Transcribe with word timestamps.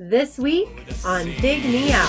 This 0.00 0.38
week 0.38 0.68
on 1.04 1.24
Dig 1.40 1.64
Me 1.64 1.90
Out. 1.90 2.08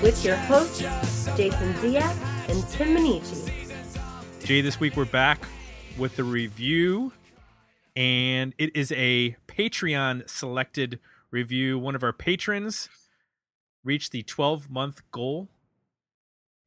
With 0.00 0.24
your 0.24 0.36
hosts, 0.36 0.78
Jason 1.36 1.74
Ziak 1.74 2.14
and 2.48 2.68
Tim 2.68 2.94
Minneci. 2.94 3.43
Jay, 4.44 4.60
this 4.60 4.78
week 4.78 4.94
we're 4.94 5.06
back 5.06 5.42
with 5.96 6.16
the 6.16 6.22
review, 6.22 7.14
and 7.96 8.52
it 8.58 8.76
is 8.76 8.92
a 8.92 9.36
Patreon 9.48 10.28
selected 10.28 11.00
review. 11.30 11.78
One 11.78 11.94
of 11.94 12.02
our 12.02 12.12
patrons 12.12 12.90
reached 13.82 14.12
the 14.12 14.22
12 14.22 14.68
month 14.68 15.00
goal. 15.10 15.48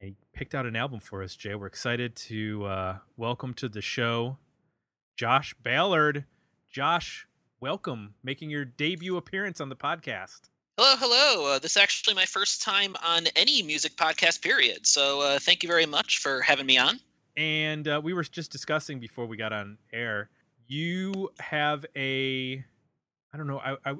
He 0.00 0.16
picked 0.32 0.56
out 0.56 0.66
an 0.66 0.74
album 0.74 0.98
for 0.98 1.22
us, 1.22 1.36
Jay. 1.36 1.54
We're 1.54 1.68
excited 1.68 2.16
to 2.16 2.64
uh, 2.64 2.96
welcome 3.16 3.54
to 3.54 3.68
the 3.68 3.80
show 3.80 4.38
Josh 5.16 5.54
Ballard. 5.62 6.24
Josh, 6.68 7.28
welcome, 7.60 8.14
making 8.24 8.50
your 8.50 8.64
debut 8.64 9.16
appearance 9.16 9.60
on 9.60 9.68
the 9.68 9.76
podcast. 9.76 10.40
Hello, 10.76 10.96
hello. 10.98 11.54
Uh, 11.54 11.58
this 11.60 11.72
is 11.72 11.76
actually 11.76 12.14
my 12.14 12.24
first 12.24 12.60
time 12.60 12.96
on 13.06 13.28
any 13.36 13.62
music 13.62 13.94
podcast, 13.94 14.42
period. 14.42 14.84
So 14.84 15.20
uh, 15.20 15.38
thank 15.38 15.62
you 15.62 15.68
very 15.68 15.86
much 15.86 16.18
for 16.18 16.40
having 16.40 16.66
me 16.66 16.76
on. 16.76 16.98
And 17.38 17.86
uh, 17.86 18.00
we 18.02 18.14
were 18.14 18.24
just 18.24 18.50
discussing 18.50 18.98
before 18.98 19.26
we 19.26 19.36
got 19.36 19.52
on 19.52 19.78
air. 19.92 20.28
You 20.66 21.30
have 21.38 21.86
a, 21.94 22.64
I 23.32 23.36
don't 23.36 23.46
know, 23.46 23.60
I, 23.60 23.76
I, 23.86 23.94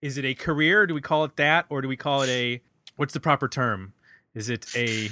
is 0.00 0.16
it 0.16 0.24
a 0.24 0.34
career? 0.34 0.86
Do 0.86 0.94
we 0.94 1.02
call 1.02 1.24
it 1.24 1.36
that, 1.36 1.66
or 1.68 1.82
do 1.82 1.88
we 1.88 1.98
call 1.98 2.22
it 2.22 2.30
a? 2.30 2.62
What's 2.96 3.12
the 3.12 3.20
proper 3.20 3.46
term? 3.46 3.92
Is 4.34 4.48
it 4.48 4.66
a 4.74 5.10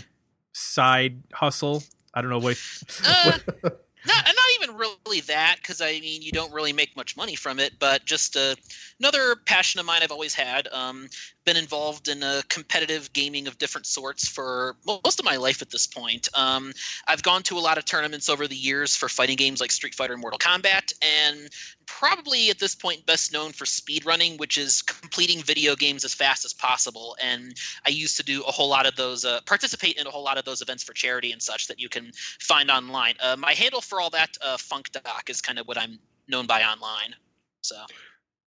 side 0.52 1.22
hustle? 1.34 1.82
I 2.14 2.22
don't 2.22 2.30
know 2.30 2.38
what. 2.38 2.58
Uh, 3.04 3.32
not, 3.62 4.24
not 4.24 4.45
really 4.77 5.20
that, 5.20 5.56
because 5.56 5.80
I 5.80 6.00
mean, 6.00 6.22
you 6.22 6.32
don't 6.32 6.52
really 6.52 6.72
make 6.72 6.96
much 6.96 7.16
money 7.16 7.34
from 7.34 7.58
it, 7.58 7.72
but 7.78 8.05
just 8.05 8.36
uh, 8.36 8.55
another 9.00 9.36
passion 9.46 9.80
of 9.80 9.86
mine 9.86 10.00
I've 10.02 10.12
always 10.12 10.34
had. 10.34 10.69
Um, 10.72 11.08
been 11.44 11.56
involved 11.56 12.08
in 12.08 12.22
uh, 12.22 12.42
competitive 12.48 13.10
gaming 13.12 13.47
of 13.47 13.56
different 13.56 13.86
sorts 13.86 14.27
for 14.28 14.74
most 14.84 15.20
of 15.20 15.24
my 15.24 15.36
life 15.36 15.62
at 15.62 15.70
this 15.70 15.86
point. 15.86 16.28
Um, 16.34 16.72
I've 17.06 17.22
gone 17.22 17.42
to 17.44 17.56
a 17.56 17.60
lot 17.60 17.78
of 17.78 17.84
tournaments 17.84 18.28
over 18.28 18.48
the 18.48 18.56
years 18.56 18.97
for 18.97 19.08
fighting 19.08 19.36
games 19.36 19.60
like 19.60 19.70
Street 19.70 19.94
Fighter 19.94 20.12
and 20.12 20.20
Mortal 20.20 20.41
Kombat, 20.41 20.92
and 21.00 21.48
probably 21.86 22.50
at 22.50 22.58
this 22.58 22.74
point 22.74 23.06
best 23.06 23.32
known 23.32 23.52
for 23.52 23.64
speedrunning, 23.64 24.38
which 24.38 24.58
is 24.58 24.82
completing 24.82 25.42
video 25.42 25.74
games 25.74 26.04
as 26.04 26.12
fast 26.12 26.44
as 26.44 26.52
possible. 26.52 27.16
And 27.22 27.54
I 27.86 27.90
used 27.90 28.16
to 28.18 28.22
do 28.22 28.42
a 28.42 28.52
whole 28.52 28.68
lot 28.68 28.86
of 28.86 28.96
those, 28.96 29.24
uh, 29.24 29.40
participate 29.46 29.96
in 29.96 30.06
a 30.06 30.10
whole 30.10 30.24
lot 30.24 30.38
of 30.38 30.44
those 30.44 30.62
events 30.62 30.82
for 30.82 30.92
charity 30.92 31.32
and 31.32 31.42
such 31.42 31.68
that 31.68 31.80
you 31.80 31.88
can 31.88 32.12
find 32.40 32.70
online. 32.70 33.14
Uh, 33.20 33.36
my 33.36 33.52
handle 33.52 33.80
for 33.80 34.00
all 34.00 34.10
that, 34.10 34.36
uh, 34.42 34.56
Funk 34.56 34.90
Doc, 34.92 35.30
is 35.30 35.40
kind 35.40 35.58
of 35.58 35.66
what 35.66 35.78
I'm 35.78 35.98
known 36.28 36.46
by 36.46 36.62
online. 36.62 37.14
So. 37.62 37.76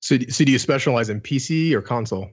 So, 0.02 0.18
so 0.30 0.46
do 0.46 0.52
you 0.52 0.60
specialize 0.60 1.10
in 1.10 1.20
PC 1.20 1.74
or 1.74 1.82
console? 1.82 2.30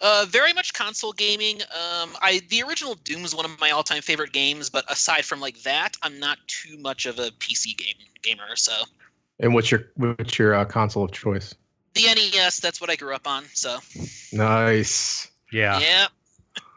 Uh, 0.00 0.26
very 0.28 0.52
much 0.52 0.72
console 0.72 1.12
gaming. 1.12 1.60
Um, 1.62 2.16
I 2.20 2.40
the 2.48 2.62
original 2.62 2.94
Doom 2.94 3.24
is 3.24 3.34
one 3.34 3.44
of 3.44 3.58
my 3.60 3.70
all-time 3.70 4.00
favorite 4.00 4.32
games, 4.32 4.70
but 4.70 4.90
aside 4.90 5.24
from 5.24 5.40
like 5.40 5.62
that, 5.62 5.96
I'm 6.02 6.18
not 6.20 6.38
too 6.46 6.78
much 6.78 7.04
of 7.06 7.18
a 7.18 7.30
PC 7.32 7.76
game 7.76 7.96
gamer. 8.22 8.56
So. 8.56 8.72
And 9.40 9.54
what's 9.54 9.70
your 9.70 9.86
what's 9.96 10.38
your 10.38 10.54
uh, 10.54 10.64
console 10.64 11.04
of 11.04 11.12
choice? 11.12 11.54
The 11.94 12.02
NES. 12.02 12.60
That's 12.60 12.80
what 12.80 12.90
I 12.90 12.96
grew 12.96 13.14
up 13.14 13.26
on. 13.26 13.44
So. 13.52 13.78
Nice. 14.32 15.30
Yeah. 15.52 15.78
Yeah. 15.80 16.06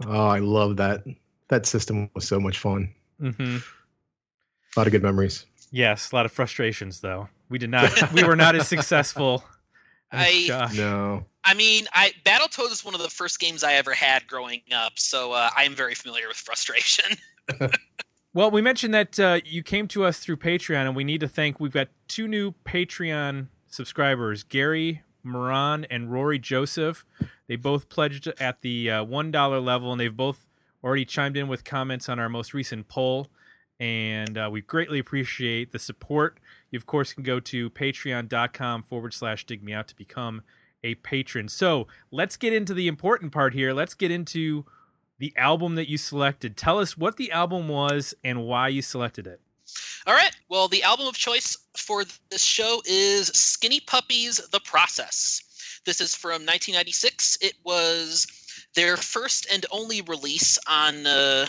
Oh, 0.05 0.27
I 0.27 0.39
love 0.39 0.77
that. 0.77 1.03
That 1.49 1.65
system 1.65 2.09
was 2.13 2.27
so 2.27 2.39
much 2.39 2.59
fun. 2.59 2.93
Mm-hmm. 3.21 3.57
A 3.57 4.79
lot 4.79 4.87
of 4.87 4.91
good 4.91 5.03
memories. 5.03 5.45
Yes, 5.71 6.11
a 6.11 6.15
lot 6.15 6.25
of 6.25 6.31
frustrations 6.31 7.01
though. 7.01 7.27
We 7.49 7.57
did 7.57 7.69
not. 7.69 8.13
we 8.13 8.23
were 8.23 8.35
not 8.35 8.55
as 8.55 8.67
successful. 8.67 9.43
I- 10.11 10.45
Josh. 10.47 10.75
No. 10.75 11.25
I 11.45 11.53
mean, 11.53 11.87
I 11.93 12.11
Battletoads 12.25 12.71
is 12.71 12.85
one 12.85 12.93
of 12.93 13.01
the 13.01 13.09
first 13.09 13.39
games 13.39 13.63
I 13.63 13.73
ever 13.73 13.93
had 13.93 14.27
growing 14.27 14.61
up, 14.73 14.99
so 14.99 15.31
uh, 15.31 15.49
I 15.55 15.63
am 15.63 15.73
very 15.73 15.95
familiar 15.95 16.27
with 16.27 16.37
frustration. 16.37 17.17
Well, 18.31 18.51
we 18.51 18.61
mentioned 18.61 18.93
that 18.93 19.19
uh, 19.19 19.39
you 19.43 19.63
came 19.63 19.87
to 19.87 20.05
us 20.05 20.19
through 20.19 20.37
Patreon, 20.37 20.85
and 20.85 20.95
we 20.95 21.03
need 21.03 21.19
to 21.21 21.27
thank. 21.27 21.59
We've 21.59 21.73
got 21.73 21.87
two 22.07 22.27
new 22.27 22.53
Patreon 22.63 23.47
subscribers, 23.67 24.43
Gary 24.43 25.01
Moran 25.23 25.85
and 25.85 26.11
Rory 26.11 26.37
Joseph. 26.37 27.05
They 27.47 27.55
both 27.55 27.89
pledged 27.89 28.27
at 28.39 28.61
the 28.61 28.91
uh, 28.91 29.03
one 29.03 29.31
dollar 29.31 29.59
level, 29.59 29.91
and 29.91 29.99
they've 29.99 30.15
both 30.15 30.47
already 30.83 31.05
chimed 31.05 31.37
in 31.37 31.47
with 31.47 31.63
comments 31.63 32.07
on 32.07 32.19
our 32.19 32.29
most 32.29 32.53
recent 32.53 32.87
poll. 32.87 33.29
And 33.79 34.37
uh, 34.37 34.49
we 34.51 34.61
greatly 34.61 34.99
appreciate 34.99 35.71
the 35.71 35.79
support. 35.79 36.39
You, 36.69 36.77
of 36.77 36.85
course, 36.85 37.13
can 37.13 37.23
go 37.23 37.39
to 37.39 37.71
patreon.com 37.71 38.83
forward 38.83 39.13
slash 39.15 39.45
dig 39.47 39.63
me 39.63 39.73
out 39.73 39.87
to 39.87 39.95
become 39.95 40.43
a 40.83 40.95
patron. 40.95 41.47
So 41.47 41.87
let's 42.11 42.37
get 42.37 42.53
into 42.53 42.75
the 42.75 42.87
important 42.87 43.31
part 43.31 43.55
here. 43.55 43.73
Let's 43.73 43.95
get 43.95 44.11
into 44.11 44.65
the 45.19 45.33
album 45.37 45.75
that 45.75 45.89
you 45.89 45.97
selected. 45.97 46.57
Tell 46.57 46.79
us 46.79 46.97
what 46.97 47.17
the 47.17 47.31
album 47.31 47.67
was 47.67 48.13
and 48.23 48.45
why 48.45 48.69
you 48.69 48.81
selected 48.81 49.27
it. 49.27 49.39
All 50.07 50.13
right. 50.15 50.35
Well, 50.49 50.67
the 50.67 50.81
album 50.83 51.07
of 51.07 51.15
choice 51.15 51.55
for 51.77 52.03
this 52.31 52.41
show 52.41 52.81
is 52.85 53.27
Skinny 53.27 53.79
Puppy's: 53.81 54.37
The 54.51 54.61
Process. 54.61 55.81
This 55.85 56.01
is 56.01 56.15
from 56.15 56.45
1996. 56.45 57.37
It 57.41 57.53
was 57.63 58.27
their 58.75 58.97
first 58.97 59.47
and 59.51 59.65
only 59.71 60.01
release 60.01 60.57
on 60.67 61.05
uh, 61.05 61.45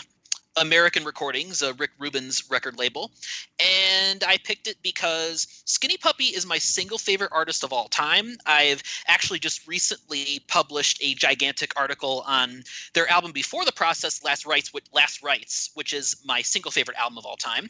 American 0.57 1.03
Recordings, 1.03 1.63
Rick 1.77 1.91
Rubin's 1.97 2.49
record 2.49 2.77
label. 2.77 3.11
And 3.59 4.23
I 4.23 4.37
picked 4.43 4.67
it 4.67 4.77
because 4.81 5.47
Skinny 5.65 5.97
Puppy 5.97 6.25
is 6.25 6.45
my 6.45 6.57
single 6.57 6.97
favorite 6.97 7.31
artist 7.31 7.63
of 7.63 7.71
all 7.71 7.87
time. 7.87 8.37
I've 8.45 8.83
actually 9.07 9.39
just 9.39 9.67
recently 9.67 10.41
published 10.47 11.01
a 11.01 11.13
gigantic 11.13 11.71
article 11.79 12.23
on 12.27 12.63
their 12.93 13.09
album 13.09 13.31
before 13.31 13.65
the 13.65 13.71
process, 13.71 14.23
Last 14.23 14.45
Rights, 14.45 14.71
Last 14.93 15.23
Rights, 15.23 15.71
which 15.73 15.93
is 15.93 16.15
my 16.25 16.41
single 16.41 16.71
favorite 16.71 16.97
album 16.97 17.17
of 17.17 17.25
all 17.25 17.37
time. 17.37 17.69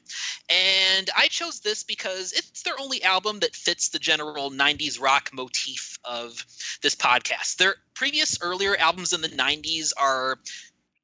And 0.49 1.09
I 1.15 1.27
chose 1.27 1.59
this 1.59 1.83
because 1.83 2.31
it's 2.33 2.63
their 2.63 2.79
only 2.79 3.03
album 3.03 3.39
that 3.39 3.55
fits 3.55 3.89
the 3.89 3.99
general 3.99 4.49
90s 4.49 4.99
rock 4.99 5.29
motif 5.33 5.97
of 6.03 6.45
this 6.81 6.95
podcast. 6.95 7.57
Their 7.57 7.75
previous 7.93 8.41
earlier 8.41 8.75
albums 8.77 9.13
in 9.13 9.21
the 9.21 9.29
90s 9.29 9.91
are 9.97 10.39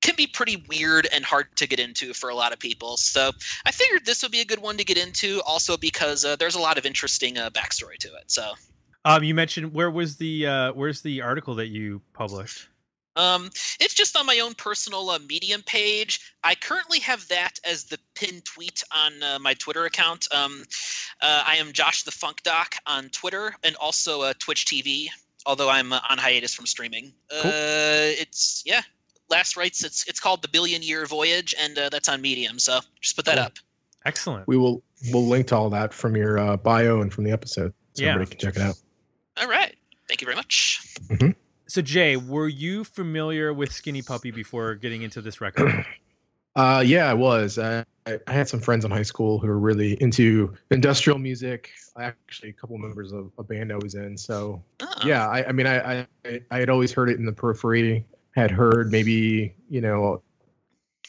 can 0.02 0.16
be 0.16 0.28
pretty 0.28 0.64
weird 0.70 1.08
and 1.14 1.26
hard 1.26 1.48
to 1.58 1.68
get 1.68 1.80
into 1.80 2.14
for 2.14 2.30
a 2.30 2.36
lot 2.36 2.54
of 2.54 2.60
people. 2.60 2.98
So 2.98 3.32
I 3.66 3.72
figured 3.72 4.06
this 4.06 4.22
would 4.24 4.32
be 4.32 4.42
a 4.42 4.46
good 4.46 4.60
one 4.60 4.78
to 4.78 4.84
get 4.84 4.98
into, 4.98 5.42
also 5.46 5.76
because 5.78 6.24
uh, 6.24 6.36
there's 6.36 6.56
a 6.56 6.60
lot 6.60 6.78
of 6.78 6.86
interesting 6.86 7.38
uh, 7.38 7.50
backstory 7.50 7.98
to 8.00 8.08
it. 8.16 8.30
So 8.32 8.54
Um, 9.06 9.24
you 9.24 9.34
mentioned 9.34 9.74
where 9.74 9.90
was 9.92 10.18
the 10.18 10.46
uh, 10.48 10.74
where's 10.74 11.02
the 11.02 11.22
article 11.22 11.56
that 11.56 11.68
you 11.68 12.02
published? 12.14 12.68
um, 13.16 13.46
it's 13.80 13.96
just 13.96 14.16
on 14.16 14.28
my 14.28 14.38
own 14.40 14.54
personal 14.54 15.10
uh, 15.10 15.18
Medium 15.28 15.64
page. 15.64 16.20
I 16.44 16.54
currently 16.54 17.00
have 17.00 17.28
that 17.30 17.60
as 17.66 17.86
the 17.86 17.98
pinned 18.14 18.46
tweet 18.46 18.84
on 18.96 19.24
uh, 19.24 19.40
my 19.40 19.56
Twitter 19.56 19.86
account. 19.86 20.28
Um, 20.32 20.64
uh, 21.22 21.44
I 21.48 21.56
am 21.56 21.72
Josh 21.74 22.04
the 22.04 22.12
Funk 22.12 22.44
Doc 22.44 22.76
on 22.86 23.10
Twitter 23.10 23.56
and 23.64 23.76
also 23.78 24.22
uh, 24.22 24.34
Twitch 24.38 24.66
TV. 24.66 25.08
Although 25.48 25.70
I'm 25.70 25.94
uh, 25.94 26.00
on 26.10 26.20
hiatus 26.20 26.54
from 26.54 26.68
streaming, 26.68 27.12
Cool. 27.32 27.50
uh, 27.50 28.22
it's 28.22 28.62
yeah. 28.68 28.82
Last 29.30 29.58
rights. 29.58 29.84
It's 29.84 30.08
it's 30.08 30.20
called 30.20 30.42
the 30.42 30.48
Billion 30.48 30.82
Year 30.82 31.06
Voyage, 31.06 31.54
and 31.60 31.78
uh, 31.78 31.90
that's 31.90 32.08
on 32.10 32.22
Medium. 32.22 32.60
So 32.60 32.80
just 33.02 33.16
put 33.16 33.26
that 33.26 33.36
Cool. 33.36 33.44
up. 33.46 33.54
Excellent. 34.06 34.48
We 34.48 34.58
will 34.58 34.82
we'll 35.12 35.26
link 35.28 35.48
to 35.48 35.56
all 35.56 35.70
that 35.72 35.94
from 35.94 36.16
your 36.16 36.40
uh, 36.40 36.58
bio 36.58 37.02
and 37.02 37.12
from 37.14 37.24
the 37.26 37.32
episode, 37.32 37.74
so 37.94 38.04
Yeah. 38.04 38.14
everybody 38.14 38.36
can 38.38 38.40
check 38.48 38.56
it 38.56 38.62
out. 38.62 38.76
All 39.42 39.48
right. 39.48 39.76
Thank 40.08 40.22
you 40.22 40.26
very 40.26 40.36
much. 40.38 40.96
So 41.68 41.82
Jay, 41.82 42.16
were 42.16 42.48
you 42.48 42.86
familiar 42.86 43.54
with 43.54 43.74
Skinny 43.74 44.02
Puppy 44.02 44.32
before 44.32 44.76
getting 44.76 45.02
into 45.02 45.22
this 45.22 45.42
record? 45.42 45.86
Uh, 46.56 46.82
yeah, 46.84 47.08
I 47.08 47.14
was. 47.14 47.60
I, 47.60 47.86
I 48.08 48.18
I 48.26 48.32
had 48.34 48.50
some 48.50 48.60
friends 48.60 48.84
in 48.84 48.90
high 48.90 49.04
school 49.04 49.38
who 49.38 49.46
were 49.46 49.60
really 49.60 49.94
into 50.02 50.56
industrial 50.72 51.20
music. 51.20 51.70
I 51.96 52.06
actually, 52.06 52.50
a 52.50 52.54
couple 52.54 52.76
members 52.80 53.12
of 53.12 53.30
a 53.38 53.44
band 53.44 53.72
I 53.72 53.76
was 53.76 53.94
in. 53.94 54.18
So 54.18 54.64
Oh. 54.80 54.88
yeah, 55.06 55.28
I, 55.28 55.46
I 55.50 55.52
mean, 55.52 55.68
I, 55.68 56.00
I 56.26 56.42
I 56.50 56.58
had 56.58 56.72
always 56.72 56.92
heard 56.92 57.12
it 57.12 57.20
in 57.20 57.28
the 57.28 57.32
periphery. 57.32 58.04
Had 58.38 58.52
heard 58.52 58.92
maybe 58.92 59.56
you 59.68 59.82
know 59.82 60.22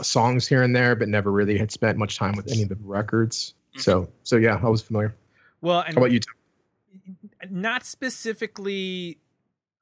songs 0.00 0.48
here 0.48 0.62
and 0.62 0.74
there, 0.74 0.96
but 0.96 1.08
never 1.08 1.30
really 1.30 1.58
had 1.58 1.70
spent 1.70 1.98
much 1.98 2.16
time 2.16 2.34
with 2.36 2.50
any 2.50 2.62
of 2.62 2.70
the 2.70 2.78
records. 2.80 3.54
So 3.76 4.08
so 4.24 4.36
yeah, 4.36 4.58
I 4.62 4.68
was 4.68 4.82
familiar. 4.82 5.14
Well, 5.60 5.80
and 5.80 5.94
How 5.94 6.00
about 6.00 6.12
you? 6.12 6.20
Tim? 6.20 6.34
not 7.50 7.84
specifically. 7.84 9.18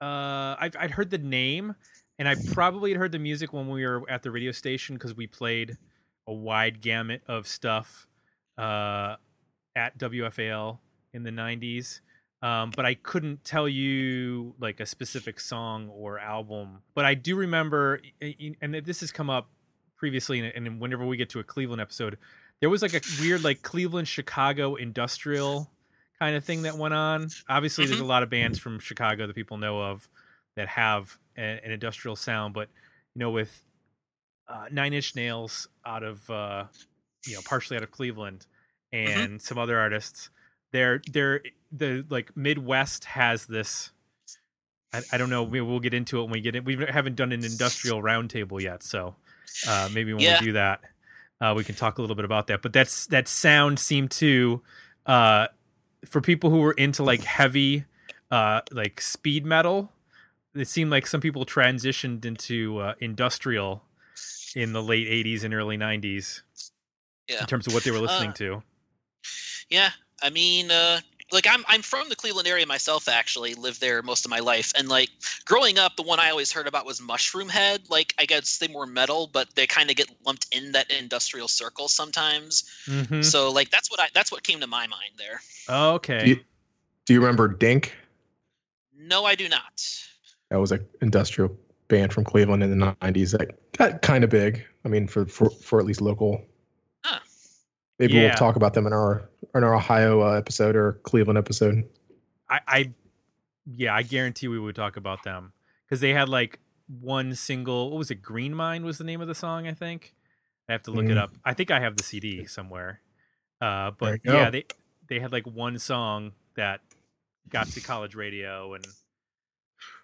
Uh, 0.01 0.57
I've 0.59 0.77
I'd 0.79 0.91
heard 0.91 1.11
the 1.11 1.19
name, 1.19 1.75
and 2.19 2.29
I 2.29 2.35
probably 2.53 2.91
had 2.91 2.99
heard 2.99 3.13
the 3.13 3.19
music 3.21 3.53
when 3.53 3.69
we 3.69 3.87
were 3.87 4.03
at 4.11 4.23
the 4.23 4.31
radio 4.33 4.51
station 4.51 4.97
because 4.97 5.15
we 5.15 5.29
played 5.29 5.77
a 6.27 6.33
wide 6.33 6.81
gamut 6.81 7.23
of 7.29 7.47
stuff 7.47 8.09
uh, 8.59 9.17
at 9.77 9.97
WFAL 9.99 10.79
in 11.15 11.23
the 11.23 11.31
90s. 11.31 12.01
Um, 12.43 12.71
but 12.77 12.85
I 12.85 12.95
couldn't 12.95 13.45
tell 13.45 13.69
you 13.69 14.55
like 14.61 14.81
a 14.81 14.87
specific 14.87 15.41
song 15.41 15.89
or 15.89 16.19
album. 16.19 16.83
But 16.95 17.05
I 17.05 17.15
do 17.15 17.35
remember, 17.35 18.01
and 18.61 18.75
this 18.85 19.01
has 19.01 19.11
come 19.11 19.31
up 19.31 19.49
previously, 19.97 20.53
and 20.55 20.81
whenever 20.81 21.05
we 21.05 21.17
get 21.17 21.31
to 21.31 21.41
a 21.41 21.45
Cleveland 21.45 21.81
episode, 21.81 22.19
there 22.61 22.71
was 22.71 22.83
like 22.83 22.95
a 22.95 23.01
weird 23.21 23.43
like 23.43 23.63
Cleveland 23.63 24.09
Chicago 24.09 24.75
industrial 24.75 25.71
kind 26.19 26.37
of 26.37 26.45
thing 26.45 26.63
that 26.63 26.77
went 26.77 26.95
on. 26.95 27.29
Obviously, 27.49 27.85
mm-hmm. 27.85 27.93
there's 27.93 28.01
a 28.01 28.05
lot 28.05 28.23
of 28.23 28.31
bands 28.31 28.59
from 28.59 28.79
Chicago 28.79 29.27
that 29.27 29.35
people 29.35 29.57
know 29.57 29.81
of 29.81 30.09
that 30.57 30.69
have 30.69 31.19
a, 31.37 31.41
an 31.41 31.71
industrial 31.71 32.17
sound, 32.17 32.55
but 32.55 32.69
you 33.15 33.21
know, 33.21 33.31
with 33.31 33.65
uh, 34.49 34.67
Nine 34.71 34.93
Inch 34.93 35.15
Nails 35.15 35.69
out 35.85 36.03
of 36.03 36.29
uh, 36.31 36.65
you 37.27 37.35
know 37.35 37.41
partially 37.45 37.77
out 37.77 37.83
of 37.83 37.91
Cleveland 37.91 38.47
mm-hmm. 38.93 39.11
and 39.11 39.29
mm-hmm. 39.33 39.39
some 39.39 39.59
other 39.59 39.79
artists, 39.79 40.31
they're 40.73 41.01
they're 41.11 41.43
the 41.73 42.05
like 42.09 42.37
Midwest 42.37 43.05
has 43.05 43.47
this. 43.47 43.91
I, 44.93 45.03
I 45.13 45.19
don't 45.19 45.31
know. 45.31 45.43
We, 45.43 45.61
will 45.61 45.81
get 45.81 45.95
into 45.95 46.19
it 46.19 46.23
when 46.23 46.31
we 46.31 46.41
get 46.41 46.55
in. 46.55 46.65
We 46.65 46.77
haven't 46.77 47.17
done 47.17 47.33
an 47.33 47.45
industrial 47.45 48.03
roundtable 48.03 48.61
yet, 48.61 48.83
so 48.83 49.17
uh, 49.69 49.89
maybe 49.93 50.13
when 50.13 50.23
yeah. 50.23 50.41
we 50.41 50.47
do 50.47 50.53
that, 50.53 50.81
uh, 51.41 51.55
we 51.57 51.65
can 51.65 51.75
talk 51.75 51.99
a 51.99 52.01
little 52.01 52.17
bit 52.17 52.25
about 52.25 52.47
that. 52.47 52.63
But 52.63 52.73
that's 52.73 53.07
that 53.07 53.29
sound 53.29 53.79
seemed 53.79 54.11
to 54.13 54.63
uh, 55.07 55.49
for 56.07 56.21
people 56.21 56.51
who 56.51 56.59
were 56.59 56.73
into 56.73 57.03
like 57.03 57.23
heavy 57.23 57.85
uh 58.31 58.61
like 58.73 59.01
speed 59.01 59.47
metal 59.47 59.93
it 60.55 60.69
seemed 60.69 60.91
like 60.91 61.07
some 61.07 61.21
people 61.21 61.45
transitioned 61.45 62.25
into 62.25 62.79
uh, 62.79 62.95
industrial 63.01 63.83
in 64.55 64.73
the 64.73 64.83
late 64.83 65.07
80s 65.07 65.45
and 65.45 65.55
early 65.55 65.77
90s 65.77 66.43
yeah. 67.29 67.41
in 67.41 67.47
terms 67.47 67.67
of 67.67 67.75
what 67.75 67.85
they 67.85 67.91
were 67.91 67.99
listening 67.99 68.31
uh, 68.31 68.35
to 68.35 68.63
yeah 69.69 69.91
i 70.23 70.31
mean 70.31 70.71
uh 70.71 71.01
like 71.33 71.47
I'm 71.49 71.65
I'm 71.69 71.83
from 71.83 72.09
the 72.09 72.17
Cleveland 72.17 72.47
area 72.47 72.67
myself 72.67 73.09
actually 73.09 73.55
lived 73.55 73.81
there 73.81 74.03
most 74.03 74.25
of 74.25 74.31
my 74.31 74.39
life 74.39 74.73
and 74.79 74.89
like 74.89 75.11
growing 75.45 75.79
up 75.79 75.97
the 75.97 76.03
one 76.03 76.21
I 76.21 76.31
always 76.31 76.53
heard 76.53 76.67
about 76.67 76.87
was 76.87 77.01
Mushroomhead 77.01 77.91
like 77.91 78.15
I 78.19 78.27
guess 78.27 78.59
they 78.59 78.69
were 78.69 78.87
metal 78.87 79.29
but 79.33 79.55
they 79.55 79.67
kind 79.67 79.91
of 79.91 79.97
get 79.97 80.09
lumped 80.25 80.47
in 80.53 80.73
that 80.73 80.91
industrial 80.91 81.49
circle 81.49 81.89
sometimes. 81.89 82.71
Mm-hmm. 82.87 83.23
so 83.23 83.51
like 83.51 83.71
that's 83.71 83.91
what 83.91 84.01
I 84.01 84.09
that's 84.15 84.31
what 84.31 84.43
came 84.43 84.61
to 84.61 84.67
my 84.67 84.87
mind 84.87 85.13
there. 85.19 85.41
Oh, 85.69 85.95
okay. 85.95 86.25
Do 86.25 86.31
you, 86.31 86.41
do 87.07 87.15
you 87.15 87.21
remember 87.21 87.49
Dink? 87.49 87.95
No 88.97 89.25
I 89.25 89.35
do 89.35 89.49
not. 89.49 89.85
That 90.51 90.61
was 90.61 90.71
an 90.71 90.87
industrial 91.03 91.57
band 91.89 92.13
from 92.13 92.25
Cleveland 92.25 92.63
in 92.63 92.79
the 92.79 92.97
90s 93.03 93.37
that 93.37 93.51
got 93.73 94.03
kind 94.03 94.23
of 94.23 94.31
big. 94.31 94.65
I 94.85 94.89
mean 94.89 95.09
for 95.09 95.27
for 95.27 95.51
for 95.51 95.81
at 95.81 95.87
least 95.87 96.01
local 96.01 96.37
huh. 96.37 96.45
Maybe 97.99 98.15
yeah. 98.15 98.23
we'll 98.23 98.35
talk 98.35 98.57
about 98.57 98.75
them 98.75 98.87
in 98.87 98.93
our 98.93 99.29
in 99.55 99.65
our 99.65 99.75
Ohio 99.75 100.23
uh, 100.23 100.33
episode 100.33 100.77
or 100.77 101.01
Cleveland 101.05 101.39
episode. 101.39 101.85
I, 102.49 102.61
I, 102.67 102.93
yeah, 103.75 103.95
I 103.95 104.03
guarantee 104.03 104.49
we 104.49 104.59
would 104.59 104.77
talk 104.77 104.97
about 104.97 105.25
them 105.25 105.53
because 105.85 106.01
they 106.01 106.13
had 106.13 106.29
like 106.29 106.61
one 107.01 107.35
single. 107.35 107.91
What 107.91 107.99
was 107.99 108.11
it? 108.11 108.23
Green 108.23 108.55
Mind 108.55 108.85
was 108.85 108.99
the 108.99 109.05
name 109.05 109.21
of 109.21 109.29
the 109.29 109.35
song. 109.35 109.67
I 109.67 109.73
think. 109.73 110.15
I 110.69 110.73
have 110.73 110.83
to 110.83 110.91
look 110.91 111.07
mm. 111.07 111.13
it 111.13 111.19
up. 111.19 111.33
I 111.45 111.55
think 111.55 111.71
I 111.71 111.79
have 111.79 111.97
the 111.97 112.03
CD 112.03 112.47
somewhere. 112.47 113.01
Uh, 113.61 113.93
but 113.97 114.21
yeah, 114.25 114.51
they 114.51 114.65
they 115.09 115.21
had 115.21 115.33
like 115.33 115.47
one 115.47 115.79
song 115.79 116.33
that 116.57 116.81
got 117.49 117.69
to 117.69 117.81
college 117.81 118.15
radio, 118.15 118.75
and 118.75 118.87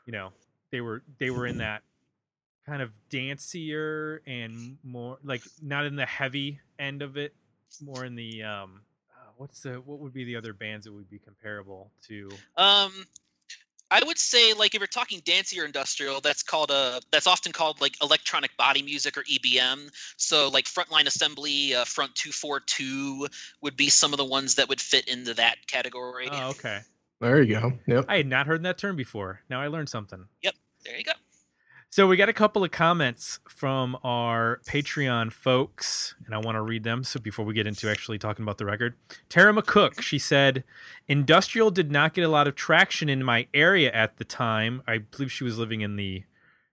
you 0.07 0.13
know 0.13 0.31
they 0.71 0.81
were 0.81 1.03
they 1.19 1.31
were 1.31 1.47
in 1.47 1.59
that 1.59 1.83
kind 2.67 2.81
of 2.81 2.93
dancier 3.11 4.21
and 4.27 4.79
more 4.85 5.19
like 5.25 5.43
not 5.61 5.85
in 5.85 5.97
the 5.97 6.07
heavy 6.07 6.61
end 6.79 7.03
of 7.03 7.17
it, 7.17 7.35
more 7.81 8.05
in 8.05 8.15
the 8.15 8.43
um 8.43 8.81
what's 9.37 9.61
the 9.61 9.75
what 9.81 9.99
would 9.99 10.13
be 10.13 10.25
the 10.25 10.37
other 10.37 10.53
bands 10.53 10.85
that 10.87 10.93
would 10.93 11.11
be 11.11 11.19
comparable 11.19 11.91
to? 12.09 12.31
Um, 12.57 13.07
I 13.91 14.03
would 14.07 14.19
say 14.19 14.55
like 14.55 14.75
if 14.75 14.81
you're 14.81 14.87
talking 14.87 15.21
dancey 15.25 15.61
or 15.61 15.65
industrial, 15.65 16.21
that's 16.21 16.43
called 16.43 16.71
a 16.71 17.01
that's 17.11 17.27
often 17.27 17.53
called 17.53 17.81
like 17.81 17.95
electronic 18.03 18.57
body 18.57 18.83
music 18.83 19.19
or 19.19 19.23
EBM. 19.25 19.91
So 20.17 20.49
like 20.49 20.65
Frontline 20.65 21.07
Assembly, 21.07 21.75
uh, 21.75 21.85
Front 21.85 22.15
Two 22.15 22.33
Four 22.33 22.61
Two 22.61 23.27
would 23.61 23.77
be 23.77 23.89
some 23.89 24.13
of 24.13 24.17
the 24.17 24.25
ones 24.25 24.55
that 24.55 24.69
would 24.69 24.81
fit 24.81 25.09
into 25.09 25.35
that 25.35 25.67
category. 25.67 26.29
Oh, 26.31 26.51
okay. 26.51 26.81
There 27.21 27.43
you 27.43 27.55
go. 27.61 27.73
Yep. 27.87 28.07
I 28.09 28.17
had 28.17 28.27
not 28.27 28.47
heard 28.47 28.63
that 28.65 28.79
term 28.79 28.97
before. 28.97 29.43
Now 29.49 29.61
I 29.61 29.69
learned 29.69 29.89
something. 29.89 30.25
Yep. 30.43 30.55
There 30.85 30.97
you 30.97 31.05
go. 31.05 31.13
So 31.93 32.07
we 32.07 32.17
got 32.17 32.31
a 32.31 32.33
couple 32.33 32.65
of 32.65 32.71
comments 32.71 33.39
from 33.47 33.99
our 34.03 34.63
Patreon 34.67 35.31
folks, 35.31 36.15
and 36.25 36.35
I 36.35 36.39
want 36.39 36.57
to 36.57 36.63
read 36.63 36.85
them. 36.85 37.05
So 37.05 37.21
before 37.21 37.45
we 37.45 37.53
get 37.53 37.67
into 37.67 37.91
actually 37.91 38.19
talking 38.19 38.45
about 38.45 38.57
the 38.57 38.65
record, 38.65 38.95
Tara 39.29 39.53
McCook, 39.53 40.01
she 40.01 40.19
said, 40.19 40.65
"Industrial 41.07 41.71
did 41.71 41.93
not 41.93 42.15
get 42.15 42.25
a 42.25 42.29
lot 42.29 42.49
of 42.49 42.55
traction 42.55 43.11
in 43.11 43.23
my 43.23 43.47
area 43.53 43.93
at 43.93 44.17
the 44.17 44.25
time. 44.25 44.83
I 44.87 44.97
believe 44.97 45.31
she 45.31 45.45
was 45.45 45.59
living 45.59 45.83
in 45.83 45.97
the 45.97 46.25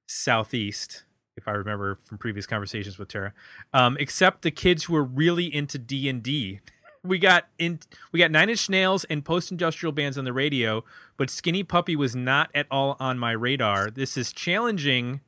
southeast, 0.07 1.03
if 1.35 1.49
I 1.49 1.51
remember 1.51 1.99
from 2.05 2.17
previous 2.17 2.47
conversations 2.47 2.97
with 2.97 3.09
Tara. 3.09 3.33
Um, 3.73 3.97
except 3.99 4.43
the 4.43 4.51
kids 4.51 4.85
who 4.85 4.93
were 4.93 5.03
really 5.03 5.53
into 5.53 5.77
D 5.77 6.07
and 6.07 6.23
D." 6.23 6.61
we 7.03 7.19
got 7.19 7.47
in 7.57 7.79
we 8.11 8.19
got 8.19 8.31
Nine 8.31 8.49
Inch 8.49 8.69
Nails 8.69 9.03
and 9.05 9.23
post 9.23 9.51
industrial 9.51 9.91
bands 9.91 10.17
on 10.17 10.25
the 10.25 10.33
radio, 10.33 10.83
but 11.17 11.29
Skinny 11.29 11.63
Puppy 11.63 11.95
was 11.95 12.15
not 12.15 12.49
at 12.53 12.67
all 12.69 12.97
on 12.99 13.17
my 13.17 13.31
radar. 13.31 13.89
This 13.89 14.17
is 14.17 14.31
challenging. 14.31 15.21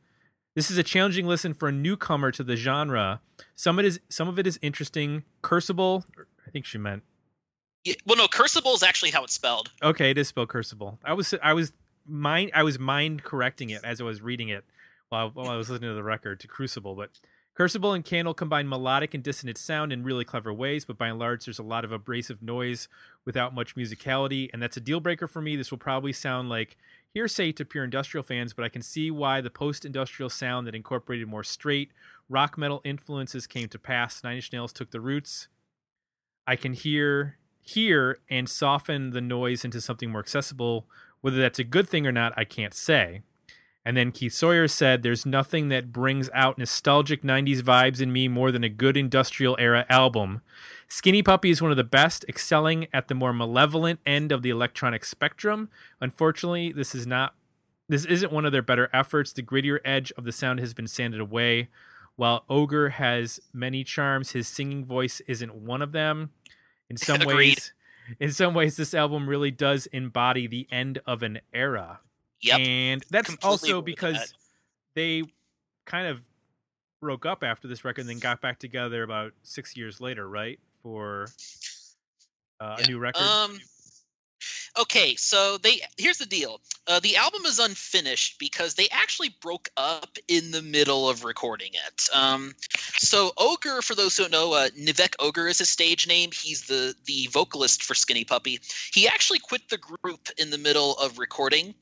This 0.56 0.70
is 0.70 0.78
a 0.78 0.84
challenging 0.84 1.28
listen 1.28 1.54
for 1.54 1.70
a 1.70 1.72
newcomer 1.72 2.32
to 2.32 2.44
the 2.44 2.56
genre. 2.56 3.22
Some 3.56 3.80
of 3.80 3.86
it 3.86 3.88
is 3.88 4.00
some 4.10 4.28
of 4.28 4.38
it 4.38 4.46
is 4.46 4.60
interesting. 4.62 5.24
Curcible, 5.42 6.04
I 6.46 6.52
think 6.52 6.66
she 6.66 6.78
meant. 6.78 7.04
Yeah, 7.84 7.96
well, 8.06 8.18
no, 8.18 8.28
curcible 8.28 8.76
is 8.76 8.84
actually 8.84 9.12
how 9.12 9.24
it's 9.24 9.34
spelled. 9.34 9.72
Okay, 9.82 10.12
it 10.12 10.18
is 10.18 10.28
spelled 10.28 10.50
curcible. 10.50 10.98
I 11.04 11.14
was 11.14 11.34
I 11.42 11.54
was 11.54 11.72
mind 12.06 12.52
I 12.54 12.64
was 12.64 12.78
mind 12.80 13.24
correcting 13.24 13.70
it 13.70 13.84
as 13.84 14.02
I 14.02 14.04
was 14.04 14.22
reading 14.22 14.50
it 14.50 14.64
while 15.10 15.30
while 15.30 15.48
I 15.48 15.56
was 15.56 15.70
listening 15.70 15.90
to 15.90 15.96
the 15.96 16.04
record 16.04 16.40
to 16.42 16.48
Crucible, 16.48 16.96
but 16.96 17.10
Curcible 17.58 17.94
and 17.94 18.06
Candle 18.06 18.34
combine 18.34 18.70
melodic 18.70 19.14
and 19.14 19.24
dissonant 19.24 19.58
sound 19.58 19.92
in 19.92 20.04
really 20.04 20.24
clever 20.24 20.54
ways, 20.54 20.86
but 20.86 20.98
by 20.98 21.10
and 21.10 21.20
large, 21.20 21.46
there's 21.46 21.60
a 21.60 21.64
lot 21.64 21.84
of 21.84 21.92
abrasive 21.92 22.42
noise 22.42 22.88
without 23.26 23.54
much 23.54 23.76
musicality, 23.76 24.50
and 24.54 24.62
that's 24.62 24.78
a 24.78 24.82
deal 24.82 25.02
breaker 25.02 25.28
for 25.28 25.42
me. 25.42 25.56
This 25.58 25.70
will 25.70 25.78
probably 25.78 26.14
sound 26.14 26.50
like 26.50 26.78
hearsay 27.14 27.52
to 27.52 27.66
pure 27.66 27.84
industrial 27.84 28.24
fans, 28.24 28.54
but 28.54 28.64
I 28.64 28.70
can 28.70 28.82
see 28.82 29.12
why 29.12 29.42
the 29.42 29.50
post 29.50 29.84
industrial 29.84 30.30
sound 30.30 30.66
that 30.66 30.76
incorporated 30.76 31.28
more 31.28 31.44
straight 31.44 31.92
rock 32.30 32.58
metal 32.58 32.82
influences 32.86 33.48
came 33.48 33.68
to 33.68 33.78
pass. 33.78 34.24
Nine 34.24 34.38
Inch 34.38 34.54
Nails 34.54 34.72
took 34.72 34.92
the 34.92 35.02
roots. 35.02 35.50
I 36.48 36.56
can 36.56 36.74
hear 36.74 37.38
hear 37.64 38.18
and 38.30 38.50
soften 38.50 39.12
the 39.12 39.22
noise 39.22 39.64
into 39.64 39.82
something 39.82 40.10
more 40.10 40.22
accessible. 40.22 40.88
Whether 41.20 41.38
that's 41.38 41.60
a 41.60 41.64
good 41.64 41.88
thing 41.88 42.08
or 42.08 42.12
not, 42.12 42.34
I 42.36 42.44
can't 42.46 42.74
say. 42.74 43.22
And 43.84 43.98
then 43.98 44.12
Keith 44.12 44.34
Sawyer 44.34 44.68
said, 44.68 45.02
There's 45.02 45.26
nothing 45.26 45.70
that 45.70 45.92
brings 45.92 46.30
out 46.34 46.58
nostalgic 46.58 47.24
90s 47.24 47.62
vibes 47.62 48.00
in 48.00 48.14
me 48.14 48.28
more 48.28 48.52
than 48.52 48.64
a 48.64 48.70
good 48.70 48.96
industrial 48.96 49.56
era 49.60 49.86
album. 49.90 50.42
Skinny 50.88 51.24
Puppy 51.24 51.50
is 51.50 51.62
one 51.62 51.72
of 51.72 51.78
the 51.78 51.84
best, 51.84 52.26
excelling 52.28 52.88
at 52.94 53.08
the 53.08 53.16
more 53.16 53.34
malevolent 53.34 54.00
end 54.06 54.32
of 54.32 54.44
the 54.44 54.50
electronic 54.50 55.06
spectrum. 55.06 55.70
Unfortunately, 56.00 56.72
this 56.72 56.94
is 56.94 57.08
not 57.08 57.34
this 57.90 58.06
isn't 58.06 58.32
one 58.32 58.46
of 58.46 58.54
their 58.54 58.62
better 58.62 58.90
efforts. 58.94 59.34
The 59.34 59.44
grittier 59.44 59.80
edge 59.84 60.14
of 60.18 60.24
the 60.24 60.32
sound 60.32 60.60
has 60.60 60.74
been 60.74 60.88
sanded 60.88 61.20
away. 61.20 61.68
While 62.16 62.46
Ogre 62.48 62.90
has 62.90 63.42
many 63.52 63.84
charms, 63.84 64.32
his 64.32 64.48
singing 64.48 64.86
voice 64.86 65.22
isn't 65.28 65.54
one 65.54 65.82
of 65.82 65.92
them. 65.92 66.30
In 66.90 66.96
some 66.96 67.20
ways, 67.26 67.74
in 68.20 68.32
some 68.32 68.54
ways, 68.54 68.78
this 68.78 68.94
album 68.94 69.28
really 69.28 69.52
does 69.52 69.88
embody 69.88 70.48
the 70.48 70.68
end 70.72 71.00
of 71.06 71.24
an 71.24 71.42
era. 71.54 72.00
Yep. 72.42 72.60
And 72.60 73.06
that's 73.10 73.30
Completely 73.30 73.50
also 73.50 73.82
because 73.82 74.16
that. 74.16 74.34
they 74.96 75.24
kind 75.86 76.08
of 76.08 76.22
broke 77.00 77.26
up 77.26 77.44
after 77.44 77.68
this 77.68 77.84
record 77.84 78.02
and 78.02 78.10
then 78.10 78.20
got 78.20 78.42
back 78.42 78.60
together 78.60 79.04
about 79.04 79.34
six 79.44 79.76
years 79.76 80.00
later, 80.00 80.28
right? 80.28 80.60
For 80.82 81.28
uh, 82.60 82.76
yeah. 82.78 82.84
a 82.84 82.88
new 82.88 83.00
record. 83.00 83.22
Um, 83.22 83.60
okay, 84.80 85.16
so 85.16 85.58
they 85.58 85.82
here's 85.98 86.18
the 86.18 86.26
deal. 86.26 86.62
Uh, 86.88 87.00
the 87.00 87.16
album 87.16 87.42
is 87.46 87.60
unfinished 87.60 88.40
because 88.40 88.76
they 88.76 88.88
actually 88.92 89.30
broke 89.42 89.70
up 89.78 90.18
in 90.28 90.52
the 90.52 90.62
middle 90.62 91.10
of 91.10 91.24
recording 91.24 91.72
it. 91.74 92.10
Um, 92.14 92.54
so 92.98 93.32
Ogre, 93.38 93.82
for 93.82 93.96
those 93.96 94.18
who 94.18 94.24
don't 94.24 94.32
know, 94.32 94.54
uh, 94.54 94.70
Nivek 94.70 95.16
Ogre 95.20 95.48
is 95.48 95.60
his 95.60 95.70
stage 95.70 96.08
name. 96.08 96.32
He's 96.34 96.64
the 96.64 96.96
the 97.06 97.28
vocalist 97.32 97.84
for 97.84 97.94
Skinny 97.94 98.24
Puppy. 98.24 98.60
He 98.94 99.08
actually 99.08 99.40
quit 99.40 99.70
the 99.70 99.78
group 99.78 100.30
in 100.38 100.50
the 100.50 100.58
middle 100.58 100.98
of 100.98 101.20
recording, 101.20 101.74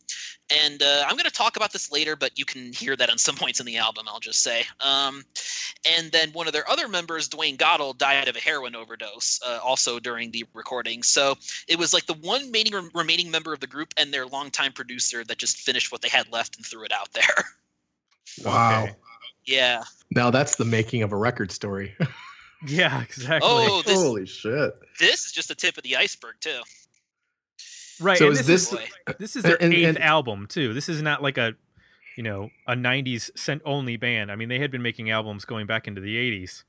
and 0.49 0.81
uh, 0.81 1.03
I'm 1.05 1.15
going 1.15 1.25
to 1.25 1.31
talk 1.31 1.55
about 1.55 1.71
this 1.71 1.91
later, 1.91 2.15
but 2.15 2.37
you 2.37 2.45
can 2.45 2.73
hear 2.73 2.95
that 2.95 3.09
on 3.09 3.17
some 3.17 3.35
points 3.37 3.59
in 3.59 3.65
the 3.65 3.77
album. 3.77 4.05
I'll 4.07 4.19
just 4.19 4.41
say. 4.41 4.63
Um, 4.79 5.23
and 5.97 6.11
then 6.11 6.31
one 6.31 6.47
of 6.47 6.53
their 6.53 6.69
other 6.69 6.87
members, 6.87 7.29
Dwayne 7.29 7.57
Goettel, 7.57 7.97
died 7.97 8.27
of 8.27 8.35
a 8.35 8.39
heroin 8.39 8.75
overdose, 8.75 9.39
uh, 9.47 9.59
also 9.63 9.99
during 9.99 10.31
the 10.31 10.45
recording. 10.53 11.03
So 11.03 11.35
it 11.67 11.77
was 11.77 11.93
like 11.93 12.05
the 12.05 12.15
one 12.15 12.45
remaining 12.45 12.73
remaining 12.93 13.29
member 13.31 13.53
of 13.53 13.59
the 13.59 13.67
group 13.67 13.93
and 13.97 14.13
their 14.13 14.25
longtime 14.25 14.73
producer 14.73 15.23
that 15.23 15.37
just 15.37 15.57
finished 15.57 15.91
what 15.91 16.01
they 16.01 16.09
had 16.09 16.31
left 16.31 16.57
and 16.57 16.65
threw 16.65 16.83
it 16.83 16.91
out 16.91 17.11
there. 17.13 17.23
Wow. 18.45 18.87
Yeah. 19.45 19.83
Now 20.11 20.29
that's 20.29 20.55
the 20.55 20.63
making 20.65 21.01
of 21.01 21.11
a 21.11 21.17
record 21.17 21.51
story. 21.51 21.95
Yeah, 22.67 23.01
exactly. 23.01 23.49
Oh, 23.49 23.81
this 23.85 23.95
Holy 23.97 24.25
shit! 24.25 24.73
this 24.99 25.25
is 25.25 25.31
just 25.31 25.47
the 25.47 25.55
tip 25.55 25.77
of 25.77 25.83
the 25.83 25.95
iceberg 25.95 26.35
too. 26.41 26.59
right. 28.01 28.17
So 28.17 28.25
and 28.27 28.33
is 28.33 28.45
this, 28.45 28.67
this- 28.69 28.79
is 28.81 29.15
this 29.17 29.35
is 29.37 29.43
their 29.43 29.61
and- 29.63 29.73
eighth 29.73 29.87
and- 29.95 29.97
album 30.01 30.45
too. 30.45 30.73
This 30.73 30.89
is 30.89 31.01
not 31.01 31.23
like 31.23 31.37
a 31.37 31.53
you 32.17 32.23
know 32.23 32.49
a 32.67 32.73
'90s 32.75 33.31
cent 33.37 33.61
only 33.63 33.95
band. 33.95 34.29
I 34.29 34.35
mean, 34.35 34.49
they 34.49 34.59
had 34.59 34.71
been 34.71 34.81
making 34.81 35.09
albums 35.09 35.45
going 35.45 35.67
back 35.67 35.87
into 35.87 36.01
the 36.01 36.17
'80s. 36.17 36.63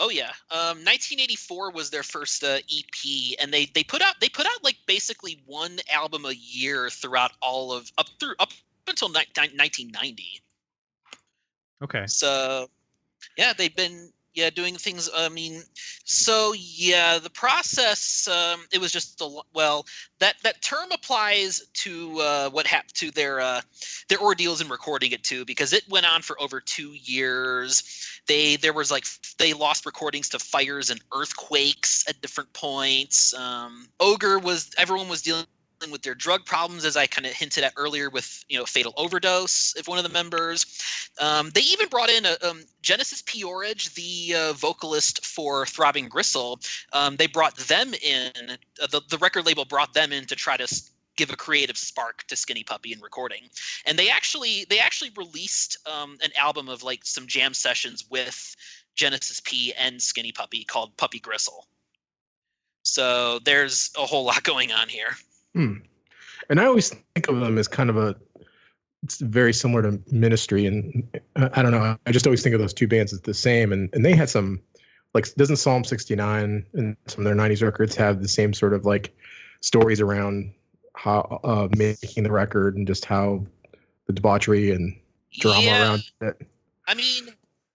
Oh 0.00 0.10
yeah, 0.10 0.30
um, 0.50 0.82
1984 0.82 1.70
was 1.70 1.90
their 1.90 2.02
first 2.02 2.42
uh, 2.42 2.56
EP, 2.56 3.38
and 3.40 3.52
they 3.52 3.66
they 3.66 3.84
put 3.84 4.02
out 4.02 4.16
they 4.20 4.28
put 4.28 4.46
out 4.46 4.64
like 4.64 4.76
basically 4.86 5.40
one 5.46 5.78
album 5.92 6.24
a 6.24 6.32
year 6.32 6.90
throughout 6.90 7.32
all 7.40 7.72
of 7.72 7.92
up 7.96 8.08
through 8.18 8.34
up 8.40 8.50
until 8.88 9.08
ni- 9.08 9.20
ni- 9.36 9.56
1990. 9.56 10.42
Okay. 11.82 12.06
So 12.06 12.68
yeah, 13.36 13.52
they've 13.52 13.74
been 13.74 14.10
yeah 14.34 14.50
doing 14.50 14.74
things. 14.76 15.08
I 15.16 15.28
mean, 15.28 15.62
so 16.04 16.54
yeah, 16.56 17.18
the 17.18 17.30
process 17.30 18.28
um, 18.28 18.66
it 18.72 18.80
was 18.80 18.92
just 18.92 19.20
a 19.20 19.40
well 19.54 19.86
that 20.18 20.36
that 20.42 20.60
term 20.62 20.90
applies 20.92 21.60
to 21.74 22.20
uh, 22.20 22.50
what 22.50 22.66
happened 22.66 22.94
to 22.94 23.10
their 23.10 23.40
uh, 23.40 23.60
their 24.08 24.18
ordeals 24.18 24.60
in 24.60 24.68
recording 24.68 25.12
it 25.12 25.22
too 25.22 25.44
because 25.44 25.72
it 25.72 25.84
went 25.88 26.06
on 26.12 26.22
for 26.22 26.40
over 26.40 26.60
two 26.60 26.92
years. 26.92 28.13
They 28.26 28.56
there 28.56 28.72
was 28.72 28.90
like 28.90 29.04
they 29.38 29.52
lost 29.52 29.86
recordings 29.86 30.28
to 30.30 30.38
fires 30.38 30.90
and 30.90 31.00
earthquakes 31.14 32.04
at 32.08 32.20
different 32.20 32.52
points. 32.52 33.34
Um, 33.34 33.88
Ogre 34.00 34.38
was 34.38 34.70
everyone 34.78 35.08
was 35.08 35.22
dealing 35.22 35.46
with 35.90 36.02
their 36.02 36.14
drug 36.14 36.46
problems 36.46 36.86
as 36.86 36.96
i 36.96 37.06
kind 37.06 37.26
of 37.26 37.32
hinted 37.32 37.62
at 37.62 37.74
earlier 37.76 38.08
with 38.08 38.42
you 38.48 38.56
know 38.56 38.64
fatal 38.64 38.94
overdose 38.96 39.74
if 39.76 39.86
one 39.86 39.98
of 39.98 40.04
the 40.04 40.08
members 40.08 40.64
um, 41.20 41.50
they 41.54 41.60
even 41.60 41.88
brought 41.88 42.10
in 42.10 42.24
a, 42.26 42.36
um, 42.42 42.64
Genesis 42.82 43.22
P-Orridge, 43.24 43.94
the 43.94 44.34
uh, 44.36 44.52
vocalist 44.54 45.24
for 45.24 45.64
Throbbing 45.66 46.08
Gristle. 46.08 46.60
Um, 46.92 47.16
they 47.16 47.26
brought 47.26 47.56
them 47.56 47.94
in. 47.94 48.30
Uh, 48.82 48.86
the, 48.90 49.00
the 49.08 49.18
record 49.18 49.46
label 49.46 49.64
brought 49.64 49.94
them 49.94 50.12
in 50.12 50.26
to 50.26 50.34
try 50.34 50.56
to 50.56 50.66
give 51.16 51.30
a 51.30 51.36
creative 51.36 51.76
spark 51.76 52.24
to 52.28 52.36
Skinny 52.36 52.64
Puppy 52.64 52.92
in 52.92 53.00
recording. 53.00 53.42
And 53.86 53.98
they 53.98 54.10
actually 54.10 54.66
they 54.68 54.78
actually 54.78 55.10
released 55.16 55.76
um, 55.88 56.18
an 56.22 56.30
album 56.38 56.68
of 56.68 56.82
like 56.82 57.04
some 57.04 57.26
jam 57.26 57.54
sessions 57.54 58.04
with 58.10 58.56
Genesis 58.94 59.40
P 59.44 59.72
and 59.78 60.00
Skinny 60.00 60.32
Puppy 60.32 60.64
called 60.64 60.96
Puppy 60.96 61.18
Gristle. 61.18 61.66
So 62.82 63.40
there's 63.40 63.90
a 63.98 64.06
whole 64.06 64.24
lot 64.24 64.42
going 64.44 64.72
on 64.72 64.88
here. 64.88 65.16
Hmm. 65.54 65.76
And 66.50 66.60
I 66.60 66.66
always 66.66 66.90
think 67.14 67.28
of 67.28 67.40
them 67.40 67.58
as 67.58 67.68
kind 67.68 67.90
of 67.90 67.96
a. 67.96 68.14
It's 69.02 69.20
very 69.20 69.52
similar 69.52 69.82
to 69.82 70.00
Ministry, 70.10 70.64
and 70.64 71.06
uh, 71.36 71.50
I 71.52 71.60
don't 71.60 71.72
know. 71.72 71.98
I 72.06 72.12
just 72.12 72.26
always 72.26 72.42
think 72.42 72.54
of 72.54 72.60
those 72.60 72.72
two 72.72 72.88
bands 72.88 73.12
as 73.12 73.20
the 73.20 73.34
same, 73.34 73.70
and 73.72 73.90
and 73.92 74.02
they 74.02 74.14
had 74.14 74.30
some, 74.30 74.60
like, 75.12 75.34
doesn't 75.34 75.56
Psalm 75.56 75.84
sixty 75.84 76.16
nine 76.16 76.64
and 76.72 76.96
some 77.06 77.20
of 77.20 77.24
their 77.24 77.34
'90s 77.34 77.62
records 77.62 77.94
have 77.96 78.22
the 78.22 78.28
same 78.28 78.54
sort 78.54 78.72
of 78.72 78.86
like 78.86 79.14
stories 79.60 80.00
around 80.00 80.54
how 80.94 81.40
uh, 81.44 81.68
making 81.76 82.22
the 82.22 82.32
record 82.32 82.76
and 82.76 82.86
just 82.86 83.04
how 83.04 83.44
the 84.06 84.12
debauchery 84.12 84.70
and 84.70 84.96
drama 85.38 85.62
Yeah. 85.62 85.82
around 85.82 86.04
it. 86.20 86.46
I 86.86 86.94
mean, 86.94 87.28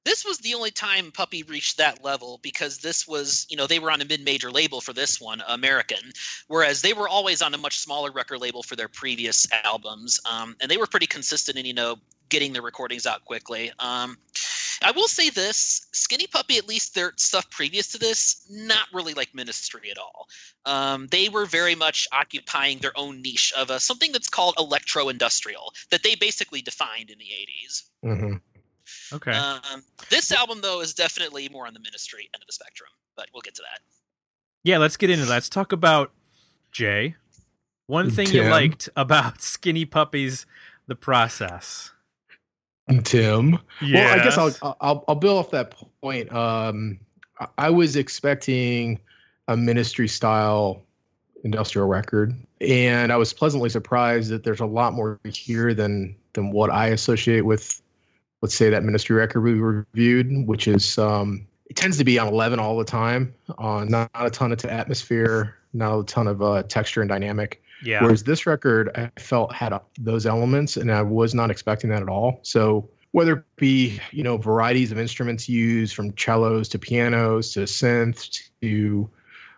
this 0.06 0.24
was 0.26 0.38
the 0.40 0.54
only 0.54 0.72
time 0.72 1.12
Puppy 1.12 1.44
reached 1.44 1.78
that 1.78 2.04
level 2.04 2.40
because 2.42 2.78
this 2.80 3.08
was, 3.08 3.46
you 3.50 3.58
know, 3.58 3.68
they 3.68 3.80
were 3.80 3.92
on 3.92 4.02
a 4.02 4.06
mid-major 4.06 4.50
label 4.50 4.82
for 4.82 4.94
this 4.94 5.20
one, 5.20 5.44
American, 5.48 6.12
whereas 6.48 6.82
they 6.82 6.94
were 6.94 7.10
always 7.10 7.42
on 7.42 7.54
a 7.54 7.58
much 7.58 7.78
smaller 7.78 8.12
record 8.12 8.40
label 8.40 8.64
for 8.64 8.76
their 8.76 8.88
previous 8.88 9.48
albums, 9.66 10.20
um, 10.30 10.56
and 10.62 10.72
they 10.72 10.78
were 10.78 10.88
pretty 10.88 11.08
consistent 11.08 11.58
in, 11.58 11.66
you 11.66 11.74
know, 11.74 11.98
getting 12.30 12.54
the 12.54 12.62
recordings 12.62 13.06
out 13.06 13.26
quickly. 13.26 13.72
Um, 13.80 14.18
I 14.82 14.92
will 14.92 15.08
say 15.08 15.30
this: 15.30 15.88
Skinny 15.92 16.28
Puppy, 16.28 16.58
at 16.58 16.68
least 16.68 16.96
their 16.96 17.14
stuff 17.18 17.50
previous 17.50 17.92
to 17.92 17.98
this, 17.98 18.46
not 18.50 18.88
really 18.94 19.14
like 19.14 19.34
Ministry 19.36 19.92
at 19.92 19.98
all. 19.98 20.28
Um, 20.66 21.08
they 21.08 21.28
were 21.30 21.46
very 21.46 21.76
much 21.76 22.08
occupying 22.14 22.80
their 22.80 22.98
own 22.98 23.22
niche 23.22 23.54
of 23.58 23.70
uh, 23.72 23.80
something 23.80 24.12
that's 24.12 24.30
called 24.30 24.56
electro-industrial 24.58 25.74
that 25.92 26.04
they 26.04 26.16
basically 26.16 26.62
defined 26.62 27.10
in 27.10 27.18
the 27.18 27.26
'80s. 27.26 27.84
hmm 28.04 28.36
Okay. 29.14 29.32
Um, 29.32 29.84
this 30.10 30.32
album, 30.32 30.62
though, 30.62 30.82
is 30.82 30.94
definitely 30.94 31.50
more 31.50 31.68
on 31.68 31.74
the 31.74 31.80
Ministry 31.80 32.30
end 32.34 32.42
of 32.42 32.48
the 32.48 32.54
spectrum, 32.54 32.90
but 33.16 33.28
we'll 33.34 33.42
get 33.42 33.56
to 33.56 33.62
that. 33.62 33.82
yeah, 34.64 34.78
let's 34.78 34.98
get 34.98 35.10
into 35.10 35.26
that. 35.26 35.32
Let's 35.32 35.50
talk 35.50 35.72
about 35.72 36.12
Jay. 36.72 37.16
One 37.88 38.12
thing 38.12 38.28
you 38.28 38.44
liked 38.44 38.88
about 38.96 39.42
Skinny 39.42 39.86
Puppy's, 39.86 40.46
the 40.88 40.96
process. 40.96 41.92
Tim. 43.04 43.60
Yeah. 43.82 44.06
Well, 44.06 44.20
I 44.20 44.24
guess 44.24 44.38
I'll, 44.38 44.76
I'll 44.82 45.06
I'll 45.08 45.16
build 45.16 45.38
off 45.38 45.52
that 45.52 45.76
point. 46.02 46.32
Um, 46.34 47.00
I- 47.40 47.48
I 47.58 47.70
was 47.70 47.96
expecting 47.96 49.00
a 49.48 49.56
ministry 49.56 50.08
style 50.08 50.84
industrial 51.44 51.88
record, 51.88 52.36
and 52.62 53.12
I 53.12 53.18
was 53.18 53.32
pleasantly 53.34 53.70
surprised 53.70 54.30
that 54.32 54.44
there's 54.44 54.60
a 54.60 54.66
lot 54.66 54.94
more 54.94 55.20
here 55.26 55.74
than 55.74 56.16
than 56.34 56.52
what 56.52 56.70
I 56.70 56.88
associate 56.88 57.42
with, 57.46 57.82
let's 58.42 58.56
say 58.56 58.70
that 58.70 58.84
ministry 58.84 59.16
record 59.16 59.42
we 59.42 59.54
reviewed, 59.54 60.48
which 60.48 60.68
is 60.68 60.98
um, 60.98 61.48
it 61.70 61.76
tends 61.76 61.98
to 61.98 62.04
be 62.04 62.20
on 62.20 62.28
11 62.28 62.60
all 62.60 62.78
the 62.78 62.84
time, 62.86 63.34
on 63.58 63.88
not, 63.90 64.10
not 64.14 64.26
a 64.26 64.30
ton 64.30 64.52
of 64.52 64.64
atmosphere, 64.66 65.56
not 65.74 66.00
a 66.00 66.04
ton 66.04 66.28
of 66.28 66.42
uh, 66.42 66.64
texture 66.64 67.02
and 67.02 67.10
dynamic. 67.10 67.62
Yeah. 67.84 68.04
Whereas 68.04 68.24
this 68.24 68.46
record, 68.46 68.90
I 68.96 69.10
felt 69.20 69.54
had 69.54 69.74
uh, 69.74 69.80
those 70.00 70.26
elements, 70.26 70.78
and 70.78 70.92
I 70.92 71.02
was 71.02 71.34
not 71.34 71.52
expecting 71.52 71.90
that 71.92 72.02
at 72.02 72.10
all. 72.10 72.40
So 72.44 72.90
whether 73.12 73.38
it 73.38 73.44
be 73.56 74.00
you 74.12 74.24
know 74.24 74.38
varieties 74.38 74.92
of 74.92 75.00
instruments 75.00 75.50
used, 75.50 75.96
from 75.96 76.16
cellos 76.18 76.68
to 76.70 76.80
pianos 76.80 77.54
to 77.54 77.62
synth 77.62 78.50
to 78.62 79.10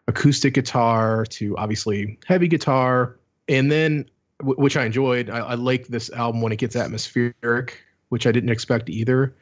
acoustic 0.07 0.53
guitar 0.53 1.25
to 1.25 1.57
obviously 1.57 2.17
heavy 2.25 2.47
guitar, 2.47 3.17
and 3.47 3.71
then 3.71 4.09
wh- 4.39 4.57
which 4.57 4.77
I 4.77 4.85
enjoyed. 4.85 5.29
I, 5.29 5.39
I 5.39 5.53
like 5.55 5.87
this 5.87 6.09
album 6.11 6.41
when 6.41 6.51
it 6.51 6.57
gets 6.57 6.75
atmospheric, 6.75 7.81
which 8.09 8.27
I 8.27 8.31
didn't 8.31 8.49
expect 8.49 8.89
either. 8.89 9.35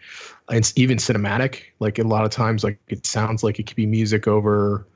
It's 0.49 0.73
even 0.77 0.97
cinematic. 0.97 1.63
Like 1.79 1.99
a 1.99 2.03
lot 2.03 2.23
of 2.23 2.31
times, 2.31 2.63
like 2.63 2.79
it 2.87 3.05
sounds 3.05 3.43
like 3.43 3.59
it 3.59 3.67
could 3.67 3.75
be 3.75 3.85
music 3.85 4.27
over 4.27 4.87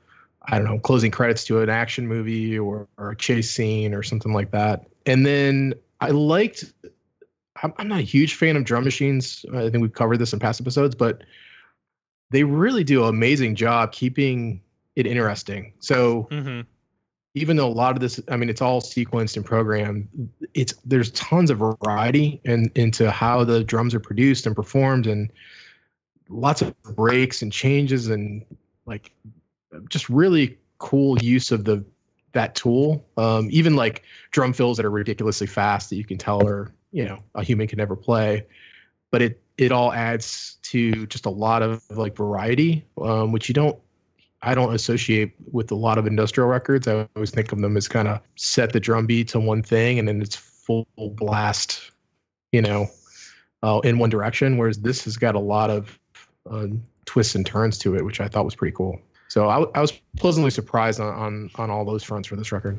I 0.46 0.58
don't 0.58 0.66
know, 0.66 0.78
closing 0.78 1.10
credits 1.10 1.44
to 1.46 1.60
an 1.60 1.70
action 1.70 2.06
movie 2.06 2.58
or, 2.58 2.86
or 2.98 3.12
a 3.12 3.16
chase 3.16 3.50
scene 3.50 3.94
or 3.94 4.02
something 4.02 4.32
like 4.32 4.50
that. 4.50 4.86
And 5.06 5.24
then 5.24 5.74
I 6.00 6.10
liked, 6.10 6.72
I'm, 7.62 7.72
I'm 7.78 7.88
not 7.88 8.00
a 8.00 8.02
huge 8.02 8.34
fan 8.34 8.56
of 8.56 8.64
drum 8.64 8.84
machines. 8.84 9.46
I 9.54 9.70
think 9.70 9.80
we've 9.80 9.92
covered 9.92 10.18
this 10.18 10.32
in 10.32 10.38
past 10.38 10.60
episodes, 10.60 10.94
but 10.94 11.24
they 12.30 12.44
really 12.44 12.84
do 12.84 13.04
an 13.04 13.08
amazing 13.08 13.54
job 13.54 13.92
keeping 13.92 14.60
it 14.96 15.06
interesting. 15.06 15.72
So 15.80 16.28
hmm 16.30 16.60
even 17.34 17.56
though 17.56 17.66
a 17.66 17.68
lot 17.68 17.96
of 17.96 18.00
this, 18.00 18.20
I 18.28 18.36
mean, 18.36 18.48
it's 18.48 18.62
all 18.62 18.80
sequenced 18.80 19.36
and 19.36 19.44
programmed, 19.44 20.08
it's 20.54 20.72
there's 20.84 21.10
tons 21.12 21.50
of 21.50 21.58
variety 21.58 22.40
and 22.44 22.70
into 22.76 23.10
how 23.10 23.42
the 23.44 23.64
drums 23.64 23.92
are 23.94 24.00
produced 24.00 24.46
and 24.46 24.54
performed, 24.54 25.06
and 25.06 25.32
lots 26.28 26.62
of 26.62 26.80
breaks 26.82 27.42
and 27.42 27.52
changes 27.52 28.08
and 28.08 28.44
like 28.86 29.10
just 29.88 30.08
really 30.08 30.58
cool 30.78 31.18
use 31.18 31.50
of 31.52 31.64
the 31.64 31.84
that 32.32 32.54
tool. 32.54 33.06
Um, 33.16 33.48
even 33.50 33.76
like 33.76 34.02
drum 34.30 34.52
fills 34.52 34.76
that 34.76 34.86
are 34.86 34.90
ridiculously 34.90 35.46
fast 35.46 35.90
that 35.90 35.96
you 35.96 36.04
can 36.04 36.18
tell 36.18 36.46
are 36.46 36.72
you 36.92 37.04
know 37.04 37.18
a 37.34 37.42
human 37.42 37.66
can 37.66 37.78
never 37.78 37.96
play, 37.96 38.46
but 39.10 39.22
it 39.22 39.40
it 39.56 39.72
all 39.72 39.92
adds 39.92 40.58
to 40.62 41.06
just 41.06 41.26
a 41.26 41.30
lot 41.30 41.62
of 41.62 41.82
like 41.90 42.16
variety, 42.16 42.84
um, 43.00 43.32
which 43.32 43.48
you 43.48 43.54
don't 43.54 43.78
I 44.42 44.54
don't 44.54 44.74
associate 44.74 45.32
with 45.52 45.70
a 45.70 45.74
lot 45.74 45.96
of 45.96 46.06
industrial 46.06 46.48
records. 46.48 46.86
I 46.86 47.08
always 47.16 47.30
think 47.30 47.50
of 47.50 47.60
them 47.60 47.76
as 47.76 47.88
kind 47.88 48.08
of 48.08 48.20
set 48.36 48.72
the 48.72 48.80
drum 48.80 49.06
beat 49.06 49.28
to 49.28 49.40
one 49.40 49.62
thing 49.62 49.98
and 49.98 50.06
then 50.06 50.20
it's 50.20 50.36
full 50.36 50.86
blast, 50.96 51.90
you 52.52 52.60
know, 52.60 52.88
uh, 53.62 53.80
in 53.84 53.98
one 53.98 54.10
direction. 54.10 54.58
Whereas 54.58 54.78
this 54.78 55.04
has 55.04 55.16
got 55.16 55.34
a 55.34 55.40
lot 55.40 55.70
of 55.70 55.98
uh, 56.50 56.66
twists 57.06 57.34
and 57.34 57.46
turns 57.46 57.78
to 57.78 57.96
it, 57.96 58.04
which 58.04 58.20
I 58.20 58.28
thought 58.28 58.44
was 58.44 58.54
pretty 58.54 58.76
cool. 58.76 59.00
So 59.34 59.48
I 59.48 59.80
was 59.80 59.90
pleasantly 60.16 60.52
surprised 60.52 61.00
on, 61.00 61.12
on 61.12 61.50
on 61.56 61.68
all 61.68 61.84
those 61.84 62.04
fronts 62.04 62.28
for 62.28 62.36
this 62.36 62.52
record. 62.52 62.78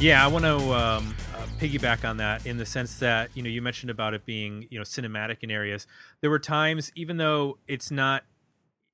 Yeah, 0.00 0.24
I 0.24 0.28
want 0.28 0.44
to 0.44 0.54
um, 0.54 1.16
uh, 1.34 1.46
piggyback 1.58 2.08
on 2.08 2.18
that 2.18 2.46
in 2.46 2.56
the 2.56 2.64
sense 2.64 3.00
that 3.00 3.30
you 3.34 3.42
know 3.42 3.48
you 3.48 3.60
mentioned 3.60 3.90
about 3.90 4.14
it 4.14 4.24
being 4.24 4.68
you 4.70 4.78
know 4.78 4.84
cinematic 4.84 5.38
in 5.40 5.50
areas. 5.50 5.88
There 6.20 6.30
were 6.30 6.38
times, 6.38 6.92
even 6.94 7.16
though 7.16 7.58
it's 7.66 7.90
not 7.90 8.22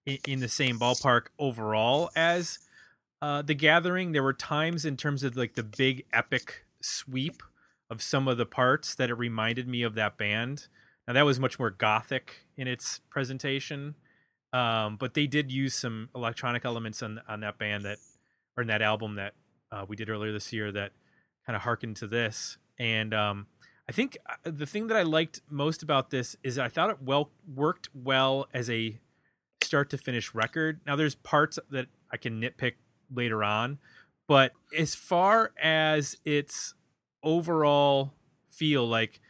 in, 0.07 0.41
the 0.41 0.49
same 0.49 0.79
ballpark 0.79 1.27
overall 1.39 2.09
as 2.17 2.59
uh, 3.21 3.43
the 3.43 3.53
Gathering, 3.53 4.13
there 4.13 4.23
were 4.23 4.33
times 4.33 4.87
in 4.87 4.97
terms 4.97 5.23
of 5.23 5.37
like 5.37 5.57
the 5.57 5.63
big 5.63 6.07
epic 6.11 6.65
sweep 6.81 7.43
of 7.91 8.01
some 8.01 8.27
of 8.27 8.39
the 8.39 8.47
parts 8.47 8.95
that 8.95 9.11
it 9.11 9.15
reminded 9.15 9.69
me 9.69 9.83
of 9.83 9.93
that 9.97 10.17
band. 10.17 10.69
Now 11.07 11.13
that 11.13 11.27
was 11.27 11.39
much 11.39 11.59
more 11.59 11.71
gothic 11.71 12.47
in 12.57 12.67
its 12.67 13.03
presentation, 13.11 13.95
um, 14.55 14.97
but 14.97 15.13
they 15.13 15.27
did 15.27 15.53
use 15.53 15.75
some 15.75 16.09
electronic 16.15 16.65
elements 16.65 17.03
on 17.03 17.21
on 17.29 17.41
that 17.41 17.59
band 17.59 17.85
that 17.85 17.99
or 18.57 18.63
in 18.63 18.69
that 18.69 18.81
album 18.81 19.17
that 19.17 19.35
uh, 19.75 19.85
we 19.89 19.97
did 19.97 20.09
earlier 20.09 20.33
this 20.33 20.53
year 20.53 20.71
that 20.73 20.93
kind 21.47 21.57
of 21.57 21.63
harkened 21.63 21.97
to 21.97 22.07
this. 22.07 22.59
And 22.79 23.13
um, 23.13 23.47
I 23.89 23.93
think 23.93 24.17
uh, 24.27 24.51
the 24.51 24.67
thing 24.67 24.87
that 24.87 24.97
I 24.97 25.03
liked 25.03 25.41
most 25.51 25.83
about 25.83 26.11
this 26.11 26.37
is 26.43 26.59
I 26.59 26.69
thought 26.69 26.91
it 26.91 27.03
well 27.03 27.31
worked 27.53 27.89
well 27.95 28.47
as 28.55 28.71
a 28.71 28.99
start 29.63 29.91
to 29.91 29.99
finish 29.99 30.35
record. 30.35 30.81
Now 30.87 30.97
there's 30.97 31.15
parts 31.15 31.59
that 31.71 31.87
I 32.13 32.17
can 32.17 32.41
nitpick 32.41 32.75
later 33.13 33.43
on, 33.43 33.79
but 34.29 34.53
as 34.77 34.95
far 34.95 35.53
as 35.61 36.17
its 36.25 36.75
overall 37.23 38.13
feel 38.51 38.87
like 38.87 39.21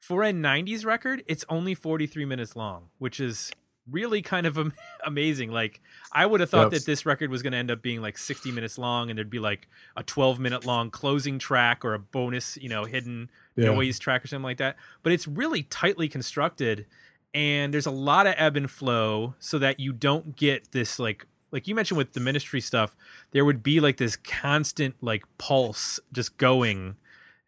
for 0.00 0.22
a 0.22 0.32
90s 0.32 0.86
record, 0.86 1.22
it's 1.26 1.44
only 1.48 1.74
43 1.74 2.24
minutes 2.24 2.56
long, 2.56 2.88
which 2.98 3.20
is 3.20 3.52
really 3.88 4.22
kind 4.22 4.46
of 4.46 4.58
am- 4.58 4.72
amazing. 5.04 5.50
Like 5.50 5.80
I 6.12 6.26
would 6.26 6.40
have 6.40 6.50
thought 6.50 6.70
that 6.72 6.84
this 6.86 7.06
record 7.06 7.30
was 7.30 7.42
going 7.42 7.52
to 7.52 7.58
end 7.58 7.70
up 7.70 7.82
being 7.82 8.00
like 8.00 8.18
60 8.18 8.50
minutes 8.52 8.78
long 8.78 9.10
and 9.10 9.16
there'd 9.18 9.30
be 9.30 9.38
like 9.38 9.68
a 9.96 10.02
12 10.02 10.38
minute 10.40 10.64
long 10.66 10.90
closing 10.90 11.38
track 11.38 11.84
or 11.84 11.94
a 11.94 11.98
bonus, 11.98 12.56
you 12.56 12.68
know, 12.68 12.84
hidden 12.84 13.30
Yeah. 13.56 13.66
noise 13.66 13.98
track 13.98 14.24
or 14.24 14.28
something 14.28 14.44
like 14.44 14.58
that. 14.58 14.76
But 15.02 15.12
it's 15.12 15.26
really 15.28 15.62
tightly 15.64 16.08
constructed 16.08 16.86
and 17.32 17.72
there's 17.72 17.86
a 17.86 17.90
lot 17.92 18.26
of 18.26 18.34
ebb 18.36 18.56
and 18.56 18.70
flow 18.70 19.34
so 19.38 19.58
that 19.60 19.78
you 19.78 19.92
don't 19.92 20.34
get 20.36 20.72
this 20.72 20.98
like 20.98 21.26
like 21.52 21.66
you 21.66 21.74
mentioned 21.74 21.98
with 21.98 22.12
the 22.12 22.20
ministry 22.20 22.60
stuff, 22.60 22.94
there 23.32 23.44
would 23.44 23.60
be 23.62 23.80
like 23.80 23.96
this 23.96 24.14
constant 24.16 24.94
like 25.00 25.24
pulse 25.38 25.98
just 26.12 26.36
going. 26.36 26.94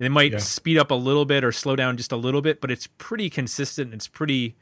It 0.01 0.11
might 0.11 0.33
Yeah. 0.33 0.39
speed 0.39 0.77
up 0.77 0.91
a 0.91 0.95
little 0.97 1.25
bit 1.25 1.45
or 1.45 1.53
slow 1.53 1.77
down 1.77 1.97
just 1.97 2.11
a 2.11 2.17
little 2.17 2.43
bit, 2.43 2.61
but 2.61 2.71
it's 2.73 2.89
pretty 2.89 3.31
consistent. 3.31 3.95
It's 3.95 4.09
pretty 4.09 4.57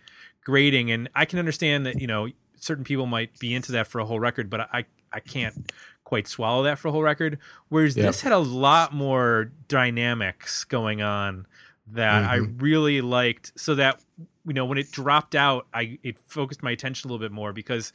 grading, 0.44 0.90
and 0.90 1.08
I 1.14 1.24
can 1.24 1.38
understand 1.38 1.86
that 1.86 2.00
you 2.00 2.06
know 2.06 2.28
certain 2.56 2.84
people 2.84 3.06
might 3.06 3.38
be 3.38 3.54
into 3.54 3.72
that 3.72 3.86
for 3.86 4.00
a 4.00 4.04
whole 4.04 4.20
record, 4.20 4.50
but 4.50 4.60
I 4.72 4.84
I 5.12 5.20
can't 5.20 5.72
quite 6.04 6.26
swallow 6.28 6.62
that 6.64 6.78
for 6.78 6.88
a 6.88 6.92
whole 6.92 7.02
record. 7.02 7.38
Whereas 7.68 7.96
Yeah. 7.96 8.06
this 8.06 8.20
had 8.22 8.32
a 8.32 8.38
lot 8.38 8.92
more 8.92 9.52
dynamics 9.68 10.64
going 10.64 11.02
on 11.02 11.46
that 11.86 12.24
I 12.24 12.38
Mhm. 12.38 12.60
really 12.60 13.00
liked, 13.00 13.52
so 13.56 13.74
that 13.76 14.00
you 14.46 14.52
know 14.54 14.64
when 14.64 14.78
it 14.78 14.90
dropped 14.90 15.34
out, 15.34 15.66
I 15.74 15.98
it 16.02 16.18
focused 16.18 16.62
my 16.62 16.70
attention 16.72 17.08
a 17.08 17.12
little 17.12 17.24
bit 17.24 17.32
more 17.32 17.52
because 17.52 17.92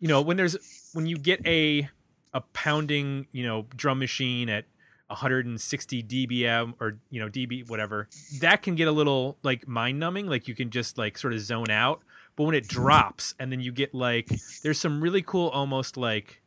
you 0.00 0.08
know 0.08 0.20
when 0.20 0.36
there's 0.36 0.56
when 0.92 1.06
you 1.06 1.16
get 1.18 1.44
a 1.46 1.88
a 2.34 2.40
pounding 2.52 3.26
you 3.32 3.44
know 3.44 3.66
drum 3.76 3.98
machine 3.98 4.48
at 4.48 4.64
160 5.08 6.02
dBm 6.02 6.74
or 6.80 6.98
you 7.10 7.20
know 7.20 7.28
dB 7.28 7.68
whatever 7.68 8.08
that 8.40 8.62
can 8.62 8.74
get 8.74 8.88
a 8.88 8.92
little 8.92 9.38
like 9.44 9.68
mind 9.68 10.00
numbing 10.00 10.26
like 10.26 10.48
you 10.48 10.54
can 10.54 10.68
just 10.70 10.98
like 10.98 11.16
sort 11.18 11.32
of 11.32 11.40
zone 11.40 11.70
out. 11.70 12.02
But 12.34 12.44
when 12.44 12.54
it 12.54 12.68
drops 12.68 13.34
and 13.38 13.50
then 13.50 13.60
you 13.60 13.72
get 13.72 13.94
like 13.94 14.28
there's 14.62 14.78
some 14.78 15.00
really 15.00 15.22
cool 15.22 15.48
almost 15.48 15.96
like 15.96 16.42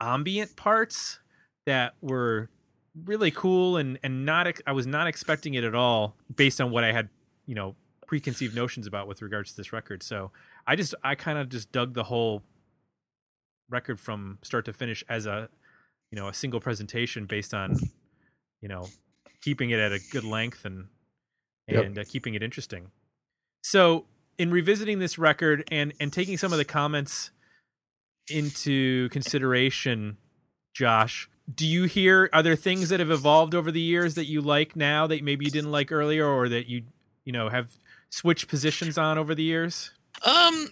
ambient 0.00 0.56
parts 0.56 1.20
that 1.64 1.94
were 2.02 2.50
really 3.04 3.30
cool 3.30 3.76
and 3.76 3.98
and 4.02 4.26
not 4.26 4.46
I 4.66 4.72
was 4.72 4.86
not 4.86 5.06
expecting 5.06 5.54
it 5.54 5.64
at 5.64 5.74
all 5.74 6.16
based 6.34 6.60
on 6.60 6.70
what 6.70 6.84
I 6.84 6.92
had 6.92 7.08
you 7.46 7.54
know 7.54 7.76
preconceived 8.06 8.54
notions 8.54 8.86
about 8.86 9.08
with 9.08 9.22
regards 9.22 9.52
to 9.52 9.56
this 9.56 9.72
record. 9.72 10.02
So 10.02 10.32
I 10.66 10.76
just 10.76 10.94
I 11.02 11.14
kind 11.14 11.38
of 11.38 11.48
just 11.48 11.72
dug 11.72 11.94
the 11.94 12.04
whole 12.04 12.42
record 13.70 13.98
from 13.98 14.38
start 14.42 14.66
to 14.66 14.72
finish 14.72 15.02
as 15.08 15.24
a 15.24 15.48
you 16.12 16.16
know 16.20 16.28
a 16.28 16.34
single 16.34 16.60
presentation 16.60 17.26
based 17.26 17.52
on 17.54 17.76
you 18.60 18.68
know 18.68 18.86
keeping 19.40 19.70
it 19.70 19.80
at 19.80 19.90
a 19.92 19.98
good 20.12 20.24
length 20.24 20.64
and 20.64 20.86
Yep. 21.68 21.84
and 21.84 21.98
uh, 22.00 22.04
keeping 22.06 22.34
it 22.34 22.42
interesting 22.42 22.90
so 23.62 24.04
in 24.36 24.50
revisiting 24.50 24.98
this 24.98 25.16
record 25.18 25.64
and 25.70 25.92
and 26.00 26.12
taking 26.12 26.36
some 26.36 26.52
of 26.52 26.58
the 26.58 26.64
comments 26.64 27.30
into 28.28 29.08
consideration 29.10 30.16
josh 30.74 31.28
do 31.52 31.66
you 31.66 31.84
hear 31.84 32.28
are 32.32 32.42
there 32.42 32.56
things 32.56 32.88
that 32.88 33.00
have 33.00 33.10
evolved 33.10 33.54
over 33.54 33.70
the 33.70 33.80
years 33.80 34.14
that 34.14 34.26
you 34.26 34.40
like 34.40 34.76
now 34.76 35.06
that 35.06 35.22
maybe 35.22 35.44
you 35.44 35.50
didn't 35.50 35.70
like 35.72 35.90
earlier 35.92 36.26
or 36.26 36.48
that 36.48 36.68
you 36.68 36.82
you 37.24 37.32
know 37.32 37.48
have 37.48 37.76
switched 38.10 38.48
positions 38.48 38.98
on 38.98 39.18
over 39.18 39.34
the 39.34 39.42
years 39.44 39.92
Um, 40.24 40.68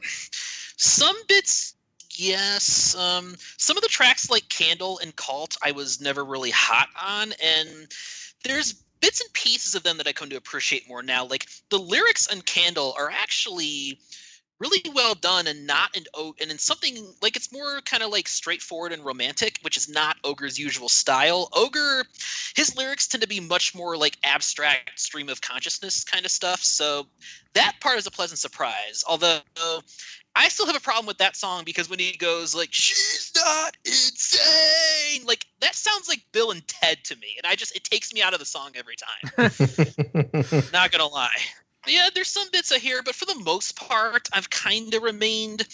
some 0.76 1.16
bits, 1.29 1.74
yes. 2.21 2.95
Um, 2.95 3.35
some 3.57 3.77
of 3.77 3.83
the 3.83 3.89
tracks 3.89 4.31
like 4.31 4.49
Candle 4.49 4.99
and 4.99 5.15
Cult, 5.17 5.57
I 5.63 5.73
was 5.73 6.01
never 6.01 6.25
really 6.25 6.51
hot 6.51 6.89
on, 7.01 7.33
and 7.43 7.89
there's 8.45 8.75
bits 9.01 9.21
and 9.21 9.33
pieces 9.33 9.75
of 9.75 9.83
them 9.83 9.97
that 9.97 10.07
I 10.07 10.13
come 10.13 10.29
to 10.31 10.37
appreciate 10.37 10.89
more 10.89 11.03
now. 11.03 11.25
Like 11.25 11.47
the 11.71 11.79
lyrics 11.79 12.29
on 12.29 12.43
Candle 12.43 12.95
are 12.99 13.11
actually 13.11 13.99
really 14.61 14.83
well 14.94 15.14
done 15.14 15.46
and 15.46 15.66
not 15.66 15.96
in 15.96 16.05
o- 16.14 16.35
and 16.40 16.51
in 16.51 16.59
something 16.59 17.14
like 17.23 17.35
it's 17.35 17.53
more 17.53 17.81
kind 17.83 18.03
of 18.03 18.11
like 18.11 18.29
straightforward 18.29 18.92
and 18.92 19.05
romantic 19.05 19.59
which 19.62 19.77
is 19.77 19.88
not 19.88 20.16
ogre's 20.25 20.59
usual 20.59 20.88
style. 20.88 21.49
Ogre 21.55 22.05
his 22.55 22.77
lyrics 22.77 23.09
tend 23.09 23.23
to 23.23 23.29
be 23.29 23.40
much 23.40 23.75
more 23.75 23.96
like 23.96 24.16
abstract 24.23 24.99
stream 25.01 25.29
of 25.29 25.40
consciousness 25.40 26.05
kind 26.05 26.25
of 26.25 26.31
stuff 26.31 26.62
so 26.62 27.07
that 27.55 27.75
part 27.81 27.99
is 27.99 28.07
a 28.07 28.11
pleasant 28.11 28.38
surprise. 28.38 29.03
Although 29.09 29.40
i 30.37 30.49
still 30.49 30.66
have 30.66 30.77
a 30.77 30.81
problem 30.81 31.07
with 31.07 31.18
that 31.18 31.35
song 31.35 31.64
because 31.64 31.90
when 31.90 31.99
he 31.99 32.16
goes 32.16 32.55
like 32.55 32.68
she's 32.70 33.33
not 33.35 33.77
insane 33.85 35.27
like 35.27 35.44
that 35.61 35.75
sounds 35.75 36.09
like 36.09 36.20
bill 36.33 36.53
and 36.53 36.66
ted 36.68 36.99
to 37.03 37.16
me 37.16 37.35
and 37.37 37.51
i 37.51 37.57
just 37.57 37.75
it 37.75 37.83
takes 37.83 38.12
me 38.14 38.23
out 38.23 38.33
of 38.33 38.38
the 38.38 38.46
song 38.46 38.70
every 38.77 38.94
time. 38.94 39.51
Not 40.73 40.90
gonna 40.90 41.07
lie. 41.07 41.31
Yeah, 41.87 42.09
there's 42.14 42.29
some 42.29 42.49
bits 42.53 42.73
I 42.73 42.79
hear, 42.79 43.03
but 43.03 43.14
for 43.14 43.25
the 43.25 43.40
most 43.43 43.77
part, 43.77 44.29
I've 44.33 44.51
kind 44.51 44.93
of 44.95 45.03
remained 45.03 45.66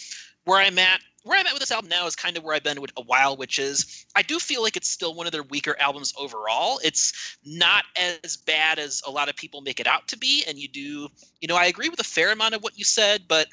where 0.45 0.59
I'm 0.59 0.79
at. 0.79 1.01
Where 1.23 1.37
I'm 1.37 1.45
at 1.45 1.51
with 1.51 1.59
this 1.59 1.71
album 1.71 1.89
now 1.89 2.07
is 2.07 2.15
kind 2.15 2.37
of 2.37 2.43
where 2.43 2.55
I've 2.55 2.63
been 2.63 2.79
with 2.79 2.93
a 2.95 3.01
while, 3.01 3.35
which 3.35 3.59
is 3.59 4.05
I 4.15 4.21
do 4.21 4.39
feel 4.39 4.63
like 4.63 4.77
it's 4.77 4.87
still 4.87 5.13
one 5.13 5.25
of 5.25 5.33
their 5.33 5.43
weaker 5.43 5.75
albums 5.77 6.13
overall. 6.17 6.79
It's 6.81 7.37
not 7.43 7.83
as 7.97 8.37
bad 8.37 8.79
as 8.79 9.01
a 9.05 9.11
lot 9.11 9.27
of 9.27 9.35
people 9.35 9.59
make 9.59 9.81
it 9.81 9.87
out 9.87 10.07
to 10.07 10.17
be, 10.17 10.45
and 10.47 10.57
you 10.57 10.69
do, 10.69 11.09
you 11.41 11.47
know, 11.49 11.57
I 11.57 11.65
agree 11.65 11.89
with 11.89 11.99
a 11.99 12.05
fair 12.05 12.31
amount 12.31 12.53
of 12.55 12.63
what 12.63 12.77
you 12.77 12.85
said, 12.85 13.23
but 13.27 13.47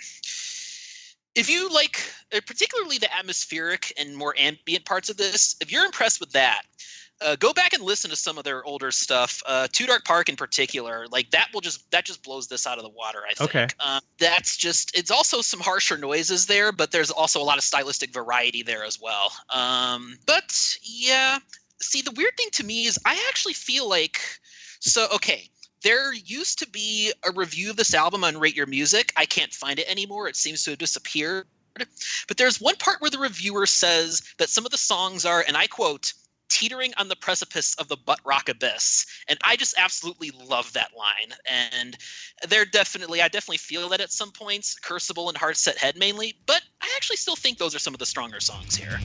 if 1.34 1.50
you 1.50 1.68
like, 1.68 2.00
uh, 2.32 2.40
particularly 2.46 2.98
the 2.98 3.12
atmospheric 3.12 3.92
and 3.98 4.16
more 4.16 4.34
ambient 4.38 4.84
parts 4.84 5.10
of 5.10 5.16
this, 5.16 5.56
if 5.60 5.72
you're 5.72 5.84
impressed 5.84 6.20
with 6.20 6.30
that, 6.30 6.62
uh, 7.20 7.36
go 7.36 7.52
back 7.52 7.72
and 7.72 7.82
listen 7.82 8.10
to 8.10 8.16
some 8.16 8.38
of 8.38 8.44
their 8.44 8.64
older 8.64 8.90
stuff. 8.90 9.42
Uh, 9.46 9.68
Too 9.70 9.86
Dark 9.86 10.04
Park 10.04 10.28
in 10.28 10.36
particular, 10.36 11.06
like 11.10 11.30
that 11.30 11.48
will 11.52 11.60
just 11.60 11.90
that 11.90 12.04
just 12.04 12.22
blows 12.22 12.48
this 12.48 12.66
out 12.66 12.78
of 12.78 12.84
the 12.84 12.90
water. 12.90 13.20
I 13.28 13.34
think. 13.34 13.50
Okay. 13.50 13.66
Um, 13.80 14.00
that's 14.18 14.56
just 14.56 14.96
it's 14.96 15.10
also 15.10 15.40
some 15.40 15.60
harsher 15.60 15.96
noises 15.96 16.46
there, 16.46 16.72
but 16.72 16.90
there's 16.90 17.10
also 17.10 17.40
a 17.40 17.44
lot 17.44 17.58
of 17.58 17.64
stylistic 17.64 18.12
variety 18.12 18.62
there 18.62 18.84
as 18.84 19.00
well. 19.00 19.32
Um, 19.50 20.18
but 20.26 20.76
yeah, 20.82 21.38
see 21.80 22.02
the 22.02 22.12
weird 22.12 22.36
thing 22.36 22.48
to 22.52 22.64
me 22.64 22.86
is 22.86 22.98
I 23.04 23.22
actually 23.28 23.54
feel 23.54 23.88
like 23.88 24.20
so 24.80 25.06
okay. 25.14 25.48
There 25.82 26.14
used 26.14 26.58
to 26.60 26.70
be 26.70 27.12
a 27.28 27.32
review 27.32 27.68
of 27.68 27.76
this 27.76 27.92
album 27.92 28.24
on 28.24 28.38
Rate 28.38 28.56
Your 28.56 28.64
Music. 28.64 29.12
I 29.18 29.26
can't 29.26 29.52
find 29.52 29.78
it 29.78 29.86
anymore. 29.86 30.28
It 30.28 30.36
seems 30.36 30.64
to 30.64 30.70
have 30.70 30.78
disappeared. 30.78 31.46
But 32.26 32.38
there's 32.38 32.58
one 32.58 32.76
part 32.76 33.02
where 33.02 33.10
the 33.10 33.18
reviewer 33.18 33.66
says 33.66 34.22
that 34.38 34.48
some 34.48 34.64
of 34.64 34.70
the 34.70 34.78
songs 34.78 35.26
are, 35.26 35.44
and 35.46 35.58
I 35.58 35.66
quote, 35.66 36.14
teetering 36.54 36.92
on 36.98 37.08
the 37.08 37.16
precipice 37.16 37.74
of 37.80 37.88
the 37.88 37.96
butt 37.96 38.20
rock 38.24 38.48
abyss. 38.48 39.06
And 39.28 39.38
I 39.44 39.56
just 39.56 39.74
absolutely 39.76 40.30
love 40.30 40.72
that 40.72 40.92
line. 40.96 41.36
And 41.48 41.96
they're 42.48 42.64
definitely, 42.64 43.20
I 43.20 43.28
definitely 43.28 43.58
feel 43.58 43.88
that 43.88 44.00
at 44.00 44.12
some 44.12 44.30
points, 44.30 44.78
Curcible 44.78 45.28
and 45.28 45.36
Hardset 45.36 45.76
Head 45.76 45.96
mainly, 45.96 46.36
but 46.46 46.62
I 46.80 46.88
actually 46.96 47.16
still 47.16 47.36
think 47.36 47.58
those 47.58 47.74
are 47.74 47.80
some 47.80 47.92
of 47.92 47.98
the 47.98 48.06
stronger 48.06 48.38
songs 48.38 48.76
here. 48.76 49.00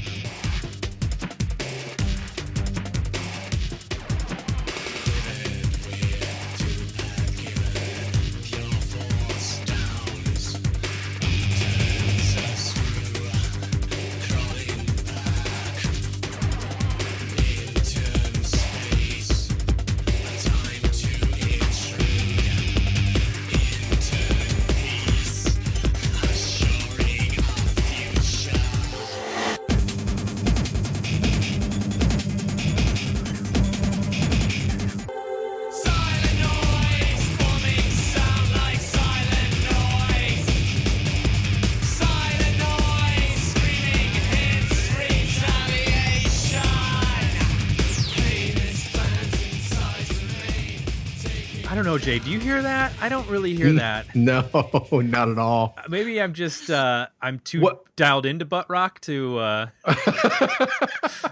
I 53.10 53.12
don't 53.12 53.28
really 53.28 53.56
hear 53.56 53.74
that. 53.74 54.06
No, 54.16 54.46
not 54.92 55.30
at 55.30 55.40
all. 55.40 55.76
Maybe 55.90 56.22
I'm 56.22 56.36
just 56.36 56.70
uh 56.70 57.08
I'm 57.20 57.40
too 57.40 57.62
What- 57.62 57.96
dialed 57.96 58.28
into 58.28 58.46
butt 58.46 58.70
rock 58.70 59.02
to 59.02 59.40
uh 59.40 59.68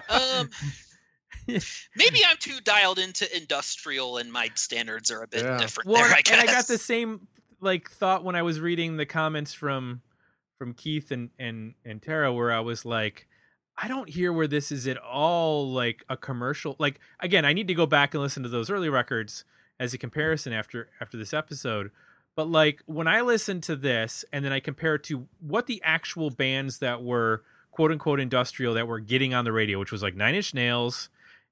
Um, 0.10 0.50
maybe 1.48 2.22
I'm 2.28 2.38
too 2.40 2.60
dialed 2.64 2.98
into 2.98 3.28
industrial, 3.38 4.18
and 4.18 4.32
my 4.34 4.50
standards 4.56 5.12
are 5.12 5.22
a 5.22 5.28
bit 5.28 5.44
Yeah. 5.44 5.58
different 5.60 5.88
well, 5.88 6.02
there. 6.02 6.14
I 6.14 6.24
and. 6.32 6.42
I 6.42 6.48
got 6.48 6.66
the 6.66 6.80
same 6.80 7.28
like 7.62 7.92
thought 7.92 8.24
when 8.24 8.36
I 8.36 8.42
was 8.42 8.60
reading 8.60 8.98
the 8.98 9.06
comments 9.06 9.54
from 9.54 10.02
from 10.58 10.74
Keith 10.74 11.12
and 11.12 11.30
and 11.38 11.76
and 11.86 12.02
Tara 12.02 12.34
where 12.34 12.52
I 12.52 12.62
was 12.62 12.86
like 12.86 13.28
I 13.78 13.88
don't 13.88 14.10
hear 14.10 14.34
where 14.34 14.48
this 14.48 14.72
is 14.72 14.88
at 14.88 14.98
all 14.98 15.72
like 15.72 16.04
a 16.10 16.18
commercial 16.18 16.76
like 16.80 17.00
again 17.20 17.46
I 17.46 17.54
need 17.54 17.68
to 17.68 17.76
go 17.76 17.86
back 17.86 18.16
and 18.16 18.24
listen 18.24 18.42
to 18.42 18.50
those 18.50 18.72
early 18.72 18.90
records 18.90 19.46
as 19.80 19.94
a 19.94 19.98
comparison 19.98 20.54
after 20.54 20.90
after 21.00 21.18
this 21.18 21.34
episode 21.34 21.92
but 22.36 22.50
like 22.50 22.82
when 22.86 23.08
I 23.08 23.22
listen 23.22 23.62
to 23.62 23.76
this 23.76 24.24
and 24.32 24.46
then 24.46 24.52
I 24.52 24.60
compare 24.60 24.96
it 24.96 25.04
to 25.06 25.28
what 25.40 25.66
the 25.66 25.82
actual 25.84 26.30
bands 26.30 26.80
that 26.80 27.04
were 27.04 27.44
quote 27.72 27.92
unquote 27.92 28.20
industrial 28.20 28.74
that 28.76 28.88
were 28.88 29.00
getting 29.00 29.34
on 29.34 29.46
the 29.46 29.52
radio 29.52 29.80
which 29.80 29.92
was 29.92 30.04
like 30.04 30.16
Nine 30.16 30.36
Inch 30.36 30.54
Nails 30.54 31.10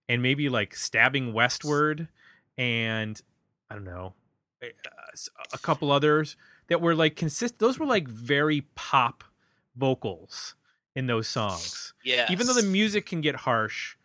and 0.07 0.21
maybe 0.21 0.49
like 0.49 0.75
Stabbing 0.75 1.33
Westward 1.33 2.07
and 2.57 3.21
I 3.69 3.75
don't 3.75 3.83
know 3.83 4.13
a- 4.61 4.73
a 5.53 5.57
couple 5.57 5.91
others 5.91 6.35
that 6.67 6.81
were 6.81 6.95
like 6.95 7.15
consist 7.15 7.59
those 7.59 7.79
were 7.79 7.85
like 7.85 8.07
very 8.07 8.61
pop 8.75 9.23
vocals 9.75 10.55
in 10.95 11.07
those 11.07 11.27
songs 11.27 11.93
yeah. 12.03 12.25
even 12.29 12.47
though 12.47 12.53
the 12.53 12.63
music 12.63 13.05
can 13.05 13.21
get 13.21 13.35
harsh 13.35 13.95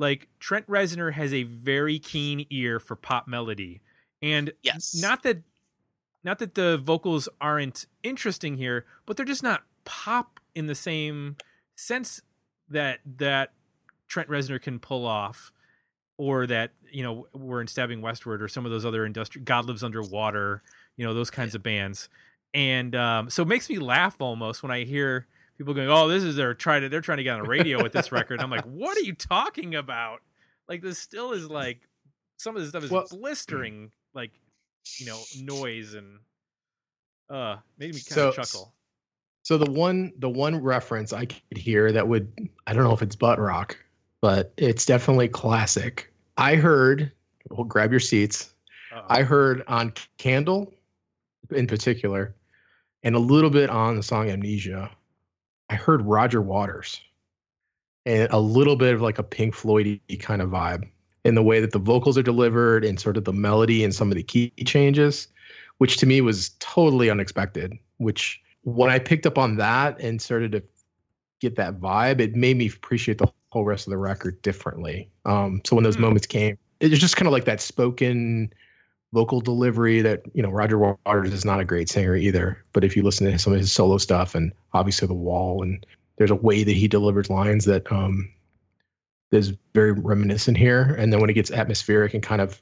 like 0.00 0.28
trent 0.40 0.66
reznor 0.66 1.12
has 1.12 1.32
a 1.32 1.42
very 1.44 1.98
keen 1.98 2.46
ear 2.50 2.80
for 2.80 2.96
pop 2.96 3.28
melody. 3.28 3.80
And 4.22 4.52
yes, 4.62 4.98
not 5.00 5.22
that 5.22 5.42
not 6.24 6.38
that 6.38 6.54
the 6.54 6.78
vocals 6.78 7.28
aren't 7.40 7.86
interesting 8.02 8.56
here 8.56 8.84
but 9.06 9.16
they're 9.16 9.24
just 9.24 9.42
not 9.42 9.62
pop 9.84 10.40
in 10.54 10.66
the 10.66 10.74
same 10.74 11.36
sense 11.76 12.20
that 12.68 13.00
that 13.16 13.52
trent 14.06 14.28
reznor 14.28 14.60
can 14.60 14.78
pull 14.78 15.06
off 15.06 15.50
or 16.18 16.46
that 16.46 16.72
you 16.90 17.02
know 17.02 17.26
we're 17.32 17.62
in 17.62 17.66
stabbing 17.66 18.02
westward 18.02 18.42
or 18.42 18.48
some 18.48 18.66
of 18.66 18.70
those 18.70 18.84
other 18.84 19.06
industry 19.06 19.40
god 19.40 19.64
lives 19.64 19.82
underwater 19.82 20.62
you 20.96 21.06
know 21.06 21.14
those 21.14 21.30
kinds 21.30 21.54
of 21.54 21.62
bands. 21.62 22.10
And 22.52 22.94
um, 22.94 23.30
so 23.30 23.42
it 23.42 23.48
makes 23.48 23.70
me 23.70 23.78
laugh 23.78 24.20
almost 24.20 24.62
when 24.62 24.70
i 24.70 24.84
hear 24.84 25.26
people 25.60 25.74
going 25.74 25.90
oh 25.90 26.08
this 26.08 26.22
is 26.22 26.36
their 26.36 26.54
try 26.54 26.80
to 26.80 26.88
they're 26.88 27.02
trying 27.02 27.18
to 27.18 27.22
get 27.22 27.36
on 27.36 27.42
the 27.42 27.48
radio 27.48 27.82
with 27.82 27.92
this 27.92 28.10
record 28.10 28.40
i'm 28.40 28.48
like 28.48 28.64
what 28.64 28.96
are 28.96 29.02
you 29.02 29.12
talking 29.12 29.74
about 29.74 30.22
like 30.70 30.80
this 30.80 30.98
still 30.98 31.32
is 31.32 31.50
like 31.50 31.80
some 32.38 32.56
of 32.56 32.62
this 32.62 32.70
stuff 32.70 32.82
is 32.82 32.90
Well- 32.90 33.06
blistering 33.10 33.90
like 34.14 34.30
you 34.98 35.04
know 35.04 35.20
noise 35.42 35.92
and 35.92 36.18
uh 37.28 37.56
made 37.78 37.88
me 37.94 38.00
kind 38.00 38.14
So- 38.14 38.28
of 38.30 38.36
chuckle 38.36 38.72
So 39.42 39.58
the 39.58 39.70
one 39.70 40.12
the 40.18 40.30
one 40.30 40.56
reference 40.62 41.12
I 41.12 41.26
could 41.26 41.58
hear 41.58 41.92
that 41.92 42.08
would 42.08 42.32
I 42.66 42.72
don't 42.72 42.84
know 42.84 42.94
if 42.94 43.02
it's 43.02 43.14
butt 43.16 43.38
rock, 43.38 43.76
but 44.22 44.52
it's 44.56 44.86
definitely 44.86 45.28
classic. 45.28 46.10
I 46.38 46.56
heard 46.56 47.12
well 47.50 47.64
grab 47.64 47.90
your 47.90 48.00
seats. 48.00 48.54
Uh-oh. 48.94 49.04
I 49.08 49.22
heard 49.22 49.62
on 49.68 49.92
Candle 50.18 50.72
in 51.50 51.66
particular, 51.66 52.34
and 53.02 53.14
a 53.14 53.18
little 53.18 53.50
bit 53.50 53.68
on 53.70 53.96
the 53.96 54.02
song 54.02 54.30
Amnesia. 54.30 54.90
I 55.70 55.74
heard 55.76 56.02
Roger 56.02 56.42
Waters 56.42 57.00
and 58.04 58.28
a 58.32 58.40
little 58.40 58.76
bit 58.76 58.92
of 58.92 59.00
like 59.00 59.18
a 59.18 59.22
Pink 59.22 59.54
Floyd 59.54 60.00
kind 60.18 60.42
of 60.42 60.50
vibe 60.50 60.88
in 61.24 61.36
the 61.36 61.42
way 61.42 61.60
that 61.60 61.70
the 61.70 61.78
vocals 61.78 62.18
are 62.18 62.22
delivered 62.22 62.84
and 62.84 62.98
sort 62.98 63.16
of 63.16 63.24
the 63.24 63.32
melody 63.32 63.84
and 63.84 63.94
some 63.94 64.10
of 64.10 64.16
the 64.16 64.22
key 64.22 64.52
changes, 64.66 65.28
which 65.78 65.96
to 65.98 66.06
me 66.06 66.20
was 66.20 66.50
totally 66.58 67.08
unexpected. 67.08 67.72
Which 67.98 68.40
when 68.62 68.90
I 68.90 68.98
picked 68.98 69.26
up 69.26 69.38
on 69.38 69.56
that 69.56 70.00
and 70.00 70.20
started 70.20 70.52
to 70.52 70.62
get 71.40 71.56
that 71.56 71.78
vibe, 71.78 72.20
it 72.20 72.34
made 72.34 72.56
me 72.56 72.68
appreciate 72.68 73.18
the 73.18 73.30
whole 73.52 73.64
rest 73.64 73.86
of 73.86 73.90
the 73.90 73.98
record 73.98 74.42
differently. 74.42 75.08
Um, 75.24 75.60
so 75.64 75.76
when 75.76 75.84
those 75.84 75.96
Hmm. 75.96 76.02
moments 76.02 76.26
came, 76.26 76.58
it 76.80 76.90
was 76.90 76.98
just 76.98 77.16
kind 77.16 77.26
of 77.26 77.32
like 77.32 77.44
that 77.44 77.60
spoken 77.60 78.52
vocal 79.12 79.40
delivery 79.40 80.00
that 80.02 80.22
you 80.34 80.42
know 80.42 80.50
Roger 80.50 80.78
Waters 80.78 81.32
is 81.32 81.44
not 81.44 81.60
a 81.60 81.64
great 81.64 81.88
singer 81.88 82.16
either. 82.16 82.62
But 82.72 82.84
if 82.84 82.96
you 82.96 83.02
listen 83.02 83.30
to 83.30 83.38
some 83.38 83.52
of 83.52 83.58
his 83.58 83.72
solo 83.72 83.98
stuff 83.98 84.34
and 84.34 84.52
obviously 84.72 85.08
the 85.08 85.14
Wall 85.14 85.62
and 85.62 85.84
there's 86.16 86.30
a 86.30 86.36
way 86.36 86.64
that 86.64 86.76
he 86.76 86.86
delivers 86.86 87.30
lines 87.30 87.64
that 87.64 87.90
um 87.92 88.30
is 89.32 89.52
very 89.74 89.92
reminiscent 89.92 90.56
here. 90.56 90.96
And 90.98 91.12
then 91.12 91.20
when 91.20 91.30
it 91.30 91.34
gets 91.34 91.50
atmospheric 91.50 92.14
and 92.14 92.22
kind 92.22 92.40
of 92.40 92.60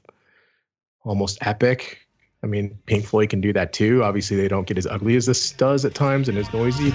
almost 1.03 1.39
epic, 1.41 1.99
I 2.43 2.47
mean 2.47 2.77
Pink 2.85 3.05
Floyd 3.05 3.29
can 3.29 3.41
do 3.41 3.53
that 3.53 3.73
too. 3.73 4.03
Obviously 4.03 4.37
they 4.37 4.47
don't 4.47 4.67
get 4.67 4.77
as 4.77 4.87
ugly 4.87 5.15
as 5.15 5.25
this 5.25 5.51
does 5.51 5.85
at 5.85 5.93
times 5.93 6.29
and 6.29 6.37
as 6.37 6.51
noisy. 6.53 6.93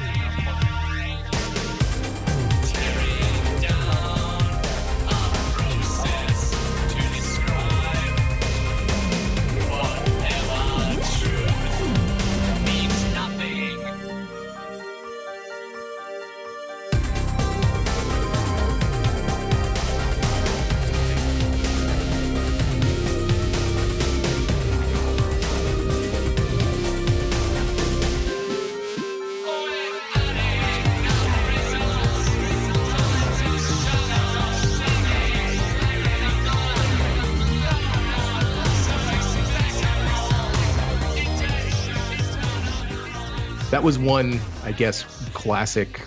Was 43.84 43.98
one, 43.98 44.40
I 44.62 44.72
guess, 44.72 45.02
classic, 45.34 46.00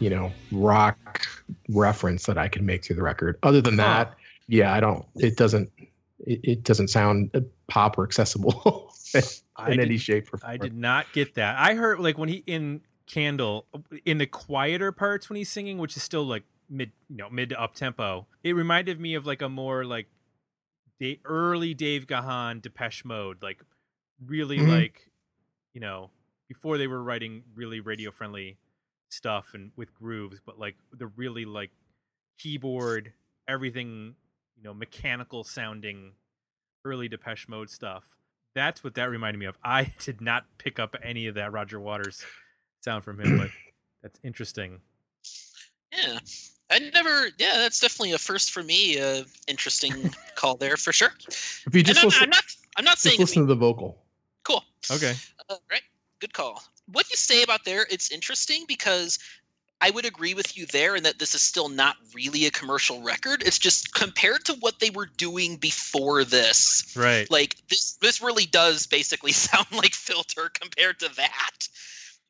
you 0.00 0.10
know, 0.10 0.32
rock 0.50 1.24
reference 1.68 2.26
that 2.26 2.36
I 2.36 2.48
could 2.48 2.62
make 2.62 2.82
to 2.82 2.94
the 2.94 3.02
record. 3.02 3.38
Other 3.44 3.60
than 3.60 3.76
that, 3.76 4.14
yeah, 4.48 4.74
I 4.74 4.80
don't. 4.80 5.04
It 5.14 5.36
doesn't. 5.36 5.70
It, 6.26 6.40
it 6.42 6.62
doesn't 6.64 6.88
sound 6.88 7.30
uh, 7.34 7.40
pop 7.68 7.96
or 7.96 8.04
accessible 8.04 8.92
I 9.56 9.70
in 9.72 9.80
any 9.80 9.90
did- 9.90 10.00
shape 10.00 10.32
or 10.34 10.40
I 10.44 10.56
did 10.56 10.74
not 10.76 11.06
get 11.12 11.34
that. 11.36 11.56
I 11.58 11.74
heard 11.74 12.00
like 12.00 12.18
when 12.18 12.28
he 12.28 12.42
in 12.46 12.80
Candle 13.06 13.66
in 14.04 14.18
the 14.18 14.26
quieter 14.26 14.90
parts 14.92 15.28
when 15.28 15.36
he's 15.36 15.48
singing, 15.50 15.78
which 15.78 15.96
is 15.96 16.02
still 16.02 16.24
like 16.24 16.42
mid, 16.68 16.90
you 17.08 17.16
know, 17.18 17.30
mid 17.30 17.50
to 17.50 17.60
up 17.60 17.74
tempo. 17.74 18.26
It 18.42 18.54
reminded 18.54 19.00
me 19.00 19.14
of 19.14 19.26
like 19.26 19.42
a 19.42 19.48
more 19.48 19.84
like 19.84 20.06
the 20.98 21.20
early 21.24 21.74
Dave 21.74 22.06
Gahan 22.06 22.60
Depeche 22.60 23.04
Mode, 23.04 23.42
like 23.42 23.62
really 24.26 24.58
Mhm. 24.58 24.68
like 24.68 25.08
you 25.74 25.80
know 25.80 26.10
before 26.52 26.76
they 26.76 26.86
were 26.86 27.02
writing 27.02 27.42
really 27.54 27.80
radio 27.80 28.10
friendly 28.10 28.58
stuff 29.08 29.52
and 29.54 29.72
with 29.74 29.94
grooves, 29.94 30.38
but 30.44 30.58
like 30.58 30.76
the 30.92 31.06
really 31.06 31.46
like 31.46 31.70
keyboard 32.38 33.12
everything 33.48 34.14
you 34.56 34.62
know 34.62 34.74
mechanical 34.74 35.44
sounding 35.44 36.12
early 36.84 37.08
Depeche 37.08 37.48
Mode 37.48 37.70
stuff. 37.70 38.04
That's 38.54 38.84
what 38.84 38.94
that 38.96 39.08
reminded 39.08 39.38
me 39.38 39.46
of. 39.46 39.56
I 39.64 39.94
did 40.04 40.20
not 40.20 40.44
pick 40.58 40.78
up 40.78 40.94
any 41.02 41.26
of 41.26 41.36
that 41.36 41.52
Roger 41.52 41.80
Waters 41.80 42.22
sound 42.84 43.02
from 43.02 43.18
him, 43.18 43.38
but 43.38 43.48
that's 44.02 44.20
interesting. 44.22 44.80
Yeah. 45.90 46.18
I 46.70 46.78
never. 46.92 47.28
Yeah, 47.38 47.56
that's 47.58 47.80
definitely 47.80 48.12
a 48.12 48.18
first 48.18 48.50
for 48.50 48.62
me. 48.62 48.98
Uh, 49.00 49.24
interesting 49.46 50.10
call 50.36 50.56
there 50.56 50.76
for 50.76 50.92
sure. 50.92 51.12
If 51.66 51.74
you 51.74 51.80
And 51.80 51.86
just 51.86 52.00
I'm, 52.00 52.06
listen, 52.06 52.22
I'm 52.24 52.30
not. 52.30 52.44
I'm 52.76 52.84
not 52.84 52.98
saying 52.98 53.14
it's 53.14 53.20
listen 53.20 53.42
to 53.42 53.46
the 53.46 53.54
vocal. 53.54 54.02
cool. 54.44 54.64
Okay. 54.90 55.14
Uh, 55.50 55.56
right. 55.70 55.81
Good 56.22 56.34
call. 56.34 56.62
What 56.92 57.10
you 57.10 57.16
say 57.16 57.42
about 57.42 57.64
there, 57.64 57.84
it's 57.90 58.12
interesting 58.12 58.64
because 58.68 59.18
I 59.80 59.90
would 59.90 60.04
agree 60.04 60.34
with 60.34 60.56
you 60.56 60.66
there 60.66 60.94
in 60.94 61.02
that 61.02 61.18
this 61.18 61.34
is 61.34 61.42
still 61.42 61.68
not 61.68 61.96
really 62.14 62.46
a 62.46 62.50
commercial 62.52 63.02
record. 63.02 63.42
It's 63.44 63.58
just 63.58 63.92
compared 63.92 64.44
to 64.44 64.52
what 64.60 64.78
they 64.78 64.90
were 64.90 65.10
doing 65.16 65.56
before 65.56 66.22
this. 66.22 66.94
Right. 66.96 67.28
Like 67.28 67.56
this 67.68 67.94
this 67.94 68.22
really 68.22 68.46
does 68.46 68.86
basically 68.86 69.32
sound 69.48 69.66
like 69.72 69.94
filter 69.94 70.48
compared 70.48 71.00
to 71.00 71.08
that. 71.16 71.68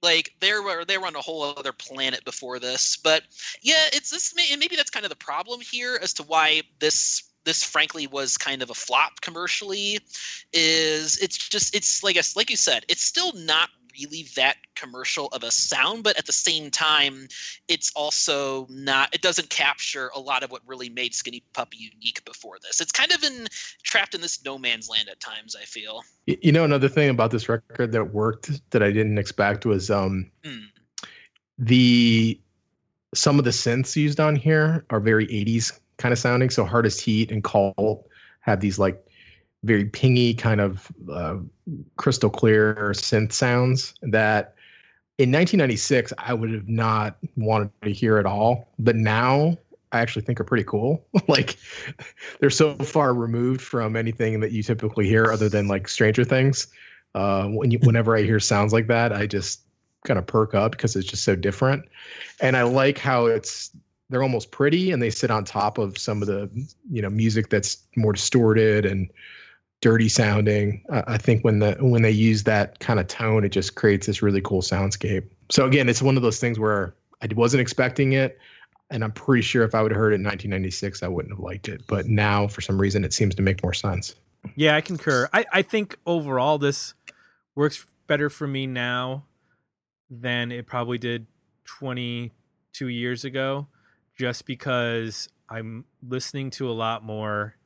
Like 0.02 0.33
they 0.40 0.55
were 0.55 0.87
they 0.87 0.96
were 0.96 1.07
on 1.07 1.14
a 1.14 1.20
whole 1.20 1.42
other 1.42 1.74
planet 1.74 2.24
before 2.24 2.59
this. 2.59 2.96
But 2.96 3.24
yeah, 3.61 3.85
it's 3.92 4.09
this 4.09 4.33
and 4.50 4.59
maybe 4.59 4.74
that's 4.74 4.88
kind 4.88 5.05
of 5.05 5.11
the 5.11 5.16
problem 5.16 5.61
here 5.61 5.98
as 6.00 6.14
to 6.14 6.22
why 6.22 6.62
this 6.78 7.24
this 7.44 7.62
frankly 7.62 8.07
was 8.07 8.38
kind 8.38 8.62
of 8.62 8.70
a 8.70 8.74
flop 8.74 9.20
commercially 9.20 9.98
is 10.52 11.18
it's 11.18 11.37
just 11.37 11.74
it's 11.74 12.02
like 12.02 12.16
I 12.16 12.22
like 12.37 12.50
you 12.50 12.57
said 12.57 12.85
it's 12.88 13.02
still 13.02 13.33
not 13.35 13.68
really 13.98 14.26
that 14.37 14.57
commercial 14.74 15.28
of 15.28 15.42
a 15.42 15.50
sound, 15.50 16.05
but 16.05 16.18
at 16.18 16.26
the 16.26 16.33
same 16.33 16.70
time, 16.70 17.28
it's 17.68 17.92
also 17.94 18.66
not. 18.70 19.14
It 19.14 19.22
doesn't 19.22 19.50
capture 19.50 20.11
a 20.14 20.20
lot 20.20 20.42
of 20.42 20.50
what 20.50 20.62
really 20.66 20.88
made 20.88 21.14
Skinny 21.14 21.42
Puppy 21.52 21.78
unique 21.78 22.24
before 22.24 22.59
this. 22.62 22.81
It's 22.81 22.92
kind 22.92 23.12
of 23.12 23.22
in 23.22 23.46
trapped 23.83 24.14
in 24.14 24.20
this 24.20 24.44
no 24.44 24.59
man's 24.59 24.88
land 24.88 25.09
at 25.09 25.20
times. 25.20 25.57
I 25.61 25.64
feel. 25.64 26.02
You 26.26 26.52
know, 26.52 26.64
another 26.64 26.88
thing 26.88 27.11
about 27.11 27.31
this 27.31 27.48
record 27.48 27.92
that 27.92 28.12
worked 28.12 28.70
that 28.70 28.83
I 28.83 28.90
didn't 28.90 29.18
expect 29.18 29.66
was 29.66 29.90
um 29.90 30.31
Hmm. 30.44 30.64
the 31.59 32.40
some 33.14 33.38
of 33.38 33.44
the 33.44 33.50
synths 33.50 33.94
used 33.94 34.20
on 34.20 34.37
here 34.37 34.85
are 34.90 35.00
very 35.00 35.26
80s 35.26 35.78
kind 35.98 36.12
of 36.12 36.18
sounding. 36.18 36.50
So 36.50 36.64
Hardset 36.64 37.05
Head 37.05 37.31
and 37.31 37.44
Cult 37.44 38.07
have 38.40 38.61
these 38.61 38.78
like 38.78 39.05
very 39.64 39.85
pingy 39.85 40.37
kind 40.37 40.61
of 40.61 40.90
uh, 41.11 41.37
crystal 41.96 42.31
clear 42.31 42.92
synth 42.94 43.33
sounds 43.33 43.94
that 44.03 44.55
in 45.18 45.31
1996 45.31 46.12
I 46.18 46.35
would 46.35 46.53
have 46.53 46.68
not 46.68 47.16
wanted 47.37 47.70
to 47.83 47.90
hear 47.90 48.18
at 48.18 48.27
all, 48.27 48.68
but 48.79 48.96
now 48.96 49.57
I 49.92 50.01
actually 50.01 50.22
think 50.22 50.40
are 50.40 50.44
pretty 50.44 50.64
cool. 50.64 51.05
like 51.29 51.59
they're 52.40 52.51
so 52.51 52.75
far 52.77 53.14
removed 53.14 53.61
from 53.61 53.94
anything 53.94 54.40
that 54.40 54.53
you 54.53 54.62
typically 54.62 55.07
hear 55.07 55.31
other 55.31 55.48
than 55.48 55.68
like 55.68 55.87
Stranger 55.88 56.25
Things. 56.25 56.66
Uh, 57.14 57.46
when 57.48 57.70
you, 57.70 57.79
whenever 57.83 58.16
I 58.16 58.22
hear 58.22 58.40
sounds 58.40 58.72
like 58.72 58.87
that, 58.87 59.12
I 59.12 59.27
just 59.27 59.61
kind 60.07 60.18
of 60.18 60.27
perk 60.27 60.55
up 60.55 60.72
because 60.72 60.96
it's 60.96 61.07
just 61.07 61.25
so 61.25 61.37
different. 61.37 61.85
And 62.40 62.57
I 62.57 62.62
like 62.62 62.98
how 62.98 63.27
it's 63.27 63.70
they're 64.09 64.22
almost 64.22 64.51
pretty 64.51 64.90
and 64.90 65.01
they 65.01 65.09
sit 65.09 65.31
on 65.31 65.44
top 65.44 65.79
of 65.79 65.96
some 65.96 66.20
of 66.20 66.29
the 66.29 66.51
you 66.90 67.01
know 67.01 67.09
music 67.09 67.48
that's 67.48 67.79
more 67.96 68.12
distorted 68.12 68.85
and 68.85 69.11
dirty 69.82 70.08
sounding. 70.08 70.82
I 70.90 71.18
think 71.18 71.44
when 71.44 71.58
the 71.58 71.76
when 71.80 72.00
they 72.00 72.10
use 72.10 72.44
that 72.44 72.78
kind 72.78 72.98
of 72.98 73.08
tone, 73.08 73.44
it 73.44 73.50
just 73.50 73.74
creates 73.74 74.06
this 74.06 74.22
really 74.22 74.40
cool 74.40 74.62
soundscape. 74.62 75.28
So 75.50 75.66
again, 75.66 75.90
it's 75.90 76.00
one 76.00 76.16
of 76.16 76.22
those 76.22 76.38
things 76.38 76.58
where 76.58 76.94
I 77.20 77.28
wasn't 77.34 77.60
expecting 77.60 78.12
it, 78.12 78.38
and 78.90 79.04
I'm 79.04 79.12
pretty 79.12 79.42
sure 79.42 79.64
if 79.64 79.74
I 79.74 79.82
would 79.82 79.90
have 79.90 79.98
heard 79.98 80.12
it 80.12 80.16
in 80.16 80.22
1996, 80.22 81.02
I 81.02 81.08
wouldn't 81.08 81.34
have 81.34 81.40
liked 81.40 81.68
it. 81.68 81.82
But 81.86 82.06
now, 82.06 82.46
for 82.46 82.62
some 82.62 82.80
reason, 82.80 83.04
it 83.04 83.12
seems 83.12 83.34
to 83.34 83.42
make 83.42 83.62
more 83.62 83.74
sense. 83.74 84.14
Yeah, 84.56 84.76
I 84.76 84.80
concur. 84.80 85.28
I, 85.32 85.44
I 85.52 85.62
think 85.62 85.98
overall 86.06 86.58
this 86.58 86.94
works 87.54 87.84
better 88.06 88.30
for 88.30 88.46
me 88.46 88.66
now 88.66 89.24
than 90.10 90.50
it 90.50 90.66
probably 90.66 90.98
did 90.98 91.26
22 91.64 92.88
years 92.88 93.24
ago, 93.24 93.66
just 94.18 94.46
because 94.46 95.28
I'm 95.48 95.84
listening 96.06 96.50
to 96.52 96.68
a 96.68 96.72
lot 96.72 97.04
more 97.04 97.56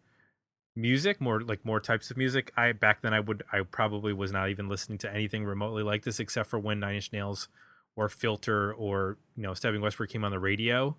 music, 0.77 1.21
more 1.21 1.41
like 1.41 1.65
more 1.65 1.81
types 1.81 2.11
of 2.11 2.17
music. 2.17 2.53
I 2.57 2.73
back 2.73 3.03
then 3.03 3.15
I 3.15 3.21
would 3.21 3.43
I 3.53 3.63
probably 3.63 4.13
was 4.13 4.33
not 4.33 4.51
even 4.51 4.69
listening 4.69 4.99
to 4.99 5.13
anything 5.13 5.45
remotely 5.45 5.83
like 5.83 6.05
this 6.05 6.21
except 6.21 6.49
for 6.49 6.59
when 6.59 6.81
Nine 6.81 6.97
Inch 6.97 7.13
Nails 7.13 7.49
or 7.97 8.09
Filter 8.09 8.73
or 8.75 9.17
you 9.37 9.43
know 9.43 9.55
Stabbing 9.55 9.81
Westward 9.81 10.11
came 10.11 10.25
on 10.25 10.31
the 10.31 10.39
radio. 10.39 10.97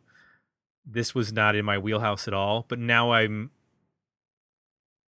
This 0.85 1.13
was 1.13 1.31
not 1.31 1.55
in 1.55 1.65
my 1.65 1.77
wheelhouse 1.77 2.27
at 2.27 2.33
all, 2.33 2.65
but 2.67 2.79
now 2.79 3.11
I'm 3.11 3.51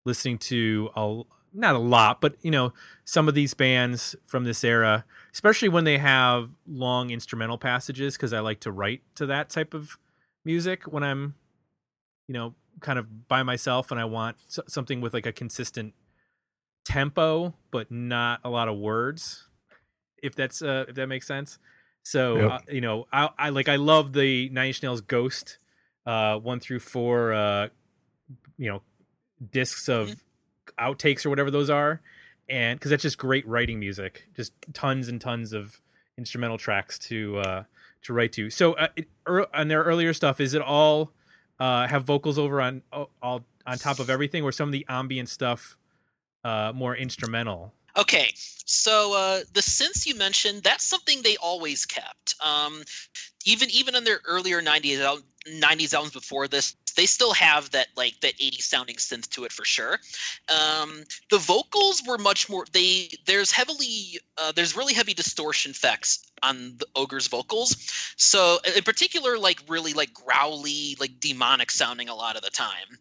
listening 0.05 0.39
to 0.39 0.91
a 0.95 1.23
not 1.55 1.75
a 1.75 1.79
lot, 1.79 2.21
but 2.21 2.37
you 2.43 2.51
know, 2.51 2.73
some 3.05 3.29
of 3.29 3.35
these 3.35 3.55
bands 3.55 4.15
from 4.27 4.45
this 4.45 4.63
era, 4.63 5.05
especially 5.33 5.69
when 5.69 5.85
they 5.85 5.99
have 5.99 6.51
long 6.67 7.11
instrumental 7.11 7.59
passages 7.59 8.17
because 8.17 8.33
I 8.33 8.41
like 8.41 8.61
to 8.61 8.71
write 8.71 9.03
to 9.15 9.27
that 9.27 9.49
type 9.49 9.73
of 9.73 9.99
music 10.45 10.85
when 10.85 11.03
I'm 11.03 11.35
you 12.29 12.35
know, 12.35 12.55
kind 12.81 12.99
of 12.99 13.29
by 13.29 13.43
myself 13.43 13.91
and 13.91 14.01
I 14.01 14.05
want 14.05 14.37
something 14.67 15.01
with 15.01 15.15
like 15.15 15.27
a 15.27 15.33
consistent 15.33 15.95
tempo 16.85 17.55
but 17.71 17.91
not 17.91 18.41
a 18.45 18.51
lot 18.51 18.69
of 18.69 18.79
words 18.79 19.49
if 20.23 20.35
that's 20.35 20.63
uh 20.63 20.85
if 20.89 20.95
that 20.97 21.07
makes 21.07 21.27
sense. 21.27 21.59
So, 22.03 22.39
Yep. 22.39 22.51
uh, 22.51 22.59
you 22.71 22.81
know, 22.81 23.07
I 23.13 23.29
I 23.39 23.49
like 23.51 23.69
I 23.69 23.77
love 23.77 24.13
the 24.13 24.49
Nine 24.51 24.69
Inch 24.69 24.83
Nails 24.83 25.01
Ghost 25.01 25.59
uh 26.07 26.39
1 26.39 26.61
through 26.61 26.81
4 26.81 27.33
uh 27.33 27.69
you 28.57 28.71
know, 28.71 28.83
discs 29.53 29.89
of 29.89 30.17
outtakes 30.79 31.25
or 31.25 31.31
whatever 31.31 31.51
those 31.51 31.71
are 31.71 32.01
and 32.49 32.81
cuz 32.81 32.91
that's 32.91 33.03
just 33.03 33.19
great 33.19 33.47
writing 33.47 33.79
music 33.79 34.29
just 34.35 34.53
tons 34.73 35.09
and 35.09 35.21
tons 35.21 35.53
of 35.53 35.81
instrumental 36.17 36.59
tracks 36.59 36.99
to 36.99 37.39
uh 37.39 37.65
to 38.03 38.13
write 38.13 38.33
to 38.33 38.51
so 38.51 38.73
uh, 38.75 38.89
it, 38.97 39.09
er, 39.29 39.47
on 39.55 39.69
their 39.69 39.83
earlier 39.83 40.13
stuff 40.13 40.41
is 40.41 40.55
it 40.55 40.63
all 40.63 41.13
uh 41.61 41.87
have 41.87 42.05
vocals 42.05 42.39
over 42.39 42.61
on 42.61 42.83
all 43.23 43.45
on 43.67 43.79
top 43.79 43.99
of 43.99 44.11
everything 44.11 44.43
or 44.43 44.53
some 44.53 44.69
of 44.69 44.73
the 44.73 44.85
ambient 44.89 45.29
stuff 45.29 45.77
uh 46.45 46.73
more 46.75 46.97
instrumental 46.97 47.73
Okay, 47.99 48.31
so 48.37 49.15
uh, 49.17 49.41
the 49.55 49.61
synths 49.61 50.07
you 50.07 50.15
mentioned, 50.15 50.63
that's 50.63 50.85
something 50.85 51.21
they 51.23 51.37
always 51.39 51.85
kept. 51.85 52.37
Um, 52.41 52.85
even 53.49 53.71
even 53.71 53.95
in 53.95 54.05
their 54.05 54.21
earlier 54.27 54.61
90s, 54.61 55.01
al- 55.01 55.23
90s 55.49 55.95
albums 55.95 56.13
before 56.13 56.47
this, 56.47 56.77
they 56.97 57.07
still 57.07 57.33
have 57.33 57.71
that 57.71 57.89
like 57.97 58.21
that 58.21 58.37
80s 58.37 58.65
sounding 58.65 58.97
synth 58.97 59.29
to 59.31 59.45
it 59.45 59.53
for 59.53 59.65
sure. 59.65 59.99
Um, 60.49 61.05
the 61.31 61.39
vocals 61.39 62.03
were 62.07 62.19
much 62.19 62.51
more. 62.51 62.67
They 62.73 63.09
there's 63.27 63.51
heavily 63.51 64.21
uh, 64.37 64.53
there's 64.53 64.77
really 64.77 64.93
heavy 64.93 65.15
distortion 65.15 65.71
effects 65.71 66.31
on 66.43 66.77
the 66.79 66.87
ogre's 66.95 67.27
vocals. 67.27 67.75
So 68.17 68.59
in 68.77 68.83
particular, 68.83 69.39
like 69.39 69.61
really 69.67 69.95
like 69.95 70.13
growly, 70.13 70.97
like 71.01 71.19
demonic 71.19 71.71
sounding 71.71 72.11
a 72.11 72.15
lot 72.15 72.37
of 72.37 72.43
the 72.43 72.51
time. 72.51 72.99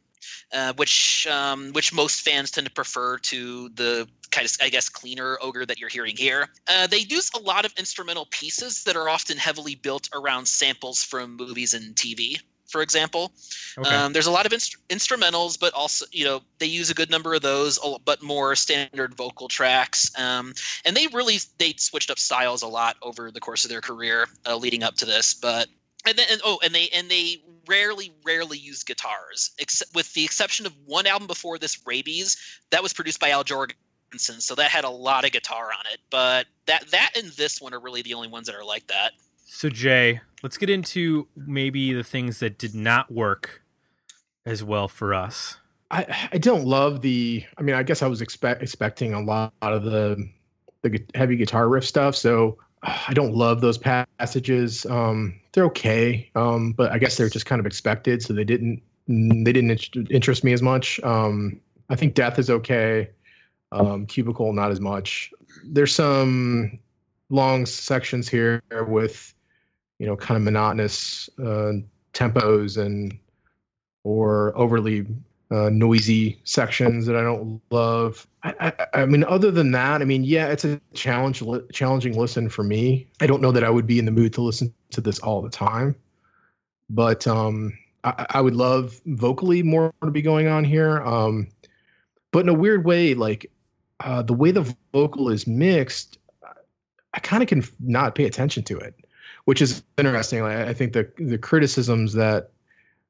Uh, 0.53 0.71
which 0.77 1.27
um, 1.27 1.73
which 1.73 1.93
most 1.93 2.21
fans 2.21 2.51
tend 2.51 2.65
to 2.65 2.71
prefer 2.71 3.17
to 3.17 3.67
the 3.69 4.07
kind 4.31 4.45
of 4.45 4.51
I 4.61 4.69
guess 4.69 4.89
cleaner 4.89 5.37
ogre 5.41 5.65
that 5.65 5.79
you're 5.79 5.89
hearing 5.89 6.15
here. 6.15 6.47
Uh, 6.67 6.87
they 6.87 6.99
use 6.99 7.31
a 7.35 7.39
lot 7.39 7.65
of 7.65 7.73
instrumental 7.77 8.27
pieces 8.31 8.83
that 8.83 8.95
are 8.95 9.09
often 9.09 9.37
heavily 9.37 9.75
built 9.75 10.09
around 10.13 10.47
samples 10.47 11.03
from 11.03 11.35
movies 11.35 11.73
and 11.73 11.95
TV. 11.95 12.39
For 12.67 12.81
example, 12.81 13.31
okay 13.77 13.89
um, 13.89 14.11
there's 14.11 14.27
a 14.27 14.31
lot 14.31 14.45
of 14.45 14.51
instru- 14.51 14.75
instrumentals, 14.89 15.57
but 15.57 15.73
also 15.73 16.05
you 16.11 16.25
know 16.25 16.41
they 16.59 16.65
use 16.65 16.89
a 16.89 16.93
good 16.93 17.09
number 17.09 17.33
of 17.33 17.41
those, 17.41 17.79
but 18.03 18.21
more 18.21 18.55
standard 18.55 19.15
vocal 19.15 19.47
tracks. 19.47 20.11
Um, 20.19 20.53
and 20.85 20.95
they 20.95 21.07
really 21.07 21.37
they 21.57 21.73
switched 21.77 22.11
up 22.11 22.19
styles 22.19 22.61
a 22.63 22.67
lot 22.67 22.97
over 23.01 23.31
the 23.31 23.39
course 23.39 23.63
of 23.63 23.69
their 23.69 23.81
career 23.81 24.27
uh, 24.45 24.57
leading 24.57 24.83
up 24.83 24.95
to 24.95 25.05
this. 25.05 25.33
But 25.33 25.69
and 26.05 26.17
then 26.17 26.27
and, 26.29 26.41
oh, 26.43 26.59
and 26.63 26.75
they 26.75 26.89
and 26.93 27.09
they 27.09 27.41
rarely 27.67 28.13
rarely 28.25 28.57
use 28.57 28.83
guitars, 28.83 29.51
except 29.59 29.93
with 29.95 30.13
the 30.13 30.23
exception 30.23 30.65
of 30.65 30.73
one 30.85 31.07
album 31.07 31.27
before 31.27 31.57
this, 31.57 31.85
Rabies, 31.85 32.37
that 32.71 32.83
was 32.83 32.93
produced 32.93 33.19
by 33.19 33.29
Al 33.29 33.43
Jourgensen, 34.11 34.41
so 34.41 34.55
that 34.55 34.71
had 34.71 34.83
a 34.83 34.89
lot 34.89 35.25
of 35.25 35.31
guitar 35.31 35.65
on 35.65 35.91
it. 35.91 35.99
But 36.09 36.47
that 36.65 36.89
that 36.91 37.11
and 37.15 37.31
this 37.33 37.61
one 37.61 37.73
are 37.73 37.79
really 37.79 38.01
the 38.01 38.13
only 38.13 38.27
ones 38.27 38.47
that 38.47 38.55
are 38.55 38.65
like 38.65 38.87
that. 38.87 39.11
so 39.45 39.69
jay 39.69 40.19
let's 40.43 40.57
get 40.57 40.69
into 40.69 41.27
maybe 41.35 41.93
the 41.93 42.03
things 42.03 42.39
that 42.39 42.57
did 42.57 42.75
not 42.75 43.11
work 43.11 43.63
as 44.45 44.63
well 44.63 44.87
for 44.87 45.13
us 45.13 45.57
I 45.91 46.27
I 46.31 46.37
don't 46.37 46.65
love 46.65 47.01
the. 47.01 47.43
I 47.57 47.61
mean, 47.61 47.75
I 47.75 47.83
guess 47.83 48.01
I 48.01 48.07
was 48.07 48.21
expect 48.21 48.61
expecting 48.61 49.13
a 49.13 49.21
lot 49.21 49.53
of 49.61 49.83
the 49.83 50.29
the 50.81 51.03
heavy 51.15 51.35
guitar 51.35 51.69
riff 51.69 51.85
stuff. 51.85 52.15
So 52.15 52.57
uh, 52.83 52.97
I 53.07 53.13
don't 53.13 53.33
love 53.33 53.61
those 53.61 53.77
passages. 53.77 54.85
Um, 54.87 55.39
they're 55.53 55.65
okay, 55.65 56.29
um, 56.35 56.73
but 56.73 56.91
I 56.91 56.97
guess 56.97 57.17
they're 57.17 57.29
just 57.29 57.45
kind 57.45 57.59
of 57.59 57.65
expected. 57.65 58.21
So 58.21 58.33
they 58.33 58.43
didn't 58.43 58.81
they 59.07 59.53
didn't 59.53 60.11
interest 60.11 60.43
me 60.43 60.53
as 60.53 60.61
much. 60.61 60.99
Um, 61.03 61.59
I 61.89 61.95
think 61.95 62.15
Death 62.15 62.37
is 62.37 62.49
okay. 62.49 63.09
Um, 63.71 64.05
Cubicle 64.05 64.53
not 64.53 64.71
as 64.71 64.79
much. 64.79 65.31
There's 65.63 65.93
some 65.93 66.79
long 67.29 67.65
sections 67.65 68.29
here 68.29 68.61
with 68.87 69.33
you 69.99 70.07
know 70.07 70.15
kind 70.15 70.37
of 70.37 70.43
monotonous 70.43 71.29
uh, 71.39 71.73
tempos 72.13 72.77
and 72.77 73.17
or 74.03 74.57
overly 74.57 75.05
uh, 75.51 75.69
noisy 75.69 76.39
sections 76.43 77.05
that 77.05 77.15
I 77.15 77.21
don't 77.21 77.61
love. 77.71 78.27
I, 78.43 78.53
I, 78.59 79.01
I 79.01 79.05
mean, 79.05 79.23
other 79.25 79.51
than 79.51 79.71
that, 79.71 80.01
I 80.01 80.05
mean, 80.05 80.23
yeah, 80.23 80.47
it's 80.47 80.65
a 80.65 80.79
challenge, 80.93 81.41
li- 81.41 81.63
challenging 81.71 82.17
listen 82.17 82.49
for 82.49 82.63
me. 82.63 83.07
I 83.21 83.27
don't 83.27 83.41
know 83.41 83.51
that 83.51 83.63
I 83.63 83.69
would 83.69 83.87
be 83.87 83.99
in 83.99 84.05
the 84.05 84.11
mood 84.11 84.33
to 84.33 84.41
listen 84.41 84.73
to 84.91 85.01
this 85.01 85.19
all 85.19 85.41
the 85.41 85.49
time, 85.49 85.95
but 86.89 87.27
um, 87.27 87.77
I, 88.03 88.25
I 88.31 88.41
would 88.41 88.55
love 88.55 88.99
vocally 89.05 89.63
more 89.63 89.93
to 90.03 90.11
be 90.11 90.21
going 90.21 90.47
on 90.47 90.63
here. 90.63 91.01
Um, 91.01 91.47
but 92.31 92.39
in 92.39 92.49
a 92.49 92.53
weird 92.53 92.85
way, 92.85 93.13
like 93.13 93.49
uh, 94.01 94.21
the 94.21 94.33
way 94.33 94.51
the 94.51 94.75
vocal 94.93 95.29
is 95.29 95.47
mixed, 95.47 96.19
I 97.13 97.19
kind 97.19 97.41
of 97.41 97.49
can 97.49 97.63
not 97.79 98.15
pay 98.15 98.25
attention 98.25 98.63
to 98.63 98.77
it, 98.77 98.93
which 99.45 99.61
is 99.61 99.83
interesting. 99.97 100.43
Like, 100.43 100.57
I 100.57 100.73
think 100.73 100.93
the 100.93 101.09
the 101.17 101.37
criticisms 101.37 102.13
that 102.13 102.51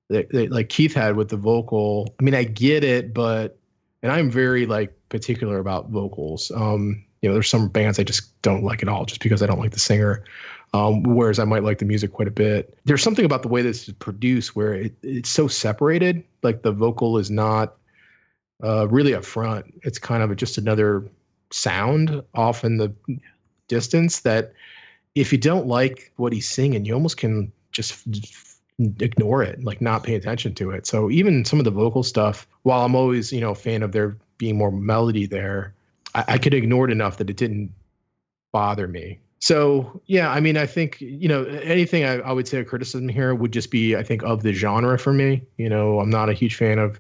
that, 0.10 0.30
that 0.32 0.52
like 0.52 0.70
Keith 0.70 0.94
had 0.94 1.16
with 1.16 1.30
the 1.30 1.38
vocal. 1.38 2.14
I 2.20 2.24
mean, 2.24 2.36
I 2.36 2.46
get 2.46 2.84
it, 2.84 3.14
but 3.14 3.58
and 4.02 4.12
I'm 4.12 4.32
very 4.32 4.66
like 4.66 4.94
particular 5.10 5.60
about 5.60 5.90
vocals. 5.90 6.52
Um, 6.56 7.04
you 7.22 7.30
know, 7.30 7.34
there's 7.34 7.50
some 7.50 7.68
bands 7.68 8.00
I 8.00 8.04
just 8.04 8.40
don't 8.42 8.64
like 8.64 8.82
at 8.82 8.90
all, 8.90 9.06
just 9.06 9.22
because 9.22 9.42
I 9.42 9.48
don't 9.48 9.60
like 9.60 9.72
the 9.72 9.80
singer. 9.80 10.24
Um, 10.74 11.04
whereas 11.04 11.40
I 11.40 11.46
might 11.46 11.64
like 11.64 11.80
the 11.80 11.86
music 11.86 12.12
quite 12.12 12.28
a 12.28 12.32
bit. 12.32 12.78
There's 12.86 13.02
something 13.02 13.26
about 13.26 13.42
the 13.42 13.48
way 13.48 13.62
this 13.62 13.88
is 13.88 13.94
produced 13.96 14.56
where 14.56 14.74
it, 14.74 14.94
it's 15.02 15.30
so 15.30 15.48
separated. 15.48 16.24
Like 16.44 16.62
the 16.62 16.72
vocal 16.72 17.18
is 17.18 17.32
not 17.32 17.76
uh, 18.64 18.88
really 18.88 19.14
up 19.14 19.26
front. 19.26 19.74
It's 19.84 20.00
kind 20.00 20.24
of 20.24 20.36
just 20.36 20.58
another 20.58 21.08
sound 21.52 22.22
off 22.34 22.64
in 22.64 22.78
the 22.78 22.94
distance 23.68 24.22
that 24.22 24.54
if 25.16 25.32
you 25.32 25.38
don't 25.38 25.68
like 25.68 26.12
what 26.18 26.34
he's 26.34 26.48
singing, 26.48 26.86
you 26.86 26.94
almost 26.94 27.18
can 27.18 27.52
just 27.72 28.08
ignore 29.00 29.42
it, 29.44 29.64
like 29.64 29.82
not 29.82 30.04
pay 30.04 30.16
attention 30.16 30.54
to 30.56 30.72
it. 30.72 30.86
So 30.86 31.10
even 31.10 31.46
some 31.46 31.60
of 31.60 31.66
the 31.66 31.72
vocal 31.72 32.04
stuff, 32.04 32.48
while 32.64 32.86
I'm 32.86 32.96
always, 32.96 33.32
you 33.32 33.42
know, 33.42 33.52
a 33.52 33.56
fan 33.56 33.84
of 33.84 33.92
there 33.92 34.18
being 34.38 34.58
more 34.58 34.72
melody 34.72 35.26
there, 35.26 35.74
I, 36.14 36.26
I 36.28 36.38
could 36.38 36.54
ignore 36.54 36.86
it 36.86 36.92
enough 36.92 37.18
that 37.18 37.30
it 37.30 37.38
didn't 37.38 37.72
bother 38.52 38.88
me. 38.88 39.20
So 39.40 40.02
yeah, 40.08 40.32
I 40.32 40.40
mean, 40.40 40.58
I 40.58 40.66
think 40.66 41.00
you 41.00 41.28
know 41.28 41.44
anything 41.46 42.04
I, 42.04 42.16
I 42.20 42.32
would 42.32 42.48
say 42.48 42.60
a 42.60 42.66
criticism 42.66 43.08
here 43.08 43.36
would 43.36 43.54
just 43.54 43.70
be 43.70 43.96
I 43.96 44.04
think 44.04 44.24
of 44.24 44.42
the 44.42 44.52
genre 44.52 44.98
for 44.98 45.14
me. 45.14 45.44
You 45.58 45.70
know, 45.70 46.00
I'm 46.00 46.10
not 46.10 46.30
a 46.30 46.34
huge 46.34 46.56
fan 46.56 46.80
of 46.80 47.00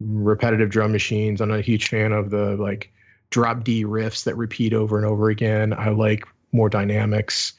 repetitive 0.00 0.70
drum 0.70 0.92
machines. 0.92 1.40
I'm 1.40 1.48
not 1.48 1.58
a 1.58 1.62
huge 1.62 1.88
fan 1.88 2.12
of 2.12 2.30
the 2.30 2.56
like 2.56 2.92
drop 3.30 3.64
D 3.64 3.84
riffs 3.84 4.24
that 4.24 4.36
repeat 4.36 4.72
over 4.72 4.96
and 4.96 5.06
over 5.06 5.30
again. 5.30 5.72
I 5.72 5.90
like 5.90 6.24
more 6.52 6.68
dynamics. 6.68 7.52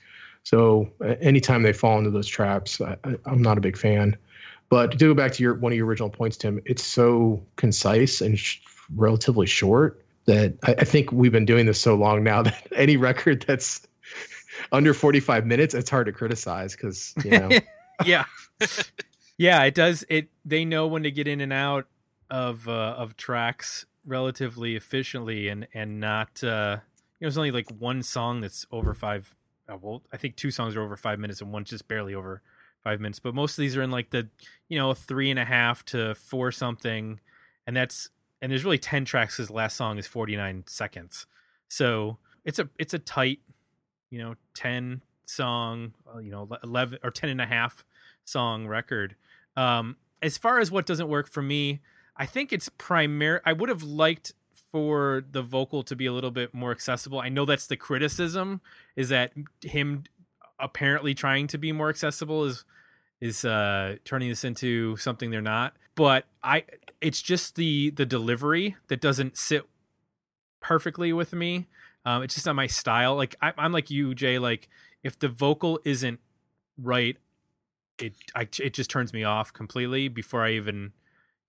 So 0.43 0.89
anytime 1.21 1.63
they 1.63 1.73
fall 1.73 1.97
into 1.97 2.09
those 2.09 2.27
traps, 2.27 2.81
I, 2.81 2.97
I'm 3.25 3.41
not 3.41 3.57
a 3.57 3.61
big 3.61 3.77
fan. 3.77 4.17
But 4.69 4.91
to 4.91 4.97
go 4.97 5.13
back 5.13 5.33
to 5.33 5.43
your 5.43 5.55
one 5.55 5.71
of 5.71 5.77
your 5.77 5.87
original 5.87 6.09
points, 6.09 6.37
Tim, 6.37 6.61
it's 6.65 6.83
so 6.83 7.43
concise 7.55 8.21
and 8.21 8.37
sh- 8.37 8.59
relatively 8.95 9.47
short 9.47 10.03
that 10.25 10.53
I, 10.63 10.75
I 10.79 10.83
think 10.85 11.11
we've 11.11 11.31
been 11.31 11.45
doing 11.45 11.65
this 11.65 11.81
so 11.81 11.95
long 11.95 12.23
now 12.23 12.41
that 12.43 12.67
any 12.75 12.97
record 12.97 13.43
that's 13.47 13.85
under 14.71 14.93
45 14.93 15.45
minutes, 15.45 15.73
it's 15.73 15.89
hard 15.89 16.05
to 16.05 16.11
criticize 16.11 16.75
because 16.75 17.13
you 17.23 17.31
know. 17.31 17.49
yeah. 18.05 18.25
yeah, 19.37 19.63
it 19.63 19.73
does 19.73 20.05
it 20.09 20.29
they 20.45 20.65
know 20.65 20.87
when 20.87 21.03
to 21.03 21.11
get 21.11 21.27
in 21.27 21.41
and 21.41 21.53
out 21.53 21.87
of 22.29 22.67
uh, 22.67 22.95
of 22.97 23.17
tracks 23.17 23.85
relatively 24.05 24.75
efficiently 24.75 25.49
and 25.49 25.67
and 25.73 25.99
not 25.99 26.43
uh 26.43 26.77
you 27.19 27.25
know 27.25 27.27
there's 27.27 27.37
only 27.37 27.51
like 27.51 27.69
one 27.77 28.01
song 28.01 28.41
that's 28.41 28.65
over 28.71 28.93
5 28.93 29.35
uh, 29.67 29.77
well 29.79 30.01
I 30.11 30.17
think 30.17 30.35
two 30.35 30.51
songs 30.51 30.75
are 30.75 30.81
over 30.81 30.95
5 30.95 31.19
minutes 31.19 31.41
and 31.41 31.51
one's 31.51 31.69
just 31.69 31.87
barely 31.87 32.15
over 32.15 32.41
5 32.83 33.01
minutes 33.01 33.19
but 33.19 33.35
most 33.35 33.57
of 33.57 33.61
these 33.61 33.75
are 33.75 33.81
in 33.81 33.91
like 33.91 34.09
the 34.11 34.29
you 34.67 34.79
know 34.79 34.93
three 34.93 35.29
and 35.29 35.39
a 35.39 35.45
half 35.45 35.83
to 35.85 36.15
four 36.15 36.51
something 36.51 37.19
and 37.67 37.75
that's 37.75 38.09
and 38.41 38.51
there's 38.51 38.63
really 38.63 38.77
10 38.77 39.05
tracks 39.05 39.37
the 39.37 39.51
last 39.53 39.75
song 39.75 39.97
is 39.97 40.07
49 40.07 40.63
seconds. 40.67 41.25
So 41.67 42.17
it's 42.45 42.59
a 42.59 42.69
it's 42.77 42.93
a 42.93 42.99
tight 42.99 43.39
you 44.09 44.19
know 44.19 44.35
10 44.55 45.03
song 45.25 45.93
uh, 46.13 46.19
you 46.19 46.31
know 46.31 46.49
11 46.63 46.99
or 47.03 47.11
10 47.11 47.29
and 47.29 47.41
a 47.41 47.45
half 47.45 47.85
song 48.25 48.67
record. 48.67 49.15
Um 49.55 49.97
as 50.21 50.37
far 50.37 50.59
as 50.59 50.71
what 50.71 50.85
doesn't 50.85 51.07
work 51.07 51.29
for 51.29 51.41
me 51.41 51.81
i 52.19 52.25
think 52.25 52.53
it's 52.53 52.69
primary 52.77 53.39
i 53.45 53.53
would 53.53 53.69
have 53.69 53.81
liked 53.81 54.33
for 54.71 55.23
the 55.31 55.41
vocal 55.41 55.83
to 55.83 55.95
be 55.95 56.05
a 56.05 56.13
little 56.13 56.31
bit 56.31 56.53
more 56.53 56.71
accessible. 56.71 57.19
I 57.19 57.29
know 57.29 57.45
that's 57.45 57.67
the 57.67 57.77
criticism 57.77 58.61
is 58.95 59.09
that 59.09 59.33
him 59.63 60.03
apparently 60.59 61.13
trying 61.13 61.47
to 61.47 61.57
be 61.57 61.71
more 61.71 61.89
accessible 61.89 62.45
is 62.45 62.65
is 63.21 63.43
uh 63.43 63.95
turning 64.05 64.29
this 64.29 64.43
into 64.43 64.95
something 64.97 65.31
they're 65.31 65.41
not. 65.41 65.75
But 65.95 66.25
i 66.43 66.63
it's 67.01 67.21
just 67.21 67.55
the 67.55 67.89
the 67.91 68.05
delivery 68.05 68.75
that 68.87 69.01
doesn't 69.01 69.37
sit 69.37 69.63
perfectly 70.61 71.11
with 71.13 71.33
me. 71.33 71.67
Um 72.05 72.23
it's 72.23 72.35
just 72.35 72.45
not 72.45 72.55
my 72.55 72.67
style. 72.67 73.15
Like 73.15 73.35
I, 73.41 73.53
i'm 73.57 73.71
like 73.71 73.89
you 73.89 74.13
jay 74.13 74.37
like 74.37 74.69
if 75.03 75.17
the 75.17 75.29
vocal 75.29 75.79
isn't 75.83 76.19
right 76.77 77.17
it 77.97 78.13
I, 78.35 78.47
it 78.59 78.73
just 78.73 78.89
turns 78.89 79.13
me 79.13 79.23
off 79.23 79.51
completely 79.51 80.07
before 80.07 80.45
i 80.45 80.51
even 80.51 80.93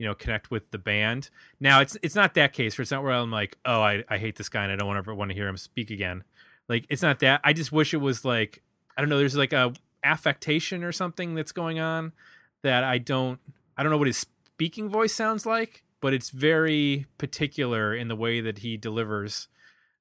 you 0.00 0.06
know 0.06 0.14
connect 0.14 0.50
with 0.50 0.70
the 0.70 0.78
band. 0.78 1.28
Now 1.60 1.80
it's 1.82 1.96
it's 2.02 2.14
not 2.14 2.32
that 2.34 2.54
case 2.54 2.76
where 2.76 2.82
it's 2.82 2.90
not 2.90 3.02
where 3.02 3.12
i'm 3.12 3.30
like 3.30 3.58
oh 3.66 3.82
i, 3.82 4.02
I 4.08 4.16
hate 4.16 4.36
this 4.36 4.48
guy 4.48 4.64
and 4.64 4.72
i 4.72 4.76
don't 4.76 4.96
ever 4.96 5.14
want 5.14 5.30
to 5.30 5.34
hear 5.34 5.46
him 5.46 5.58
speak 5.58 5.90
again. 5.90 6.24
Like 6.68 6.86
it's 6.88 7.02
not 7.02 7.20
that. 7.20 7.42
I 7.44 7.52
just 7.52 7.70
wish 7.70 7.92
it 7.92 7.98
was 7.98 8.24
like 8.24 8.62
i 8.96 9.02
don't 9.02 9.10
know 9.10 9.18
there's 9.18 9.36
like 9.36 9.52
a 9.52 9.74
affectation 10.02 10.82
or 10.82 10.90
something 10.90 11.34
that's 11.34 11.52
going 11.52 11.78
on 11.78 12.12
that 12.62 12.82
i 12.82 12.96
don't 12.96 13.38
i 13.76 13.82
don't 13.82 13.92
know 13.92 13.98
what 13.98 14.06
his 14.06 14.16
speaking 14.46 14.88
voice 14.88 15.12
sounds 15.12 15.44
like 15.44 15.84
but 16.00 16.14
it's 16.14 16.30
very 16.30 17.04
particular 17.18 17.94
in 17.94 18.08
the 18.08 18.16
way 18.16 18.40
that 18.40 18.58
he 18.58 18.78
delivers 18.78 19.48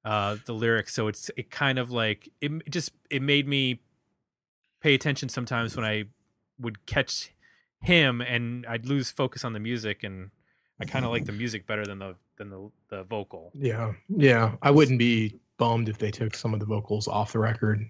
uh 0.06 0.38
the 0.46 0.54
lyrics. 0.54 0.94
So 0.94 1.10
it's 1.10 1.30
it 1.36 1.52
kind 1.52 1.78
of 1.78 1.92
like 1.92 2.30
it 2.40 2.70
just 2.70 2.94
it 3.10 3.22
made 3.22 3.48
me 3.48 3.82
pay 4.80 4.94
attention 4.94 5.28
sometimes 5.28 5.76
when 5.76 5.86
i 5.86 6.06
would 6.58 6.86
catch 6.86 7.32
him 7.82 8.22
and 8.22 8.66
i'd 8.68 8.86
lose 8.86 9.10
focus 9.12 9.44
on 9.46 9.54
the 9.54 9.60
music 9.60 10.04
and 10.04 10.30
i 10.82 10.86
kind 10.86 11.06
of 11.06 11.12
like 11.12 11.26
the 11.26 11.32
music 11.32 11.66
better 11.66 11.86
than 11.86 12.00
the 12.00 12.16
than 12.38 12.50
the 12.50 12.70
the 12.90 13.04
vocal 13.04 13.52
Yeah, 13.54 13.94
yeah. 14.10 14.56
I 14.62 14.72
wouldn't 14.72 14.98
be 15.00 15.40
bummed 15.58 15.90
if 15.90 15.98
they 15.98 16.10
took 16.12 16.34
some 16.36 16.54
of 16.54 16.60
the 16.62 16.66
vocals 16.66 17.08
off 17.08 17.34
the 17.34 17.40
record. 17.40 17.86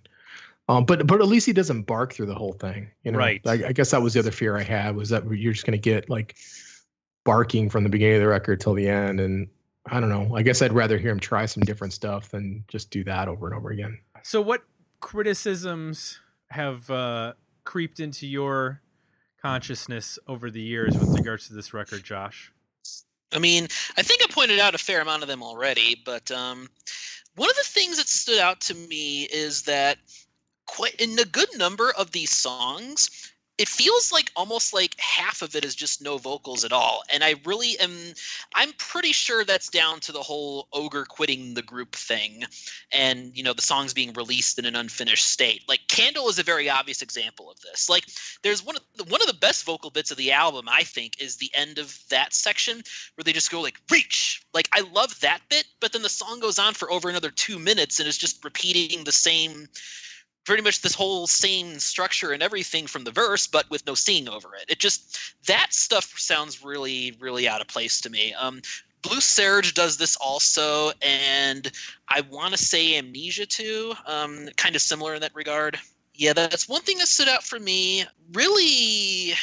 Um, 0.68 0.86
but 0.86 1.06
but 1.08 1.22
at 1.22 1.28
least 1.28 1.46
he 1.46 1.54
doesn't 1.54 1.84
bark 1.84 2.14
through 2.14 2.26
the 2.26 2.36
whole 2.36 2.54
thing. 2.54 2.90
You 3.04 3.12
know? 3.12 3.20
Right. 3.20 3.42
I, 3.46 3.68
I 3.68 3.72
guess 3.74 3.92
that 3.92 4.02
was 4.02 4.14
the 4.14 4.20
other 4.20 4.32
fear 4.32 4.58
I 4.58 4.64
had 4.64 4.96
was 4.96 5.10
that 5.10 5.24
you're 5.32 5.54
just 5.54 5.66
going 5.66 5.78
to 5.78 5.82
get 5.82 6.10
like 6.10 6.36
barking 7.26 7.70
from 7.70 7.84
the 7.84 7.90
beginning 7.90 8.16
of 8.16 8.22
the 8.22 8.28
record 8.28 8.60
till 8.60 8.74
the 8.74 8.88
end, 8.90 9.20
and 9.20 9.48
I 9.88 10.00
don't 10.00 10.10
know. 10.10 10.36
I 10.36 10.42
guess 10.42 10.62
I'd 10.64 10.74
rather 10.74 10.98
hear 10.98 11.12
him 11.12 11.20
try 11.20 11.46
some 11.46 11.62
different 11.64 11.94
stuff 11.94 12.30
than 12.30 12.64
just 12.68 12.90
do 12.92 13.04
that 13.06 13.28
over 13.28 13.48
and 13.48 13.56
over 13.56 13.70
again. 13.70 14.00
so 14.24 14.42
what 14.42 14.64
criticisms 15.00 16.20
have 16.50 16.90
uh 16.90 17.34
creeped 17.64 18.00
into 18.00 18.26
your 18.28 18.82
consciousness 19.42 20.20
over 20.28 20.50
the 20.52 20.62
years 20.62 20.98
with 20.98 21.10
regards 21.16 21.48
to 21.48 21.54
this 21.54 21.74
record 21.74 22.04
josh? 22.04 22.52
I 23.34 23.40
mean, 23.40 23.68
I 23.98 24.02
think 24.02 24.22
I 24.24 24.34
pointed 24.34 24.60
out 24.60 24.76
a 24.76 24.80
fair 24.80 25.02
amount 25.02 25.22
of 25.22 25.30
them 25.30 25.44
already, 25.44 26.02
but 26.04 26.32
um, 26.32 26.68
one 27.36 27.50
of 27.50 27.56
the 27.56 27.64
things 27.64 27.98
that 27.98 28.08
stood 28.08 28.40
out 28.40 28.60
to 28.62 28.74
me 28.74 29.24
is 29.24 29.64
that 29.64 29.98
quite 30.66 30.96
in 30.96 31.18
a 31.20 31.26
good 31.26 31.50
number 31.58 31.92
of 31.98 32.12
these 32.12 32.32
songs, 32.32 33.29
it 33.60 33.68
feels 33.68 34.14
like 34.14 34.32
almost 34.38 34.74
like 34.74 34.96
half 35.00 35.42
of 35.42 35.54
it 35.54 35.66
is 35.66 35.76
just 35.76 36.02
no 36.02 36.18
vocals 36.18 36.64
at 36.64 36.72
all. 36.72 37.04
And 37.14 37.26
I 37.26 37.36
really 37.46 37.78
am 37.80 37.92
I'm 38.56 38.72
pretty 38.78 39.12
sure 39.12 39.44
that's 39.44 39.70
down 39.70 40.00
to 40.00 40.14
the 40.14 40.22
whole 40.22 40.70
ogre 40.72 41.04
quitting 41.04 41.54
the 41.54 41.62
group 41.62 41.94
thing 41.94 42.46
and 42.94 43.36
you 43.38 43.44
know 43.44 43.52
the 43.52 43.62
songs 43.62 43.94
being 43.94 44.14
released 44.14 44.60
in 44.60 44.66
an 44.66 44.78
unfinished 44.78 45.28
state. 45.28 45.64
Like 45.68 45.82
Candle 45.90 46.30
is 46.30 46.40
a 46.40 46.44
very 46.44 46.70
obvious 46.70 47.02
example 47.02 47.52
of 47.52 47.60
this. 47.60 47.90
Like 47.90 48.06
there's 48.44 48.66
one 48.66 48.78
of 48.78 48.82
the, 48.96 49.04
one 49.04 49.22
of 49.22 49.28
the 49.28 49.34
best 49.34 49.66
vocal 49.66 49.90
bits 49.90 50.10
of 50.10 50.16
the 50.16 50.32
album 50.32 50.70
I 50.70 50.84
think 50.84 51.22
is 51.22 51.36
the 51.36 51.52
end 51.54 51.80
of 51.80 52.00
that 52.10 52.34
section 52.34 52.82
where 53.16 53.24
they 53.26 53.34
just 53.34 53.52
go 53.52 53.60
like 53.60 53.82
reach. 53.92 54.42
Like 54.54 54.70
I 54.72 54.84
love 54.94 55.20
that 55.20 55.42
bit, 55.50 55.66
but 55.82 55.92
then 55.92 56.02
the 56.02 56.08
song 56.10 56.40
goes 56.40 56.60
on 56.60 56.76
for 56.76 56.90
over 56.90 57.10
another 57.10 57.30
2 57.30 57.60
minutes 57.60 58.00
and 58.00 58.08
is 58.08 58.18
just 58.18 58.42
repeating 58.46 59.04
the 59.04 59.12
same 59.12 59.68
pretty 60.46 60.64
much 60.64 60.82
this 60.82 60.96
whole 60.96 61.28
same 61.28 61.80
structure 61.80 62.32
and 62.32 62.42
everything 62.42 62.88
from 62.88 63.04
the 63.04 63.12
verse, 63.12 63.48
but 63.48 63.70
with 63.70 63.86
no 63.86 63.94
singing 63.94 64.30
over 64.30 64.56
it. 64.56 64.66
It 64.68 64.80
just 64.80 65.36
that 65.48 65.74
stuff 65.74 66.14
sounds 66.18 66.64
really, 66.64 67.16
really 67.20 67.48
out 67.48 67.62
of 67.62 67.68
place 67.68 68.02
to 68.02 68.10
me. 68.10 68.34
Um, 68.34 68.62
Blue 69.02 69.22
Serge 69.22 69.74
does 69.74 69.98
this 69.98 70.18
also, 70.18 70.92
and 71.02 71.72
I 72.10 72.22
want 72.22 72.54
to 72.54 72.58
say 72.58 72.98
Amnesia 72.98 73.46
too, 73.46 73.94
um, 74.06 74.50
kind 74.58 74.76
of 74.76 74.82
similar 74.82 75.16
in 75.16 75.22
that 75.22 75.36
regard. 75.36 75.78
Yeah, 76.14 76.34
that's 76.34 76.68
one 76.68 76.82
thing 76.82 76.98
that 76.98 77.08
stood 77.08 77.30
out 77.30 77.44
for 77.44 77.60
me. 77.60 78.04
Really, 78.34 79.34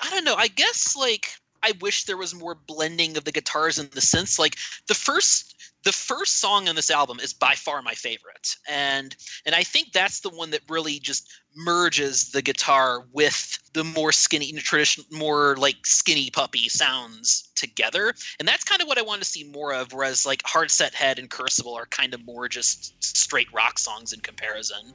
I 0.00 0.10
don't 0.10 0.24
know. 0.24 0.34
I 0.34 0.48
guess 0.48 0.96
like 0.96 1.36
I 1.62 1.72
wish 1.80 2.04
there 2.04 2.16
was 2.16 2.34
more 2.34 2.54
blending 2.54 3.16
of 3.16 3.24
the 3.24 3.32
guitars 3.32 3.78
and 3.78 3.90
the 3.90 4.00
synths. 4.00 4.38
Like 4.38 4.56
the 4.86 4.94
first 4.94 5.53
the 5.84 5.92
first 5.92 6.40
song 6.40 6.68
on 6.68 6.74
this 6.74 6.90
album 6.90 7.20
is 7.20 7.32
by 7.32 7.54
far 7.54 7.82
my 7.82 7.92
favorite. 7.92 8.56
And 8.68 9.14
and 9.46 9.54
i 9.54 9.62
think 9.62 9.92
that's 9.92 10.20
the 10.20 10.30
one 10.30 10.50
that 10.50 10.62
really 10.68 10.98
just 10.98 11.30
merges 11.56 12.32
the 12.32 12.42
guitar 12.42 13.04
with 13.12 13.58
the 13.74 13.84
more 13.84 14.10
skinny 14.10 14.50
tradition 14.52 15.04
more 15.12 15.56
like 15.56 15.86
skinny 15.86 16.30
puppy 16.30 16.68
sounds 16.68 17.50
together. 17.54 18.12
And 18.38 18.48
that's 18.48 18.64
kind 18.64 18.82
of 18.82 18.88
what 18.88 18.98
i 18.98 19.02
want 19.02 19.22
to 19.22 19.28
see 19.28 19.44
more 19.44 19.72
of 19.72 19.92
whereas 19.92 20.26
like 20.26 20.42
Hardset 20.42 20.94
Head 20.94 21.18
and 21.18 21.30
curcible 21.30 21.76
are 21.76 21.86
kind 21.86 22.14
of 22.14 22.24
more 22.24 22.48
just 22.48 23.02
straight 23.02 23.52
rock 23.52 23.78
songs 23.78 24.12
in 24.12 24.20
comparison 24.20 24.94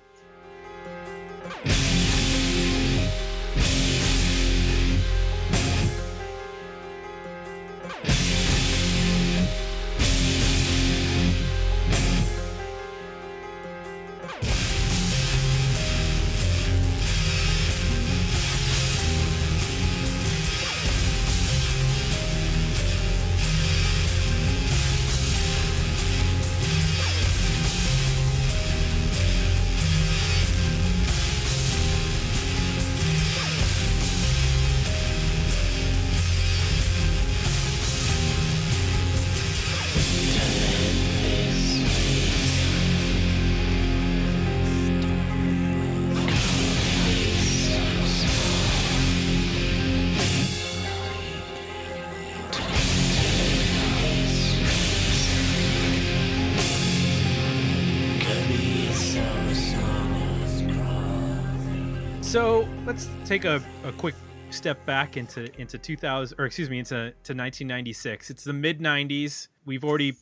take 63.30 63.46
a, 63.46 63.62
a 63.84 63.92
quick 63.92 64.16
step 64.50 64.84
back 64.88 65.16
into 65.16 65.48
into 65.62 65.78
2000 65.78 66.40
or 66.40 66.46
excuse 66.46 66.68
me 66.68 66.80
into 66.80 66.96
to 66.96 67.36
1996. 67.36 68.32
It's 68.32 68.44
the 68.44 68.54
mid 68.54 68.80
90s. 68.80 69.50
We've 69.66 69.84
already 69.84 70.16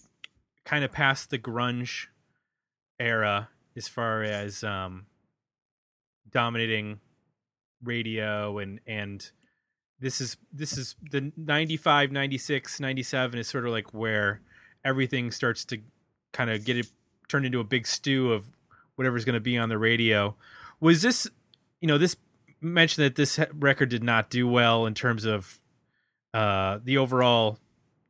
kind 0.66 0.84
of 0.84 0.92
passed 0.92 1.30
the 1.30 1.40
grunge 1.40 2.08
era 3.00 3.48
as 3.78 3.88
far 3.88 4.24
as 4.24 4.62
um, 4.62 5.06
dominating 6.30 7.00
radio 7.82 8.58
and 8.58 8.82
and 8.86 9.32
this 10.02 10.20
is 10.20 10.36
this 10.52 10.78
is 10.78 10.96
the 11.10 11.32
95 11.38 12.12
96 12.12 12.80
97 12.82 13.40
is 13.40 13.48
sort 13.48 13.66
of 13.66 13.72
like 13.72 13.94
where 13.94 14.42
everything 14.84 15.32
starts 15.32 15.64
to 15.64 15.80
kind 16.34 16.50
of 16.50 16.66
get 16.66 16.76
it 16.76 16.88
turned 17.30 17.46
into 17.46 17.62
a 17.62 17.64
big 17.64 17.88
stew 17.88 18.34
of 18.34 18.52
whatever's 18.96 19.24
going 19.24 19.34
to 19.34 19.40
be 19.40 19.58
on 19.58 19.70
the 19.70 19.78
radio 19.78 20.36
was 20.82 21.02
this 21.02 21.26
you 21.80 21.88
know 21.88 21.98
this 21.98 22.18
mentioned 22.62 23.06
that 23.06 23.16
this 23.16 23.40
record 23.54 23.90
did 23.90 24.04
not 24.04 24.30
do 24.30 24.48
well 24.48 24.86
in 24.86 24.94
terms 24.94 25.26
of 25.26 25.60
uh 26.34 26.80
the 26.84 26.98
overall 26.98 27.60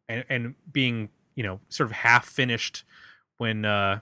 and, 0.10 0.24
and 0.30 0.56
being 0.72 1.10
you 1.36 1.44
know 1.44 1.60
sort 1.70 1.90
of 1.90 1.96
half 1.96 2.26
finished 2.26 2.84
when 3.38 3.66
uh 3.66 4.00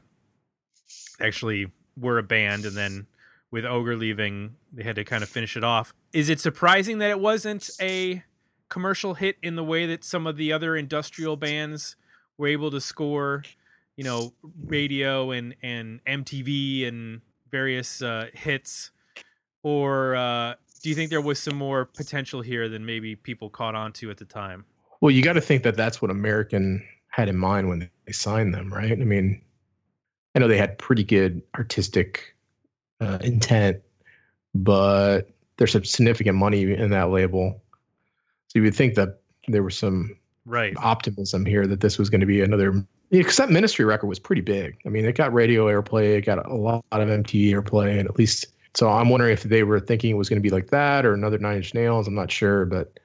actually 1.19 1.71
were 1.97 2.17
a 2.17 2.23
band 2.23 2.65
and 2.65 2.75
then 2.75 3.07
with 3.51 3.65
ogre 3.65 3.95
leaving 3.95 4.55
they 4.73 4.83
had 4.83 4.95
to 4.95 5.03
kind 5.03 5.23
of 5.23 5.29
finish 5.29 5.55
it 5.55 5.63
off. 5.63 5.93
Is 6.11 6.29
it 6.29 6.39
surprising 6.39 6.97
that 6.97 7.09
it 7.09 7.19
wasn't 7.19 7.69
a 7.79 8.23
commercial 8.69 9.13
hit 9.13 9.37
in 9.41 9.55
the 9.55 9.63
way 9.63 9.85
that 9.85 10.03
some 10.03 10.27
of 10.27 10.37
the 10.37 10.51
other 10.51 10.75
industrial 10.75 11.37
bands 11.37 11.95
were 12.37 12.47
able 12.47 12.71
to 12.71 12.81
score 12.81 13.43
you 13.95 14.03
know 14.03 14.33
radio 14.65 15.31
and 15.31 15.55
and 15.63 16.03
mtv 16.05 16.87
and 16.87 17.21
various 17.49 18.01
uh 18.01 18.27
hits 18.33 18.91
or 19.65 20.15
uh 20.15 20.53
do 20.83 20.89
you 20.89 20.95
think 20.95 21.09
there 21.09 21.21
was 21.21 21.39
some 21.39 21.55
more 21.55 21.85
potential 21.85 22.41
here 22.41 22.69
than 22.69 22.85
maybe 22.85 23.15
people 23.15 23.49
caught 23.49 23.73
on 23.73 23.91
to 23.91 24.11
at 24.11 24.17
the 24.17 24.25
time 24.25 24.63
Well, 25.01 25.11
you 25.11 25.23
got 25.23 25.33
to 25.33 25.41
think 25.41 25.63
that 25.63 25.75
that's 25.75 26.01
what 26.01 26.11
American 26.11 26.85
had 27.09 27.29
in 27.29 27.37
mind 27.37 27.69
when 27.69 27.89
they 28.05 28.11
signed 28.11 28.53
them, 28.53 28.71
right? 28.73 28.91
I 28.91 28.95
mean, 28.95 29.41
I 30.35 30.39
know 30.39 30.47
they 30.47 30.57
had 30.57 30.77
pretty 30.77 31.03
good 31.03 31.41
artistic 31.55 32.35
uh, 32.99 33.19
intent, 33.21 33.77
but 34.53 35.29
there's 35.57 35.71
some 35.71 35.85
significant 35.85 36.37
money 36.37 36.73
in 36.73 36.89
that 36.89 37.09
label. 37.09 37.61
So 38.47 38.59
you 38.59 38.63
would 38.63 38.75
think 38.75 38.95
that 38.95 39.21
there 39.47 39.63
was 39.63 39.77
some 39.77 40.17
right 40.45 40.73
optimism 40.77 41.45
here 41.45 41.65
that 41.67 41.79
this 41.79 41.97
was 41.97 42.09
going 42.09 42.21
to 42.21 42.27
be 42.27 42.41
another. 42.41 42.85
Because 43.11 43.37
that 43.37 43.49
Ministry 43.49 43.85
record 43.85 44.07
was 44.07 44.19
pretty 44.19 44.41
big. 44.41 44.77
I 44.85 44.89
mean, 44.89 45.05
it 45.05 45.15
got 45.15 45.33
radio 45.33 45.67
airplay, 45.67 46.17
it 46.17 46.25
got 46.25 46.45
a 46.45 46.53
lot 46.53 46.83
of 46.91 47.07
MTV 47.07 47.51
airplay, 47.51 47.97
and 47.97 48.09
at 48.09 48.17
least 48.17 48.45
so 48.75 48.89
I'm 48.89 49.09
wondering 49.09 49.33
if 49.33 49.43
they 49.43 49.63
were 49.63 49.79
thinking 49.79 50.11
it 50.11 50.17
was 50.17 50.29
going 50.29 50.41
to 50.41 50.47
be 50.47 50.53
like 50.53 50.69
that 50.69 51.05
or 51.05 51.13
another 51.13 51.37
Nine 51.37 51.57
Inch 51.57 51.73
Nails. 51.73 52.07
I'm 52.07 52.15
not 52.15 52.31
sure, 52.31 52.65
but 52.65 52.99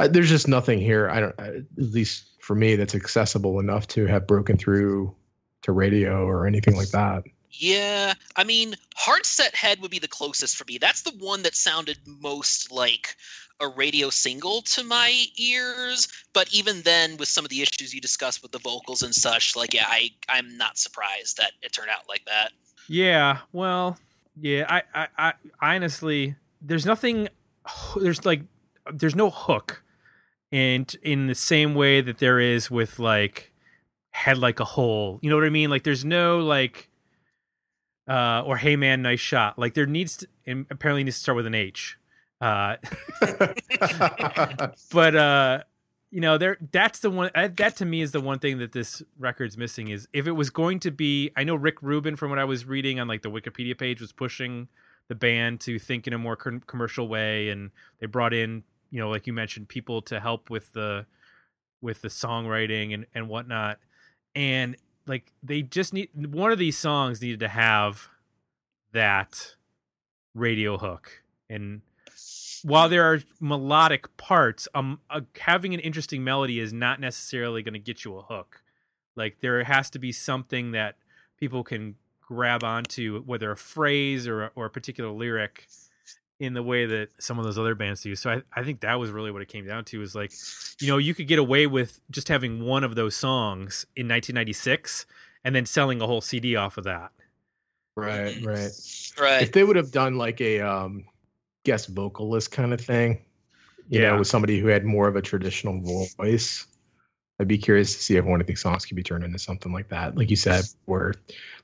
I, 0.00 0.08
there's 0.08 0.30
just 0.30 0.48
nothing 0.48 0.80
here. 0.80 1.08
I 1.10 1.20
don't, 1.20 1.34
uh, 1.38 1.60
at 1.78 1.92
least 1.92 2.24
for 2.40 2.54
me, 2.54 2.76
that's 2.76 2.94
accessible 2.94 3.60
enough 3.60 3.86
to 3.88 4.06
have 4.06 4.26
broken 4.26 4.56
through 4.56 5.14
to 5.62 5.72
radio 5.72 6.26
or 6.26 6.46
anything 6.46 6.76
like 6.76 6.88
that. 6.90 7.24
Yeah, 7.50 8.14
I 8.36 8.44
mean, 8.44 8.74
Hardset 8.98 9.54
Head 9.54 9.80
would 9.80 9.90
be 9.90 9.98
the 9.98 10.08
closest 10.08 10.56
for 10.56 10.64
me. 10.66 10.78
That's 10.78 11.02
the 11.02 11.12
one 11.18 11.42
that 11.42 11.54
sounded 11.54 11.98
most 12.06 12.70
like 12.70 13.16
a 13.60 13.68
radio 13.68 14.10
single 14.10 14.60
to 14.62 14.84
my 14.84 15.24
ears. 15.38 16.08
But 16.34 16.52
even 16.52 16.82
then, 16.82 17.16
with 17.16 17.28
some 17.28 17.44
of 17.44 17.50
the 17.50 17.62
issues 17.62 17.94
you 17.94 18.00
discussed 18.00 18.42
with 18.42 18.52
the 18.52 18.58
vocals 18.58 19.02
and 19.02 19.14
such, 19.14 19.56
like, 19.56 19.72
yeah, 19.72 19.86
I 19.88 20.10
I'm 20.28 20.56
not 20.56 20.76
surprised 20.76 21.38
that 21.38 21.52
it 21.62 21.72
turned 21.72 21.90
out 21.90 22.08
like 22.08 22.24
that. 22.26 22.52
Yeah, 22.88 23.38
well, 23.52 23.98
yeah, 24.40 24.66
I, 24.68 25.08
I, 25.16 25.32
I 25.60 25.76
honestly, 25.76 26.36
there's 26.60 26.86
nothing, 26.86 27.28
there's 27.96 28.24
like, 28.24 28.42
there's 28.92 29.14
no 29.14 29.30
hook, 29.30 29.82
and 30.52 30.94
in 31.02 31.26
the 31.26 31.34
same 31.34 31.74
way 31.74 32.00
that 32.00 32.18
there 32.18 32.38
is 32.38 32.70
with 32.70 32.98
like, 32.98 33.52
head 34.10 34.38
like 34.38 34.60
a 34.60 34.64
hole, 34.64 35.18
you 35.22 35.30
know 35.30 35.36
what 35.36 35.44
I 35.44 35.50
mean? 35.50 35.70
Like, 35.70 35.84
there's 35.84 36.04
no 36.04 36.38
like, 36.38 36.88
uh, 38.08 38.42
or 38.42 38.56
hey 38.56 38.76
man, 38.76 39.02
nice 39.02 39.20
shot. 39.20 39.58
Like, 39.58 39.74
there 39.74 39.86
needs 39.86 40.18
to, 40.18 40.28
and 40.46 40.66
apparently 40.70 41.04
needs 41.04 41.16
to 41.16 41.22
start 41.22 41.36
with 41.36 41.46
an 41.46 41.54
H, 41.54 41.96
uh, 42.40 42.76
but 44.92 45.16
uh, 45.16 45.62
you 46.10 46.20
know, 46.20 46.38
there 46.38 46.56
that's 46.72 47.00
the 47.00 47.10
one 47.10 47.30
that 47.34 47.76
to 47.76 47.84
me 47.84 48.00
is 48.00 48.12
the 48.12 48.20
one 48.20 48.38
thing 48.38 48.58
that 48.58 48.72
this 48.72 49.02
record's 49.18 49.58
missing 49.58 49.88
is 49.88 50.08
if 50.12 50.26
it 50.26 50.32
was 50.32 50.50
going 50.50 50.80
to 50.80 50.90
be. 50.90 51.30
I 51.36 51.44
know 51.44 51.54
Rick 51.56 51.82
Rubin 51.82 52.16
from 52.16 52.30
what 52.30 52.38
I 52.38 52.44
was 52.44 52.64
reading 52.64 53.00
on 53.00 53.08
like 53.08 53.22
the 53.22 53.30
Wikipedia 53.30 53.76
page 53.76 54.00
was 54.00 54.12
pushing 54.12 54.68
the 55.08 55.14
band 55.14 55.60
to 55.60 55.78
think 55.78 56.06
in 56.06 56.12
a 56.12 56.18
more 56.18 56.36
com- 56.36 56.62
commercial 56.66 57.08
way, 57.08 57.48
and 57.48 57.70
they 58.00 58.06
brought 58.06 58.32
in 58.32 58.62
you 58.90 59.00
know 59.00 59.10
like 59.10 59.26
you 59.26 59.32
mentioned 59.32 59.68
people 59.68 60.00
to 60.02 60.20
help 60.20 60.48
with 60.48 60.72
the 60.72 61.06
with 61.80 62.02
the 62.02 62.08
songwriting 62.08 62.94
and 62.94 63.06
and 63.14 63.28
whatnot, 63.28 63.78
and 64.34 64.76
like 65.06 65.32
they 65.42 65.62
just 65.62 65.92
need 65.92 66.10
one 66.32 66.52
of 66.52 66.58
these 66.58 66.78
songs 66.78 67.20
needed 67.20 67.40
to 67.40 67.48
have 67.48 68.08
that 68.92 69.56
radio 70.34 70.78
hook 70.78 71.22
and 71.50 71.82
while 72.66 72.88
there 72.88 73.04
are 73.04 73.20
melodic 73.38 74.16
parts, 74.16 74.66
um, 74.74 74.98
uh, 75.08 75.20
having 75.38 75.72
an 75.72 75.78
interesting 75.78 76.24
melody 76.24 76.58
is 76.58 76.72
not 76.72 76.98
necessarily 76.98 77.62
going 77.62 77.74
to 77.74 77.78
get 77.78 78.04
you 78.04 78.16
a 78.16 78.22
hook. 78.22 78.60
Like 79.14 79.38
there 79.38 79.62
has 79.62 79.88
to 79.90 80.00
be 80.00 80.10
something 80.10 80.72
that 80.72 80.96
people 81.38 81.62
can 81.62 81.94
grab 82.20 82.64
onto, 82.64 83.22
whether 83.22 83.52
a 83.52 83.56
phrase 83.56 84.26
or 84.26 84.50
or 84.56 84.66
a 84.66 84.70
particular 84.70 85.10
lyric, 85.10 85.68
in 86.40 86.54
the 86.54 86.62
way 86.62 86.86
that 86.86 87.10
some 87.20 87.38
of 87.38 87.44
those 87.44 87.56
other 87.56 87.76
bands 87.76 88.02
do. 88.02 88.16
So 88.16 88.30
I, 88.30 88.42
I 88.52 88.64
think 88.64 88.80
that 88.80 88.98
was 88.98 89.12
really 89.12 89.30
what 89.30 89.42
it 89.42 89.48
came 89.48 89.64
down 89.64 89.84
to. 89.86 90.02
Is 90.02 90.16
like, 90.16 90.32
you 90.80 90.88
know, 90.88 90.98
you 90.98 91.14
could 91.14 91.28
get 91.28 91.38
away 91.38 91.68
with 91.68 92.00
just 92.10 92.26
having 92.26 92.64
one 92.64 92.82
of 92.82 92.96
those 92.96 93.14
songs 93.14 93.86
in 93.94 94.08
1996 94.08 95.06
and 95.44 95.54
then 95.54 95.66
selling 95.66 96.02
a 96.02 96.06
whole 96.08 96.20
CD 96.20 96.56
off 96.56 96.78
of 96.78 96.84
that. 96.84 97.12
right, 97.94 98.44
right. 98.44 98.70
Right. 99.18 99.42
If 99.42 99.52
they 99.52 99.62
would 99.62 99.76
have 99.76 99.92
done 99.92 100.16
like 100.18 100.40
a 100.40 100.60
um, 100.60 101.04
guest 101.66 101.88
vocalist 101.88 102.52
kind 102.52 102.72
of 102.72 102.80
thing, 102.80 103.20
you 103.88 104.00
Yeah. 104.00 104.12
know, 104.12 104.18
with 104.20 104.28
somebody 104.28 104.60
who 104.60 104.68
had 104.68 104.84
more 104.84 105.08
of 105.08 105.16
a 105.16 105.20
traditional 105.22 105.80
voice, 106.16 106.64
I'd 107.40 107.48
be 107.48 107.58
curious 107.58 107.92
to 107.94 108.00
see 108.02 108.16
if 108.16 108.24
one 108.24 108.40
of 108.40 108.46
these 108.46 108.60
songs 108.62 108.86
could 108.86 108.96
be 108.96 109.02
turned 109.02 109.24
into 109.24 109.38
something 109.38 109.72
like 109.72 109.88
that. 109.88 110.16
Like 110.16 110.30
you 110.30 110.36
said, 110.36 110.64
where 110.86 111.12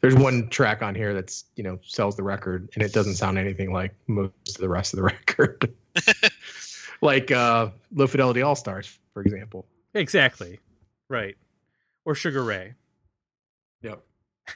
there's 0.01 0.17
one 0.17 0.49
track 0.51 0.83
on 0.83 0.95
here 0.95 1.15
that's 1.15 1.45
you 1.57 1.63
know 1.63 1.79
sells 1.83 2.17
the 2.17 2.23
record, 2.25 2.69
and 2.75 2.83
it 2.83 2.93
doesn't 2.93 3.15
sound 3.15 3.39
anything 3.39 3.73
like 3.73 3.95
most 4.09 4.57
of 4.57 4.61
the 4.61 4.69
rest 4.69 4.93
of 4.93 4.99
the 4.99 5.03
record. 5.15 5.73
like 7.01 7.31
uh, 7.31 7.71
Lo 7.95 8.07
Fidelity 8.07 8.41
Allstars, 8.41 8.99
for 9.15 9.23
example. 9.23 9.67
Exactly, 9.95 10.59
right. 11.09 11.37
Or 12.05 12.15
Sugar 12.15 12.43
Ray. 12.45 12.75
Yep. 13.83 14.03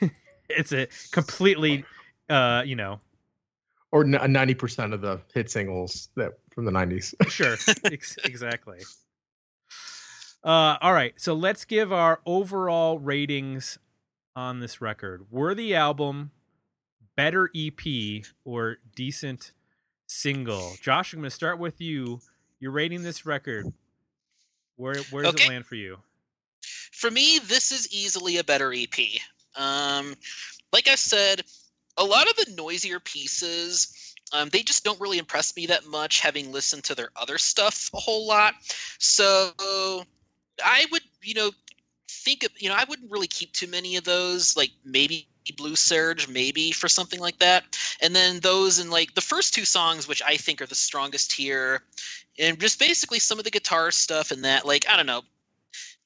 It's 0.48 0.72
a 0.72 0.86
completely, 1.10 1.84
uh, 2.30 2.62
you 2.64 2.76
know, 2.76 3.00
Or 3.92 4.04
ninety 4.04 4.54
percent 4.54 4.92
of 4.92 5.00
the 5.00 5.20
hit 5.32 5.50
singles 5.50 6.08
that 6.16 6.32
from 6.50 6.64
the 6.64 6.72
'90s. 6.72 7.14
sure. 7.30 7.56
Ex- 7.84 8.18
exactly. 8.24 8.78
Uh 10.44 10.76
all 10.80 10.92
right. 10.92 11.14
So 11.16 11.34
let's 11.34 11.64
give 11.64 11.92
our 11.92 12.20
overall 12.26 12.98
ratings 12.98 13.78
on 14.34 14.60
this 14.60 14.80
record. 14.80 15.26
Worthy 15.30 15.74
album 15.74 16.32
better 17.16 17.50
ep 17.56 17.80
or 18.44 18.76
decent 18.94 19.52
single? 20.06 20.72
Josh 20.82 21.12
i'm 21.12 21.20
going 21.20 21.30
to 21.30 21.34
start 21.34 21.58
with 21.58 21.80
you. 21.80 22.20
You're 22.60 22.72
rating 22.72 23.02
this 23.02 23.26
record. 23.26 23.66
Where 24.76 24.96
where 25.10 25.24
does 25.24 25.34
it 25.34 25.48
land 25.48 25.66
for 25.66 25.74
you? 25.74 25.98
For 26.92 27.10
me, 27.10 27.38
this 27.46 27.72
is 27.72 27.92
easily 27.92 28.38
a 28.38 28.44
better 28.44 28.72
EP. 28.72 28.94
Um, 29.56 30.14
like 30.72 30.88
I 30.88 30.94
said, 30.94 31.42
a 31.98 32.04
lot 32.04 32.28
of 32.28 32.36
the 32.36 32.52
noisier 32.56 33.00
pieces, 33.00 34.14
um, 34.32 34.48
they 34.50 34.62
just 34.62 34.84
don't 34.84 35.00
really 35.00 35.18
impress 35.18 35.54
me 35.56 35.66
that 35.66 35.86
much, 35.86 36.20
having 36.20 36.52
listened 36.52 36.84
to 36.84 36.94
their 36.94 37.10
other 37.16 37.38
stuff 37.38 37.90
a 37.94 37.98
whole 37.98 38.26
lot. 38.26 38.54
So 38.98 39.52
I 40.64 40.86
would, 40.90 41.02
you 41.22 41.34
know, 41.34 41.50
think 42.08 42.44
of, 42.44 42.50
you 42.58 42.68
know, 42.68 42.74
I 42.76 42.84
wouldn't 42.88 43.10
really 43.10 43.28
keep 43.28 43.52
too 43.52 43.68
many 43.68 43.96
of 43.96 44.04
those. 44.04 44.56
Like 44.56 44.70
maybe 44.84 45.28
Blue 45.56 45.76
Serge, 45.76 46.28
maybe 46.28 46.72
for 46.72 46.88
something 46.88 47.20
like 47.20 47.38
that. 47.38 47.78
And 48.02 48.14
then 48.16 48.40
those 48.40 48.78
in 48.78 48.90
like 48.90 49.14
the 49.14 49.20
first 49.20 49.54
two 49.54 49.64
songs, 49.64 50.08
which 50.08 50.22
I 50.22 50.36
think 50.36 50.60
are 50.60 50.66
the 50.66 50.74
strongest 50.74 51.32
here, 51.32 51.82
and 52.38 52.58
just 52.58 52.78
basically 52.78 53.18
some 53.18 53.38
of 53.38 53.44
the 53.44 53.50
guitar 53.50 53.90
stuff 53.90 54.30
and 54.30 54.44
that. 54.44 54.66
Like 54.66 54.86
I 54.88 54.96
don't 54.96 55.06
know, 55.06 55.22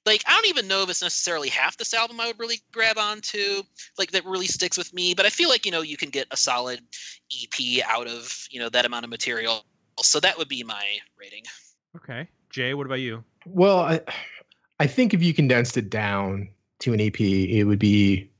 like 0.07 0.23
I 0.27 0.33
don't 0.35 0.47
even 0.47 0.69
know 0.69 0.83
if 0.83 0.91
it's 0.91 1.03
necessarily 1.03 1.49
half 1.49 1.77
this 1.77 1.95
album 1.95 2.21
I 2.21 2.27
would 2.27 2.39
really 2.39 2.61
grab 2.73 2.99
onto, 2.99 3.63
like 3.99 4.11
that 4.13 4.25
really 4.25 4.47
sticks 4.47 4.79
with 4.79 4.93
me. 4.95 5.15
But 5.15 5.27
I 5.27 5.31
feel 5.31 5.49
like 5.49 5.67
you 5.67 5.73
know 5.73 5.83
you 5.83 5.97
can 5.97 6.11
get 6.11 6.27
a 6.31 6.37
solid 6.37 6.81
EP 7.33 7.85
out 7.87 8.07
of 8.07 8.47
you 8.51 8.61
know 8.61 8.69
that 8.71 8.85
amount 8.85 9.05
of 9.05 9.11
material. 9.11 9.65
So 10.03 10.19
that 10.21 10.39
would 10.39 10.49
be 10.49 10.63
my 10.63 10.85
rating. 11.19 11.45
okay 11.97 12.29
jay 12.51 12.75
what 12.75 12.87
about 12.87 13.01
you 13.01 13.23
Well, 13.47 13.81
I, 13.81 14.01
I 14.81 14.87
think 14.87 15.15
if 15.15 15.23
you 15.23 15.33
condensed 15.33 15.77
it 15.77 15.91
down 15.91 16.49
to 16.81 16.93
an 16.93 17.01
EP, 17.01 17.21
it 17.21 17.65
would 17.65 17.79
be, 17.79 18.31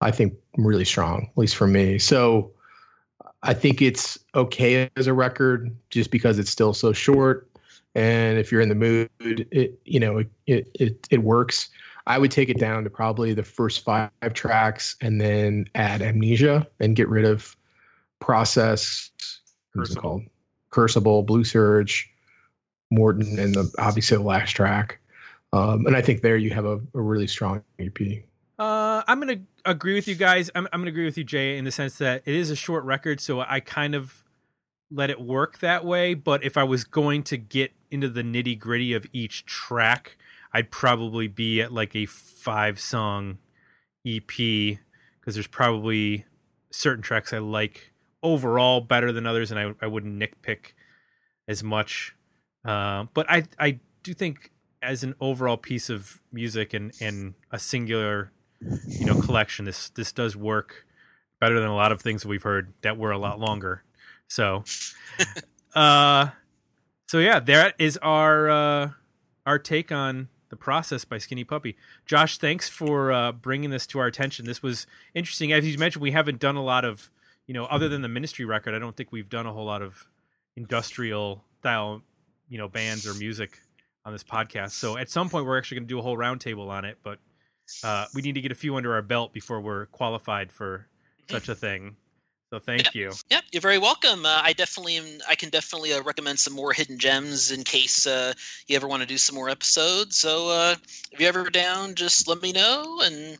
I 0.00 0.10
think, 0.10 0.34
really 0.56 0.84
strong, 0.84 1.28
at 1.30 1.38
least 1.38 1.56
for 1.56 1.66
me. 1.66 1.98
So 1.98 2.52
I 3.42 3.54
think 3.54 3.82
it's 3.82 4.18
okay 4.34 4.90
as 4.96 5.06
a 5.06 5.14
record 5.14 5.74
just 5.90 6.10
because 6.10 6.38
it's 6.38 6.50
still 6.50 6.74
so 6.74 6.92
short. 6.92 7.50
And 7.96 8.38
if 8.38 8.52
you're 8.52 8.60
in 8.60 8.68
the 8.68 8.74
mood, 8.74 9.08
it 9.20 9.80
you 9.86 9.98
know 9.98 10.18
it 10.18 10.30
it 10.46 11.08
it, 11.10 11.22
works. 11.22 11.70
I 12.06 12.18
would 12.18 12.30
take 12.30 12.50
it 12.50 12.58
down 12.58 12.84
to 12.84 12.90
probably 12.90 13.32
the 13.32 13.42
first 13.42 13.82
five 13.82 14.10
tracks 14.34 14.96
and 15.00 15.18
then 15.18 15.66
add 15.74 16.02
Amnesia 16.02 16.66
and 16.78 16.94
get 16.94 17.08
rid 17.08 17.24
of 17.24 17.56
Process. 18.20 19.10
What's 19.72 19.92
it 19.92 19.98
called? 19.98 20.22
Curcible, 20.70 21.24
Blue 21.24 21.42
Serge, 21.42 22.12
Morter, 22.90 23.20
and 23.20 23.54
the 23.54 23.72
obviously 23.78 24.18
the 24.18 24.22
last 24.22 24.50
track. 24.50 25.00
Um, 25.54 25.86
and 25.86 25.96
I 25.96 26.02
think 26.02 26.20
there 26.20 26.36
you 26.36 26.50
have 26.50 26.66
a, 26.66 26.78
a 26.94 27.00
really 27.00 27.26
strong 27.26 27.62
EP. 27.78 27.98
Uh, 28.58 29.02
I'm 29.08 29.20
gonna 29.20 29.40
agree 29.64 29.94
with 29.94 30.06
you 30.06 30.16
guys. 30.16 30.50
I'm, 30.54 30.68
I'm 30.70 30.80
gonna 30.80 30.90
agree 30.90 31.06
with 31.06 31.16
you, 31.16 31.24
Jay, 31.24 31.56
in 31.56 31.64
the 31.64 31.72
sense 31.72 31.96
that 31.96 32.22
it 32.26 32.34
is 32.34 32.50
a 32.50 32.56
short 32.56 32.84
record, 32.84 33.22
so 33.22 33.40
I 33.40 33.60
kind 33.60 33.94
of 33.94 34.22
let 34.90 35.08
it 35.08 35.20
work 35.20 35.60
that 35.60 35.84
way. 35.84 36.12
But 36.12 36.44
if 36.44 36.58
I 36.58 36.64
was 36.64 36.84
going 36.84 37.22
to 37.24 37.38
get 37.38 37.72
into 37.90 38.08
the 38.08 38.22
nitty 38.22 38.58
gritty 38.58 38.92
of 38.92 39.06
each 39.12 39.44
track, 39.44 40.16
I'd 40.52 40.70
probably 40.70 41.28
be 41.28 41.60
at 41.60 41.72
like 41.72 41.94
a 41.94 42.06
five 42.06 42.80
song 42.80 43.38
EP 44.06 44.26
because 44.26 45.34
there's 45.34 45.46
probably 45.46 46.24
certain 46.70 47.02
tracks 47.02 47.32
I 47.32 47.38
like 47.38 47.92
overall 48.22 48.80
better 48.80 49.12
than 49.12 49.26
others, 49.26 49.50
and 49.50 49.60
I 49.60 49.74
I 49.84 49.86
wouldn't 49.86 50.20
nitpick 50.20 50.72
as 51.48 51.62
much. 51.62 52.14
Uh, 52.64 53.06
but 53.14 53.26
I 53.30 53.44
I 53.58 53.80
do 54.02 54.14
think 54.14 54.50
as 54.82 55.02
an 55.02 55.14
overall 55.20 55.56
piece 55.56 55.90
of 55.90 56.20
music 56.32 56.72
and 56.74 56.92
and 57.00 57.34
a 57.50 57.58
singular 57.58 58.32
you 58.86 59.04
know 59.04 59.20
collection 59.20 59.64
this 59.64 59.90
this 59.90 60.12
does 60.12 60.36
work 60.36 60.86
better 61.40 61.60
than 61.60 61.68
a 61.68 61.74
lot 61.74 61.92
of 61.92 62.00
things 62.00 62.24
we've 62.24 62.42
heard 62.42 62.72
that 62.82 62.96
were 62.96 63.10
a 63.10 63.18
lot 63.18 63.38
longer 63.38 63.82
so 64.28 64.64
uh 65.74 66.28
so 67.06 67.18
yeah 67.18 67.40
that 67.40 67.74
is 67.78 67.96
our 67.98 68.50
uh 68.50 68.90
our 69.44 69.58
take 69.58 69.92
on 69.92 70.28
the 70.48 70.56
process 70.56 71.04
by 71.04 71.18
skinny 71.18 71.44
puppy. 71.44 71.76
Josh 72.04 72.38
thanks 72.38 72.68
for 72.68 73.12
uh 73.12 73.32
bringing 73.32 73.70
this 73.70 73.86
to 73.88 73.98
our 73.98 74.06
attention. 74.06 74.46
This 74.46 74.62
was 74.62 74.86
interesting. 75.14 75.52
As 75.52 75.66
you 75.66 75.76
mentioned 75.78 76.02
we 76.02 76.12
haven't 76.12 76.38
done 76.38 76.56
a 76.56 76.62
lot 76.62 76.84
of 76.84 77.10
you 77.46 77.54
know 77.54 77.64
other 77.66 77.88
than 77.88 78.02
the 78.02 78.08
ministry 78.08 78.44
record 78.44 78.74
i 78.74 78.78
don't 78.78 78.96
think 78.96 79.12
we've 79.12 79.28
done 79.28 79.46
a 79.46 79.52
whole 79.52 79.66
lot 79.66 79.82
of 79.82 80.06
industrial 80.56 81.44
style 81.60 82.02
you 82.48 82.58
know 82.58 82.68
bands 82.68 83.06
or 83.06 83.14
music 83.14 83.60
on 84.04 84.12
this 84.12 84.22
podcast. 84.22 84.70
So 84.70 84.96
at 84.96 85.10
some 85.10 85.28
point 85.28 85.46
we're 85.46 85.58
actually 85.58 85.78
going 85.78 85.88
to 85.88 85.94
do 85.94 85.98
a 85.98 86.02
whole 86.02 86.16
roundtable 86.16 86.68
on 86.68 86.84
it 86.84 86.98
but 87.02 87.18
uh, 87.82 88.06
we 88.14 88.22
need 88.22 88.34
to 88.34 88.40
get 88.40 88.52
a 88.52 88.54
few 88.54 88.76
under 88.76 88.94
our 88.94 89.02
belt 89.02 89.32
before 89.32 89.60
we're 89.60 89.86
qualified 89.86 90.52
for 90.52 90.86
such 91.28 91.48
a 91.48 91.54
thing. 91.54 91.96
So 92.50 92.60
thank 92.60 92.94
you. 92.94 93.10
Yeah, 93.28 93.40
you're 93.50 93.60
very 93.60 93.78
welcome. 93.78 94.24
Uh, 94.24 94.40
I 94.42 94.52
definitely, 94.52 94.96
am, 94.96 95.04
I 95.28 95.34
can 95.34 95.50
definitely 95.50 95.92
uh, 95.92 96.02
recommend 96.02 96.38
some 96.38 96.54
more 96.54 96.72
hidden 96.72 96.96
gems 96.98 97.50
in 97.50 97.64
case 97.64 98.06
uh, 98.06 98.32
you 98.68 98.76
ever 98.76 98.86
want 98.86 99.02
to 99.02 99.06
do 99.06 99.18
some 99.18 99.34
more 99.34 99.48
episodes. 99.48 100.16
So 100.16 100.48
uh, 100.50 100.76
if 101.10 101.18
you're 101.18 101.28
ever 101.28 101.50
down, 101.50 101.96
just 101.96 102.28
let 102.28 102.40
me 102.42 102.52
know. 102.52 103.00
And 103.02 103.36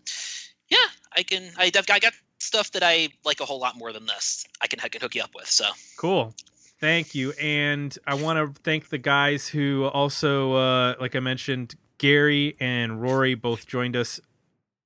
yeah, 0.68 0.86
I 1.16 1.22
can. 1.22 1.52
I, 1.56 1.66
I've 1.66 1.86
got, 1.86 1.90
I 1.90 1.98
got 2.00 2.14
stuff 2.40 2.72
that 2.72 2.82
I 2.82 3.08
like 3.24 3.40
a 3.40 3.44
whole 3.44 3.60
lot 3.60 3.76
more 3.76 3.92
than 3.92 4.06
this. 4.06 4.44
I 4.60 4.66
can 4.66 4.80
I 4.80 4.88
can 4.88 5.00
hook 5.00 5.14
you 5.14 5.22
up 5.22 5.34
with. 5.34 5.46
So 5.46 5.66
Cool. 5.96 6.34
Thank 6.80 7.14
you. 7.14 7.32
And 7.40 7.96
I 8.06 8.14
want 8.14 8.54
to 8.54 8.60
thank 8.62 8.90
the 8.90 8.98
guys 8.98 9.48
who 9.48 9.86
also, 9.86 10.52
uh, 10.54 10.94
like 11.00 11.16
I 11.16 11.20
mentioned, 11.20 11.74
Gary 11.98 12.56
and 12.60 13.00
Rory 13.00 13.34
both 13.34 13.66
joined 13.66 13.96
us 13.96 14.20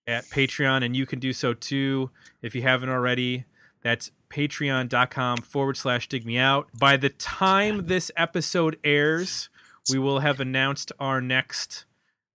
at 0.06 0.24
Patreon, 0.26 0.84
and 0.84 0.94
you 0.94 1.06
can 1.06 1.18
do 1.18 1.32
so 1.32 1.52
too 1.52 2.10
if 2.42 2.54
you 2.54 2.62
haven't 2.62 2.90
already. 2.90 3.44
That's 3.82 4.10
patreon.com 4.30 5.38
forward 5.38 5.76
slash 5.76 6.08
dig 6.08 6.24
me 6.24 6.38
out. 6.38 6.68
By 6.78 6.96
the 6.96 7.08
time 7.08 7.86
this 7.86 8.10
episode 8.16 8.78
airs, 8.84 9.48
we 9.90 9.98
will 9.98 10.20
have 10.20 10.40
announced 10.40 10.92
our 11.00 11.20
next, 11.20 11.84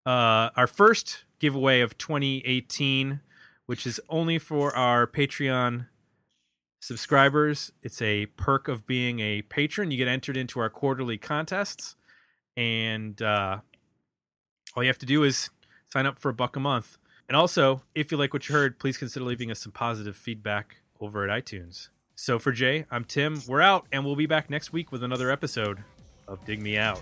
uh, 0.05 0.49
our 0.55 0.67
first 0.67 1.23
giveaway 1.39 1.81
of 1.81 1.97
2018, 1.97 3.21
which 3.65 3.85
is 3.85 3.99
only 4.09 4.39
for 4.39 4.75
our 4.75 5.07
Patreon 5.07 5.87
subscribers. 6.81 7.71
It's 7.81 8.01
a 8.01 8.27
perk 8.27 8.67
of 8.67 8.85
being 8.85 9.19
a 9.19 9.41
patron. 9.43 9.91
You 9.91 9.97
get 9.97 10.07
entered 10.07 10.37
into 10.37 10.59
our 10.59 10.69
quarterly 10.69 11.17
contests, 11.17 11.95
and 12.57 13.21
uh, 13.21 13.59
all 14.75 14.83
you 14.83 14.89
have 14.89 14.99
to 14.99 15.05
do 15.05 15.23
is 15.23 15.49
sign 15.91 16.05
up 16.05 16.19
for 16.19 16.29
a 16.29 16.33
buck 16.33 16.55
a 16.55 16.59
month. 16.59 16.97
And 17.27 17.35
also, 17.35 17.81
if 17.95 18.11
you 18.11 18.17
like 18.17 18.33
what 18.33 18.47
you 18.49 18.53
heard, 18.53 18.77
please 18.77 18.97
consider 18.97 19.25
leaving 19.25 19.49
us 19.49 19.59
some 19.59 19.71
positive 19.71 20.15
feedback 20.15 20.77
over 20.99 21.29
at 21.29 21.43
iTunes. 21.43 21.89
So 22.15 22.39
for 22.39 22.51
Jay, 22.51 22.85
I'm 22.89 23.03
Tim. 23.03 23.41
We're 23.47 23.61
out, 23.61 23.85
and 23.91 24.03
we'll 24.05 24.15
be 24.15 24.25
back 24.25 24.49
next 24.49 24.71
week 24.71 24.91
with 24.91 25.03
another 25.03 25.29
episode 25.29 25.83
of 26.27 26.43
Dig 26.45 26.59
Me 26.61 26.77
Out. 26.77 27.01